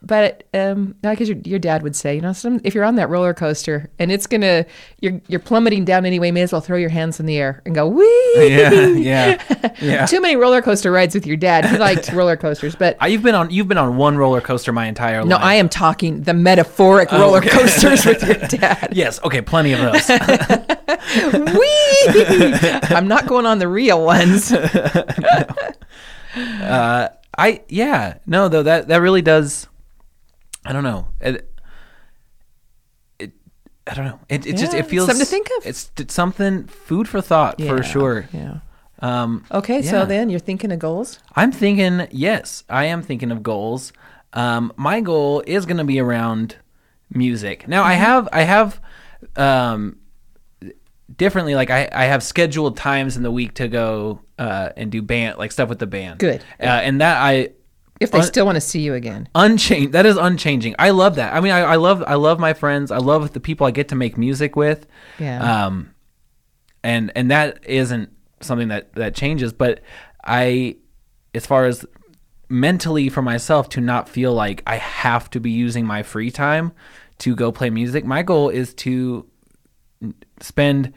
but 0.00 0.44
um 0.54 0.94
like 1.02 1.18
your, 1.20 1.36
your 1.44 1.58
dad 1.58 1.82
would 1.82 1.96
say 1.96 2.14
you 2.14 2.20
know 2.20 2.32
some 2.32 2.60
if 2.62 2.74
you're 2.74 2.84
on 2.84 2.94
that 2.94 3.08
roller 3.08 3.34
coaster 3.34 3.90
and 3.98 4.12
it's 4.12 4.26
gonna 4.26 4.64
you're 5.00 5.20
you're 5.26 5.40
plummeting 5.40 5.84
down 5.84 6.06
anyway 6.06 6.30
may 6.30 6.42
as 6.42 6.52
well 6.52 6.60
throw 6.60 6.76
your 6.76 6.88
hands 6.88 7.18
in 7.18 7.26
the 7.26 7.36
air 7.36 7.62
and 7.66 7.74
go 7.74 7.86
wee 7.86 8.04
yeah, 8.36 8.86
yeah, 8.86 9.72
yeah. 9.80 10.06
too 10.06 10.20
many 10.20 10.36
roller 10.36 10.62
coaster 10.62 10.92
rides 10.92 11.14
with 11.14 11.26
your 11.26 11.36
dad 11.36 11.64
he 11.66 11.76
liked 11.78 12.12
roller 12.12 12.36
coasters 12.36 12.76
but 12.76 12.96
You've 13.08 13.22
been 13.22 13.34
on 13.34 13.50
you've 13.50 13.68
been 13.68 13.78
on 13.78 13.96
one 13.96 14.16
roller 14.16 14.40
coaster 14.40 14.70
my 14.70 14.86
entire 14.86 15.24
no 15.24 15.36
life. 15.36 15.40
No, 15.40 15.46
I 15.46 15.54
am 15.54 15.68
talking 15.68 16.22
the 16.22 16.34
metaphoric 16.34 17.10
roller 17.10 17.38
okay. 17.38 17.48
coasters 17.48 18.04
with 18.04 18.22
your 18.22 18.36
dad 18.60 18.90
Yes, 18.92 19.20
okay, 19.24 19.40
plenty 19.40 19.72
of 19.72 19.80
those. 19.80 20.08
wee 21.58 21.68
i'm 22.94 23.08
not 23.08 23.26
going 23.26 23.46
on 23.46 23.58
the 23.58 23.66
real 23.68 24.04
ones 24.04 24.52
uh, 26.36 27.08
I 27.38 27.62
yeah, 27.68 28.18
no 28.26 28.48
though 28.48 28.64
that 28.64 28.88
that 28.88 29.00
really 29.00 29.22
does. 29.22 29.68
I 30.64 30.72
don't 30.72 30.82
know. 30.84 31.08
It, 31.20 31.50
it 33.18 33.32
I 33.86 33.94
don't 33.94 34.04
know. 34.04 34.20
It, 34.28 34.46
it 34.46 34.56
just 34.56 34.74
it 34.74 34.86
feels 34.86 35.06
something 35.06 35.24
to 35.24 35.30
think 35.30 35.48
of. 35.58 35.66
It's, 35.66 35.90
it's 35.98 36.14
something 36.14 36.66
food 36.66 37.08
for 37.08 37.20
thought 37.20 37.58
Yeah, 37.58 37.68
for 37.76 37.82
sure. 37.82 38.28
yeah 38.32 38.58
Um, 39.00 39.44
okay 39.50 39.80
so 39.82 40.04
then 40.04 40.28
you're 40.28 40.40
thinking 40.40 40.72
of 40.72 40.78
goals 40.78 41.20
I'm 41.36 41.52
thinking 41.52 42.06
yes, 42.10 42.64
I 42.68 42.84
am 42.86 43.02
thinking 43.02 43.30
of 43.30 43.42
goals. 43.42 43.92
Um, 44.32 44.72
my 44.76 45.00
goal 45.00 45.42
is 45.46 45.64
going 45.64 45.78
to 45.78 45.84
be 45.84 46.00
around 46.00 46.56
music. 47.10 47.66
Now 47.66 47.82
I 47.82 47.94
have 47.94 48.28
I 48.32 48.42
have 48.42 48.80
um, 49.36 49.96
differently. 51.16 51.54
Like 51.54 51.70
I, 51.70 51.88
I 51.90 52.04
have 52.04 52.22
scheduled 52.22 52.76
times 52.76 53.16
in 53.16 53.22
the 53.22 53.30
week 53.30 53.54
to 53.54 53.68
go 53.68 54.20
uh, 54.38 54.70
and 54.76 54.92
do 54.92 55.00
band 55.00 55.38
like 55.38 55.52
stuff 55.52 55.68
with 55.70 55.78
the 55.78 55.86
band. 55.86 56.18
Good. 56.18 56.42
Uh, 56.60 56.64
and 56.66 57.00
that 57.00 57.16
I 57.16 57.50
If 58.00 58.10
they 58.12 58.18
Un- 58.18 58.24
still 58.24 58.46
want 58.46 58.56
to 58.56 58.60
see 58.60 58.80
you 58.80 58.94
again. 58.94 59.28
unchanged. 59.34 59.92
That 59.92 60.06
is 60.06 60.16
unchanging. 60.16 60.74
I 60.78 60.90
love 60.90 61.16
that. 61.16 61.34
I 61.34 61.40
mean, 61.40 61.52
I, 61.52 61.60
I 61.60 61.76
love 61.76 62.02
I 62.06 62.14
love 62.14 62.38
my 62.38 62.54
friends. 62.54 62.90
I 62.90 62.98
love 62.98 63.32
the 63.32 63.40
people 63.40 63.66
I 63.66 63.70
get 63.72 63.88
to 63.88 63.94
make 63.96 64.16
music 64.16 64.54
with. 64.56 64.86
Yeah. 65.18 65.66
Um, 65.66 65.94
and 66.84 67.10
and 67.16 67.30
that 67.30 67.58
isn't 67.66 68.10
something 68.40 68.68
that 68.68 68.92
that 68.94 69.14
changes. 69.16 69.52
But 69.52 69.80
I, 70.24 70.76
as 71.34 71.44
far 71.46 71.64
as 71.66 71.84
mentally 72.48 73.08
for 73.08 73.20
myself 73.20 73.68
to 73.70 73.80
not 73.80 74.08
feel 74.08 74.32
like 74.32 74.62
I 74.66 74.76
have 74.76 75.28
to 75.30 75.40
be 75.40 75.50
using 75.50 75.84
my 75.84 76.02
free 76.02 76.30
time 76.30 76.72
to 77.18 77.34
go 77.34 77.50
play 77.50 77.68
music. 77.68 78.04
My 78.04 78.22
goal 78.22 78.48
is 78.48 78.74
to 78.74 79.26
spend 80.40 80.92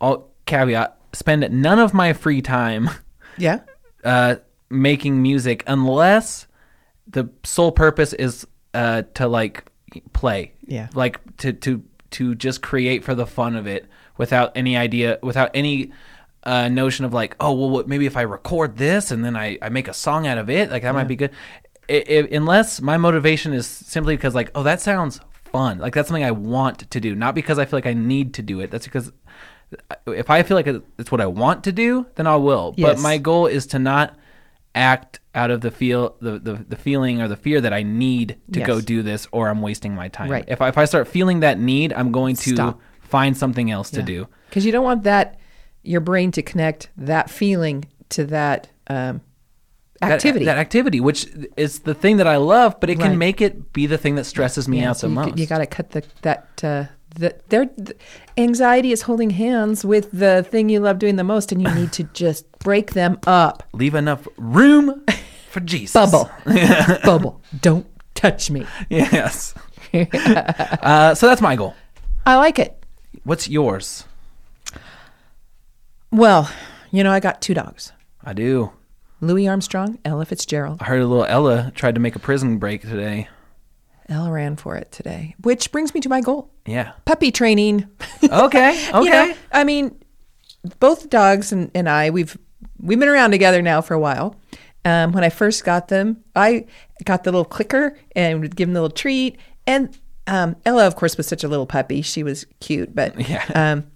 all 0.00 0.32
caveat 0.46 0.98
spend 1.12 1.48
none 1.62 1.78
of 1.78 1.94
my 1.94 2.12
free 2.12 2.42
time 2.42 2.90
Yeah. 3.38 3.60
uh, 4.02 4.36
making 4.74 5.22
music 5.22 5.62
unless 5.66 6.46
the 7.06 7.30
sole 7.44 7.72
purpose 7.72 8.12
is 8.12 8.46
uh, 8.74 9.02
to 9.14 9.28
like 9.28 9.64
play. 10.12 10.52
Yeah. 10.66 10.88
Like 10.94 11.36
to 11.38 11.52
to 11.52 11.82
to 12.10 12.34
just 12.34 12.62
create 12.62 13.04
for 13.04 13.14
the 13.14 13.26
fun 13.26 13.56
of 13.56 13.66
it 13.66 13.86
without 14.16 14.52
any 14.56 14.76
idea, 14.76 15.18
without 15.22 15.50
any 15.54 15.92
uh, 16.44 16.68
notion 16.68 17.04
of 17.04 17.12
like, 17.12 17.36
oh 17.40 17.52
well, 17.52 17.70
what, 17.70 17.88
maybe 17.88 18.06
if 18.06 18.16
I 18.16 18.22
record 18.22 18.76
this 18.76 19.10
and 19.10 19.24
then 19.24 19.36
I, 19.36 19.58
I 19.62 19.68
make 19.68 19.88
a 19.88 19.94
song 19.94 20.26
out 20.26 20.38
of 20.38 20.50
it, 20.50 20.70
like 20.70 20.82
that 20.82 20.94
might 20.94 21.08
be 21.08 21.16
good. 21.16 21.30
I 21.88 22.04
i 22.08 22.28
unless 22.32 22.80
my 22.80 22.96
motivation 22.96 23.52
is 23.52 23.66
simply 23.66 24.16
because 24.16 24.34
like, 24.34 24.50
oh, 24.54 24.62
that 24.62 24.80
sounds 24.80 25.20
fun. 25.52 25.78
Like 25.78 25.94
that's 25.94 26.08
something 26.08 26.24
I 26.24 26.30
want 26.32 26.90
to 26.90 27.00
do, 27.00 27.14
not 27.14 27.34
because 27.34 27.58
I 27.58 27.64
feel 27.64 27.76
like 27.76 27.86
I 27.86 27.94
need 27.94 28.34
to 28.34 28.42
do 28.42 28.60
it. 28.60 28.70
That's 28.70 28.86
because 28.86 29.12
if 30.06 30.30
I 30.30 30.42
feel 30.42 30.56
like 30.56 30.66
it's 30.98 31.10
what 31.10 31.20
I 31.20 31.26
want 31.26 31.64
to 31.64 31.72
do, 31.72 32.06
then 32.14 32.26
I 32.26 32.36
will. 32.36 32.74
But 32.76 33.00
my 33.00 33.18
goal 33.18 33.46
is 33.46 33.66
to 33.68 33.78
not 33.78 34.16
act 34.74 35.20
out 35.34 35.50
of 35.50 35.60
the 35.60 35.70
feel 35.70 36.16
the, 36.20 36.38
the, 36.38 36.54
the 36.68 36.76
feeling 36.76 37.20
or 37.22 37.28
the 37.28 37.36
fear 37.36 37.60
that 37.60 37.72
I 37.72 37.82
need 37.82 38.36
to 38.52 38.58
Yes. 38.60 38.66
go 38.66 38.80
do 38.80 39.02
this 39.02 39.26
or 39.32 39.48
I'm 39.48 39.62
wasting 39.62 39.94
my 39.94 40.08
time. 40.08 40.30
Right. 40.30 40.44
If 40.48 40.60
I, 40.60 40.68
if 40.68 40.78
I 40.78 40.84
start 40.84 41.08
feeling 41.08 41.40
that 41.40 41.58
need, 41.58 41.92
I'm 41.92 42.10
going 42.12 42.36
to 42.36 42.54
Stop. 42.54 42.80
find 43.00 43.36
something 43.36 43.70
else 43.70 43.90
to 43.90 44.02
do. 44.02 44.26
Because 44.48 44.64
you 44.66 44.72
don't 44.72 44.84
want 44.84 45.02
that 45.04 45.38
your 45.82 46.00
brain 46.00 46.30
to 46.32 46.42
connect 46.42 46.88
that 46.96 47.28
feeling 47.30 47.84
to 48.10 48.24
that 48.26 48.68
um, 48.86 49.20
activity. 50.02 50.44
That, 50.44 50.58
activity, 50.58 51.00
which 51.00 51.26
is 51.56 51.80
the 51.80 51.94
thing 51.94 52.16
that 52.18 52.26
I 52.26 52.36
love, 52.36 52.78
but 52.80 52.90
it 52.90 52.98
Right. 52.98 53.08
can 53.10 53.18
make 53.18 53.40
it 53.40 53.72
be 53.72 53.86
the 53.86 53.98
thing 53.98 54.14
that 54.16 54.24
stresses 54.24 54.68
me 54.68 54.80
Yeah, 54.80 54.90
out 54.90 54.96
so 54.98 55.06
the 55.06 55.10
you, 55.12 55.14
most. 55.16 55.38
You 55.38 55.46
got 55.46 55.58
to 55.58 55.66
cut 55.66 55.90
the 55.90 56.02
that 56.22 56.48
uh, 56.64 56.84
the 57.16 57.36
their 57.48 57.66
the 57.76 57.94
anxiety 58.36 58.92
is 58.92 59.02
holding 59.02 59.30
hands 59.30 59.84
with 59.84 60.10
the 60.12 60.42
thing 60.42 60.68
you 60.68 60.80
love 60.80 60.98
doing 60.98 61.16
the 61.16 61.24
most, 61.24 61.52
and 61.52 61.62
you 61.62 61.72
need 61.74 61.92
to 61.92 62.04
just 62.14 62.50
break 62.58 62.92
them 62.92 63.18
up. 63.26 63.62
Leave 63.72 63.94
enough 63.94 64.26
room 64.36 65.04
for 65.50 65.60
Jesus. 65.60 65.92
Bubble, 65.92 66.30
bubble. 67.04 67.40
Don't 67.60 67.86
touch 68.14 68.50
me. 68.50 68.66
Yes. 68.88 69.54
uh, 69.92 71.14
so 71.14 71.26
that's 71.26 71.40
my 71.40 71.56
goal. 71.56 71.74
I 72.26 72.36
like 72.36 72.58
it. 72.58 72.84
What's 73.24 73.48
yours? 73.48 74.04
Well, 76.10 76.50
you 76.90 77.04
know, 77.04 77.12
I 77.12 77.20
got 77.20 77.40
two 77.40 77.54
dogs: 77.54 77.92
I 78.22 78.32
do. 78.32 78.72
Louis 79.20 79.48
Armstrong, 79.48 79.98
Ella 80.04 80.26
Fitzgerald. 80.26 80.78
I 80.82 80.84
heard 80.84 81.00
a 81.00 81.06
little 81.06 81.24
Ella 81.24 81.72
tried 81.74 81.94
to 81.94 82.00
make 82.00 82.14
a 82.14 82.18
prison 82.18 82.58
break 82.58 82.82
today. 82.82 83.28
Ella 84.08 84.30
ran 84.30 84.56
for 84.56 84.76
it 84.76 84.92
today, 84.92 85.34
which 85.42 85.72
brings 85.72 85.94
me 85.94 86.00
to 86.00 86.08
my 86.08 86.20
goal: 86.20 86.50
Yeah. 86.66 86.92
puppy 87.04 87.30
training. 87.30 87.88
Okay. 88.24 88.88
Okay. 88.90 88.94
You 89.04 89.10
know, 89.10 89.34
I 89.52 89.64
mean, 89.64 89.98
both 90.80 91.10
dogs 91.10 91.52
and, 91.52 91.70
and 91.74 91.88
I, 91.88 92.10
we've 92.10 92.36
we've 92.80 92.98
been 92.98 93.08
around 93.08 93.30
together 93.32 93.62
now 93.62 93.80
for 93.80 93.94
a 93.94 93.98
while. 94.00 94.36
Um, 94.86 95.12
when 95.12 95.24
I 95.24 95.30
first 95.30 95.64
got 95.64 95.88
them, 95.88 96.22
I 96.36 96.66
got 97.04 97.24
the 97.24 97.30
little 97.32 97.44
clicker 97.44 97.96
and 98.14 98.40
would 98.40 98.54
give 98.56 98.68
them 98.68 98.74
the 98.74 98.82
little 98.82 98.94
treat. 98.94 99.38
And 99.66 99.96
um, 100.26 100.56
Ella, 100.66 100.86
of 100.86 100.96
course, 100.96 101.16
was 101.16 101.26
such 101.26 101.44
a 101.44 101.48
little 101.48 101.66
puppy; 101.66 102.02
she 102.02 102.22
was 102.22 102.46
cute, 102.60 102.94
but 102.94 103.18
Yeah. 103.28 103.44
Um, 103.54 103.86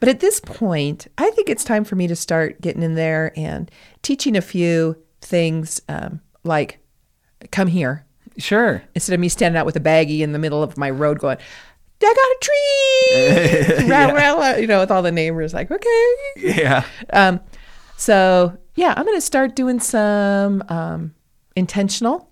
but 0.00 0.08
at 0.08 0.20
this 0.20 0.38
point, 0.40 1.08
I 1.18 1.30
think 1.30 1.48
it's 1.48 1.64
time 1.64 1.82
for 1.84 1.96
me 1.96 2.06
to 2.06 2.14
start 2.14 2.60
getting 2.60 2.82
in 2.84 2.94
there 2.94 3.32
and 3.36 3.68
teaching 4.02 4.36
a 4.36 4.40
few 4.40 4.96
things, 5.20 5.80
um, 5.88 6.20
like 6.44 6.78
come 7.50 7.66
here 7.68 8.04
Sure. 8.38 8.82
instead 8.94 9.14
of 9.14 9.20
me 9.20 9.28
standing 9.28 9.58
out 9.58 9.66
with 9.66 9.76
a 9.76 9.80
baggie 9.80 10.20
in 10.20 10.32
the 10.32 10.38
middle 10.38 10.62
of 10.62 10.76
my 10.78 10.90
road 10.90 11.18
going, 11.18 11.36
I 12.02 12.14
got 13.60 13.76
a 13.76 13.78
tree, 13.80 13.88
rah, 13.90 14.06
rah, 14.06 14.32
rah, 14.34 14.56
you 14.56 14.66
know, 14.68 14.80
with 14.80 14.90
all 14.90 15.02
the 15.02 15.10
neighbors 15.12 15.52
like, 15.52 15.70
okay. 15.70 16.12
Yeah. 16.36 16.84
Um, 17.12 17.40
so 17.96 18.56
yeah, 18.76 18.94
I'm 18.96 19.04
going 19.04 19.16
to 19.16 19.20
start 19.20 19.56
doing 19.56 19.80
some 19.80 20.62
um, 20.68 21.14
intentional 21.56 22.30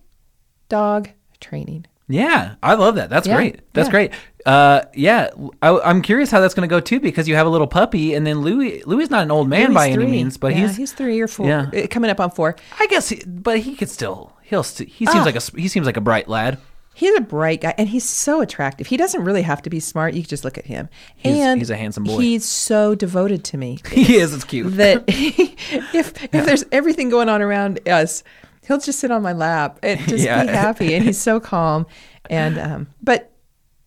dog 0.69 1.09
training. 1.41 1.87
Yeah. 2.09 2.55
I 2.63 2.75
love 2.75 2.95
that. 2.95 3.11
That's 3.11 3.27
Yeah, 3.27 3.35
great. 3.35 3.61
That's 3.73 3.89
yeah. 3.89 3.91
great. 3.91 4.13
Uh, 4.47 4.83
yeah. 4.95 5.31
I, 5.61 5.77
I'm 5.81 6.03
curious 6.03 6.31
how 6.31 6.41
that's 6.41 6.55
going 6.55 6.69
to 6.69 6.73
go 6.73 6.79
too, 6.79 7.01
because 7.01 7.27
you 7.27 7.35
have 7.35 7.49
a 7.49 7.51
little 7.51 7.67
puppy, 7.67 8.15
and 8.15 8.25
then 8.25 8.43
Louis. 8.43 8.85
Louis 8.87 9.03
is 9.03 9.11
not 9.11 9.25
an 9.25 9.33
old 9.33 9.49
man 9.49 9.75
by 9.75 9.89
any 9.89 10.07
means, 10.07 10.37
but 10.39 10.53
Yeah, 10.55 10.69
he's. 10.69 10.77
he's 10.77 10.93
three 10.93 11.21
or 11.21 11.27
four, 11.27 11.47
Yeah. 11.49 11.69
uh, 11.75 11.89
coming 11.89 12.09
up 12.11 12.21
on 12.21 12.31
four. 12.31 12.55
I 12.79 12.87
guess, 12.87 13.09
he, 13.09 13.25
but 13.27 13.59
he 13.59 13.75
could 13.75 13.91
still. 13.91 14.33
He'll. 14.49 14.63
St- 14.63 14.89
he 14.89 15.07
seems 15.07 15.17
Ah. 15.21 15.25
like 15.25 15.37
a. 15.37 15.43
He 15.61 15.69
seems 15.69 15.87
like 15.87 15.97
a 15.97 16.01
bright 16.01 16.29
lad. 16.29 16.59
He's 16.95 17.15
a 17.17 17.21
bright 17.21 17.61
guy, 17.61 17.75
and 17.77 17.89
he's 17.91 18.05
so 18.05 18.41
attractive. 18.41 18.87
He 18.87 18.97
doesn't 18.97 19.23
really 19.23 19.43
have 19.43 19.61
to 19.63 19.69
be 19.71 19.81
smart. 19.81 20.15
You 20.15 20.23
can 20.23 20.31
just 20.31 20.45
look 20.45 20.57
at 20.57 20.65
him, 20.65 20.89
He's- 21.17 21.37
and 21.39 21.61
he's 21.61 21.69
a 21.69 21.77
handsome 21.77 22.05
boy. 22.05 22.19
He's 22.19 22.45
so 22.47 22.95
devoted 22.95 23.45
to 23.45 23.59
me. 23.59 23.79
He 23.93 24.17
is. 24.17 24.33
It's 24.33 24.45
cute. 24.45 24.77
that 24.79 25.05
if 25.09 26.25
if 26.25 26.47
there's 26.47 26.65
everything 26.73 27.11
going 27.11 27.29
on 27.29 27.43
around 27.43 27.87
us, 27.89 28.23
he'll 28.67 28.79
just 28.79 28.99
sit 28.99 29.11
on 29.11 29.21
my 29.23 29.33
lap 29.35 29.79
and 29.83 30.01
just 30.09 30.25
Yeah. 30.25 30.45
be 30.45 30.49
happy, 30.53 30.95
and 30.95 31.05
he's 31.05 31.21
so 31.21 31.39
calm. 31.39 31.87
And 32.31 32.59
um, 32.59 32.87
but 33.03 33.31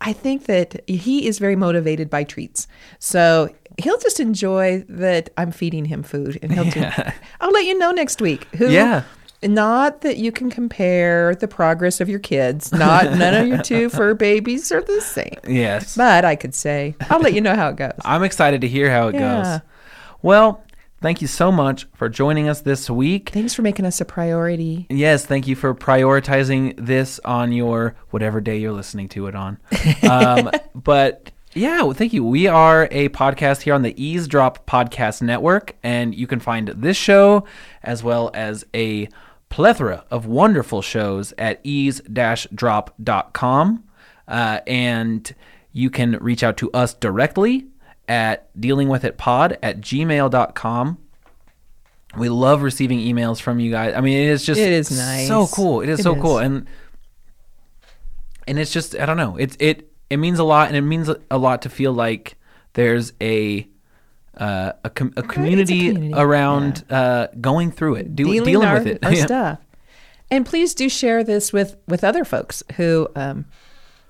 I 0.02 0.14
think 0.14 0.46
that 0.46 0.88
he 0.88 1.26
is 1.28 1.40
very 1.40 1.56
motivated 1.56 2.10
by 2.12 2.24
treats, 2.26 2.68
so 3.00 3.50
he'll 3.80 3.98
just 4.00 4.20
enjoy 4.20 4.86
that 4.88 5.30
I'm 5.36 5.52
feeding 5.52 5.86
him 5.86 6.04
food, 6.04 6.38
and 6.44 6.52
he'll. 6.54 6.70
Do, 6.70 6.84
I'll 7.42 7.52
let 7.52 7.66
you 7.66 7.76
know 7.78 7.90
next 7.92 8.22
week. 8.22 8.46
Who? 8.58 8.70
Yeah. 8.70 9.04
Not 9.42 10.02
that 10.02 10.18
you 10.18 10.32
can 10.32 10.50
compare 10.50 11.34
the 11.36 11.48
progress 11.48 12.02
of 12.02 12.10
your 12.10 12.20
kids. 12.20 12.72
Not 12.72 13.06
none 13.18 13.34
of 13.34 13.48
your 13.48 13.62
two 13.62 13.90
fur 13.90 14.14
babies 14.14 14.72
are 14.72 14.82
the 14.82 15.00
same. 15.02 15.38
Yes. 15.48 15.96
But 15.96 16.26
I 16.26 16.36
could 16.36 16.54
say 16.54 16.96
I'll 17.10 17.20
let 17.22 17.34
you 17.34 17.42
know 17.42 17.56
how 17.56 17.70
it 17.70 17.78
goes. 17.78 17.94
I'm 18.04 18.24
excited 18.24 18.62
to 18.62 18.68
hear 18.68 18.92
how 18.92 19.08
it 19.10 19.16
Yeah. 19.16 19.44
goes. 19.62 19.62
Well, 20.22 20.64
thank 21.02 21.22
you 21.22 21.28
so 21.28 21.50
much 21.52 21.88
for 21.96 22.10
joining 22.10 22.50
us 22.50 22.60
this 22.62 22.90
week. 22.90 23.30
Thanks 23.30 23.54
for 23.54 23.62
making 23.62 23.86
us 23.86 24.02
a 24.02 24.06
priority. 24.06 24.86
Yes, 24.90 25.26
thank 25.26 25.48
you 25.48 25.56
for 25.56 25.74
prioritizing 25.74 26.76
this 26.78 27.20
on 27.24 27.54
your 27.54 27.96
whatever 28.10 28.42
day 28.42 28.58
you're 28.58 28.74
listening 28.74 29.08
to 29.10 29.28
it 29.28 29.36
on. 29.36 29.58
Um, 30.04 30.52
but 30.76 31.32
yeah, 31.54 31.82
well, 31.84 31.94
thank 31.94 32.12
you. 32.12 32.26
We 32.26 32.48
are 32.48 32.90
a 32.92 33.08
podcast 33.10 33.62
here 33.62 33.74
on 33.74 33.82
the 33.82 33.96
Eavesdrop 34.04 34.68
Podcast 34.68 35.22
Network, 35.22 35.76
and 35.82 36.14
you 36.14 36.28
can 36.28 36.40
find 36.42 36.68
this 36.68 36.98
show 36.98 37.46
as 37.82 38.04
well 38.04 38.30
as 38.34 38.66
a 38.76 39.08
plethora 39.50 40.06
of 40.12 40.26
wonderful 40.26 40.82
shows 40.82 41.34
at 41.38 41.60
ease-drop.com. 41.64 43.84
Uh, 44.28 44.60
and 44.68 45.34
you 45.74 45.90
can 45.90 46.18
reach 46.22 46.44
out 46.44 46.58
to 46.58 46.72
us 46.72 46.94
directly 46.94 47.66
at 48.08 48.54
dealingwithitpod 48.60 49.58
at 49.64 49.82
gmail.com. 49.82 50.98
We 52.18 52.30
love 52.30 52.62
receiving 52.64 53.00
emails 53.00 53.40
from 53.40 53.60
you 53.60 53.72
guys. 53.72 53.94
I 53.96 54.02
mean, 54.02 54.18
it 54.18 54.30
is 54.30 54.44
just 54.46 54.60
It 54.60 54.72
is 54.72 54.92
nice. 54.96 55.28
so 55.28 55.48
cool. 55.48 55.82
It 55.82 55.90
is 55.90 56.00
It 56.00 56.04
so 56.04 56.16
is. 56.16 56.22
cool, 56.22 56.38
and 56.40 56.66
and 58.48 58.58
it's 58.58 58.72
just 58.74 58.98
I 58.98 59.06
don't 59.06 59.18
know. 59.18 59.38
It's 59.38 59.56
it 59.60 59.92
it 60.10 60.18
means 60.18 60.40
a 60.40 60.44
lot, 60.44 60.68
and 60.70 60.78
it 60.78 60.82
means 60.82 61.08
a 61.30 61.38
lot 61.38 61.62
to 61.64 61.70
feel 61.70 61.94
like 61.94 62.36
there's 62.74 63.14
a 63.22 63.68
uh, 64.38 64.74
a, 64.84 64.90
com- 64.90 65.14
a 65.18 65.24
community, 65.24 65.88
community, 65.94 66.14
around 66.22 66.84
uh, 66.90 67.28
going 67.42 67.72
through 67.72 67.96
it, 67.96 68.16
do, 68.16 68.24
dealing, 68.26 68.44
dealing, 68.44 68.68
our, 68.68 68.76
with 68.80 68.88
it. 68.88 69.06
our 69.06 69.14
Yeah. 69.16 69.26
stuff. 69.26 69.60
And 70.32 70.46
please 70.46 70.74
do 70.76 70.90
share 70.90 71.24
this 71.24 71.52
with 71.52 71.76
with 71.88 72.04
other 72.04 72.24
folks 72.24 72.62
who 72.78 73.08
um 73.16 73.46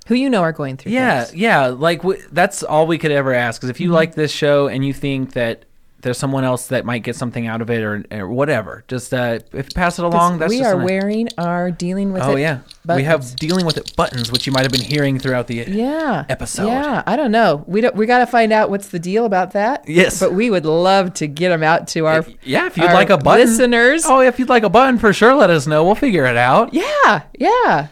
who 0.07 0.15
you 0.15 0.29
know 0.29 0.41
are 0.41 0.51
going 0.51 0.75
through 0.75 0.91
Yeah, 0.91 1.23
things. 1.23 1.39
yeah. 1.39 1.67
Like 1.67 1.99
w- 2.01 2.21
that's 2.31 2.61
all 2.63 2.87
we 2.87 2.97
could 2.97 3.11
ever 3.11 3.33
ask. 3.33 3.59
Because 3.61 3.69
if 3.69 3.79
you 3.79 3.87
Mm-hmm. 3.87 3.95
like 3.95 4.15
this 4.15 4.31
show 4.31 4.67
and 4.67 4.83
you 4.83 4.91
think 4.93 5.33
that 5.33 5.63
there's 6.01 6.17
someone 6.17 6.43
else 6.43 6.67
that 6.67 6.85
might 6.85 7.03
get 7.03 7.15
something 7.15 7.45
out 7.47 7.61
of 7.61 7.69
it 7.69 7.81
or, 7.83 8.03
or 8.11 8.27
whatever, 8.27 8.83
just 8.87 9.13
uh, 9.13 9.39
if 9.53 9.73
pass 9.73 9.99
it 9.99 10.05
along. 10.05 10.39
That's 10.39 10.49
we 10.49 10.63
are 10.63 10.77
wearing 10.77 11.27
our 11.37 11.71
dealing 11.71 12.13
with 12.13 12.21
Oh 12.23 12.35
it. 12.37 12.41
yeah, 12.41 12.59
we 12.85 13.03
have 13.03 13.35
dealing 13.35 13.65
with 13.65 13.77
it 13.77 13.95
buttons, 13.95 14.31
which 14.31 14.47
you 14.47 14.53
might 14.53 14.61
have 14.63 14.71
been 14.71 14.81
hearing 14.81 15.19
throughout 15.19 15.47
the 15.47 15.55
yeah 15.67 16.25
episode. 16.29 16.67
Yeah, 16.67 17.03
I 17.05 17.15
don't 17.15 17.31
know. 17.31 17.63
We 17.67 17.81
don't. 17.81 17.95
We 17.95 18.05
got 18.05 18.19
to 18.19 18.25
find 18.27 18.51
out 18.53 18.69
what's 18.69 18.87
the 18.89 18.99
deal 18.99 19.25
about 19.25 19.51
that. 19.51 19.87
Yes. 19.87 20.19
but 20.19 20.33
we 20.33 20.49
would 20.49 20.65
love 20.65 21.13
to 21.15 21.27
get 21.27 21.49
them 21.49 21.63
out 21.63 21.87
to 21.89 22.05
our 22.05 22.25
Yeah, 22.43 22.67
if 22.67 22.77
you'd 22.77 22.85
like 22.85 23.09
a 23.09 23.17
button, 23.17 23.45
listeners. 23.47 24.03
Oh, 24.05 24.21
if 24.21 24.39
you'd 24.39 24.49
like 24.49 24.63
a 24.63 24.69
button, 24.69 24.97
for 24.99 25.11
sure, 25.13 25.33
let 25.35 25.49
us 25.49 25.67
know. 25.67 25.83
We'll 25.83 25.95
figure 25.95 26.25
it 26.25 26.37
out. 26.37 26.73
Yeah, 26.73 27.23
yeah. 27.37 27.87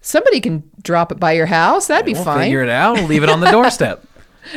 Somebody 0.00 0.40
can 0.40 0.70
drop 0.82 1.12
it 1.12 1.20
by 1.20 1.32
your 1.32 1.46
house. 1.46 1.86
That'd 1.88 2.06
be 2.06 2.14
we'll 2.14 2.24
fine. 2.24 2.44
figure 2.46 2.62
it 2.62 2.68
out. 2.70 2.94
We'll 2.94 3.06
leave 3.06 3.22
it 3.22 3.28
on 3.28 3.40
the 3.40 3.50
doorstep. 3.50 4.04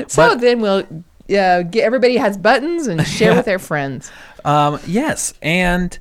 So 0.08 0.30
But- 0.30 0.40
then 0.42 0.62
we'll 0.62 0.84
yeah, 1.32 1.64
get, 1.64 1.84
everybody 1.84 2.18
has 2.18 2.38
buttons 2.38 2.86
and 2.88 3.06
share 3.08 3.34
with 3.36 3.46
their 3.52 3.60
friends. 3.60 4.12
Um, 4.46 4.80
yes, 4.86 5.34
and 5.42 5.98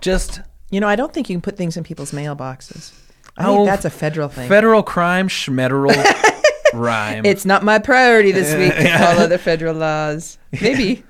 just 0.00 0.40
You 0.70 0.80
know, 0.80 0.88
I 0.88 0.96
don't 0.96 1.12
think 1.12 1.28
you 1.30 1.34
can 1.36 1.40
put 1.42 1.56
things 1.56 1.76
in 1.76 1.82
people's 1.84 2.12
mailboxes. 2.12 2.92
I 3.36 3.46
Oh, 3.48 3.54
think 3.56 3.66
that's 3.66 3.84
a 3.84 3.90
federal 3.90 4.28
thing. 4.28 4.48
federal 4.48 4.82
crime, 4.84 5.28
schmederal 5.28 5.94
rhyme. 6.74 7.24
it's 7.24 7.44
not 7.44 7.62
my 7.64 7.78
priority 7.80 8.30
this 8.32 8.54
week 8.58 8.74
to 8.74 8.98
follow 8.98 9.26
the 9.26 9.38
federal 9.38 9.74
laws. 9.74 10.38
Maybe, 10.60 11.02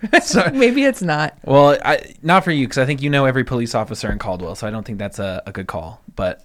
maybe 0.53 0.85
it's 0.85 1.03
not. 1.03 1.37
well, 1.45 1.79
I, 1.85 2.15
not 2.23 2.45
for 2.45 2.51
you 2.51 2.67
because 2.67 2.79
I 2.79 2.87
think 2.87 3.03
you 3.03 3.11
know 3.11 3.25
every 3.27 3.45
police 3.45 3.75
officer 3.75 4.11
in 4.11 4.19
Caldwell, 4.19 4.55
so 4.55 4.67
I 4.67 4.71
don't 4.71 4.85
think 4.85 4.99
that's 4.99 5.19
a, 5.19 5.43
a 5.47 5.53
good 5.53 5.67
call. 5.67 6.01
But 6.17 6.45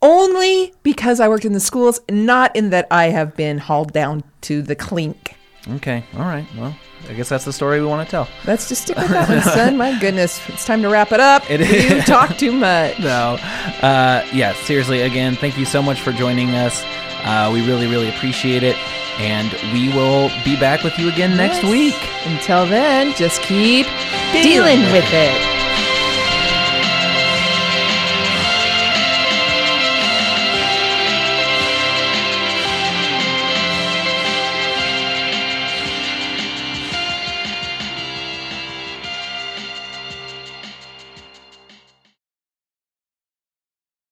Only 0.00 0.72
because 0.82 1.20
I 1.20 1.28
worked 1.28 1.44
in 1.44 1.52
the 1.52 1.60
schools, 1.60 2.00
not 2.10 2.54
in 2.56 2.70
that 2.70 2.86
I 2.90 3.06
have 3.10 3.36
been 3.36 3.58
hauled 3.58 3.92
down 3.92 4.24
to 4.42 4.62
the 4.62 4.74
clink. 4.74 5.36
Okay, 5.70 6.04
all 6.16 6.24
right. 6.24 6.46
Well, 6.56 6.74
I 7.08 7.14
guess 7.14 7.28
that's 7.28 7.44
the 7.44 7.52
story 7.52 7.80
we 7.80 7.86
want 7.86 8.06
to 8.06 8.10
tell. 8.10 8.28
Let's 8.46 8.68
just 8.68 8.82
stick 8.82 8.96
with 8.98 9.08
that 9.08 9.28
one, 9.28 9.42
son. 9.42 9.76
My 9.76 9.98
goodness, 9.98 10.40
it's 10.48 10.64
time 10.64 10.82
to 10.82 10.88
wrap 10.88 11.12
it 11.12 11.20
up. 11.20 11.48
It 11.50 11.60
you 11.60 12.02
talk 12.02 12.36
too 12.36 12.52
much. 12.52 12.98
No, 13.00 13.36
uh, 13.82 14.26
yeah, 14.32 14.52
seriously. 14.64 15.02
Again, 15.02 15.34
thank 15.36 15.58
you 15.58 15.64
so 15.64 15.82
much 15.82 16.00
for 16.00 16.12
joining 16.12 16.50
us. 16.50 16.82
Uh, 17.24 17.50
we 17.52 17.64
really, 17.66 17.86
really 17.86 18.08
appreciate 18.08 18.62
it, 18.62 18.76
and 19.20 19.52
we 19.72 19.88
will 19.94 20.28
be 20.44 20.56
back 20.58 20.82
with 20.82 20.98
you 20.98 21.08
again 21.08 21.36
next 21.36 21.62
week. 21.62 21.96
Until 22.26 22.66
then, 22.66 23.14
just 23.14 23.40
keep 23.42 23.86
dealing 24.32 24.80
with 24.92 25.06
it. 25.12 25.51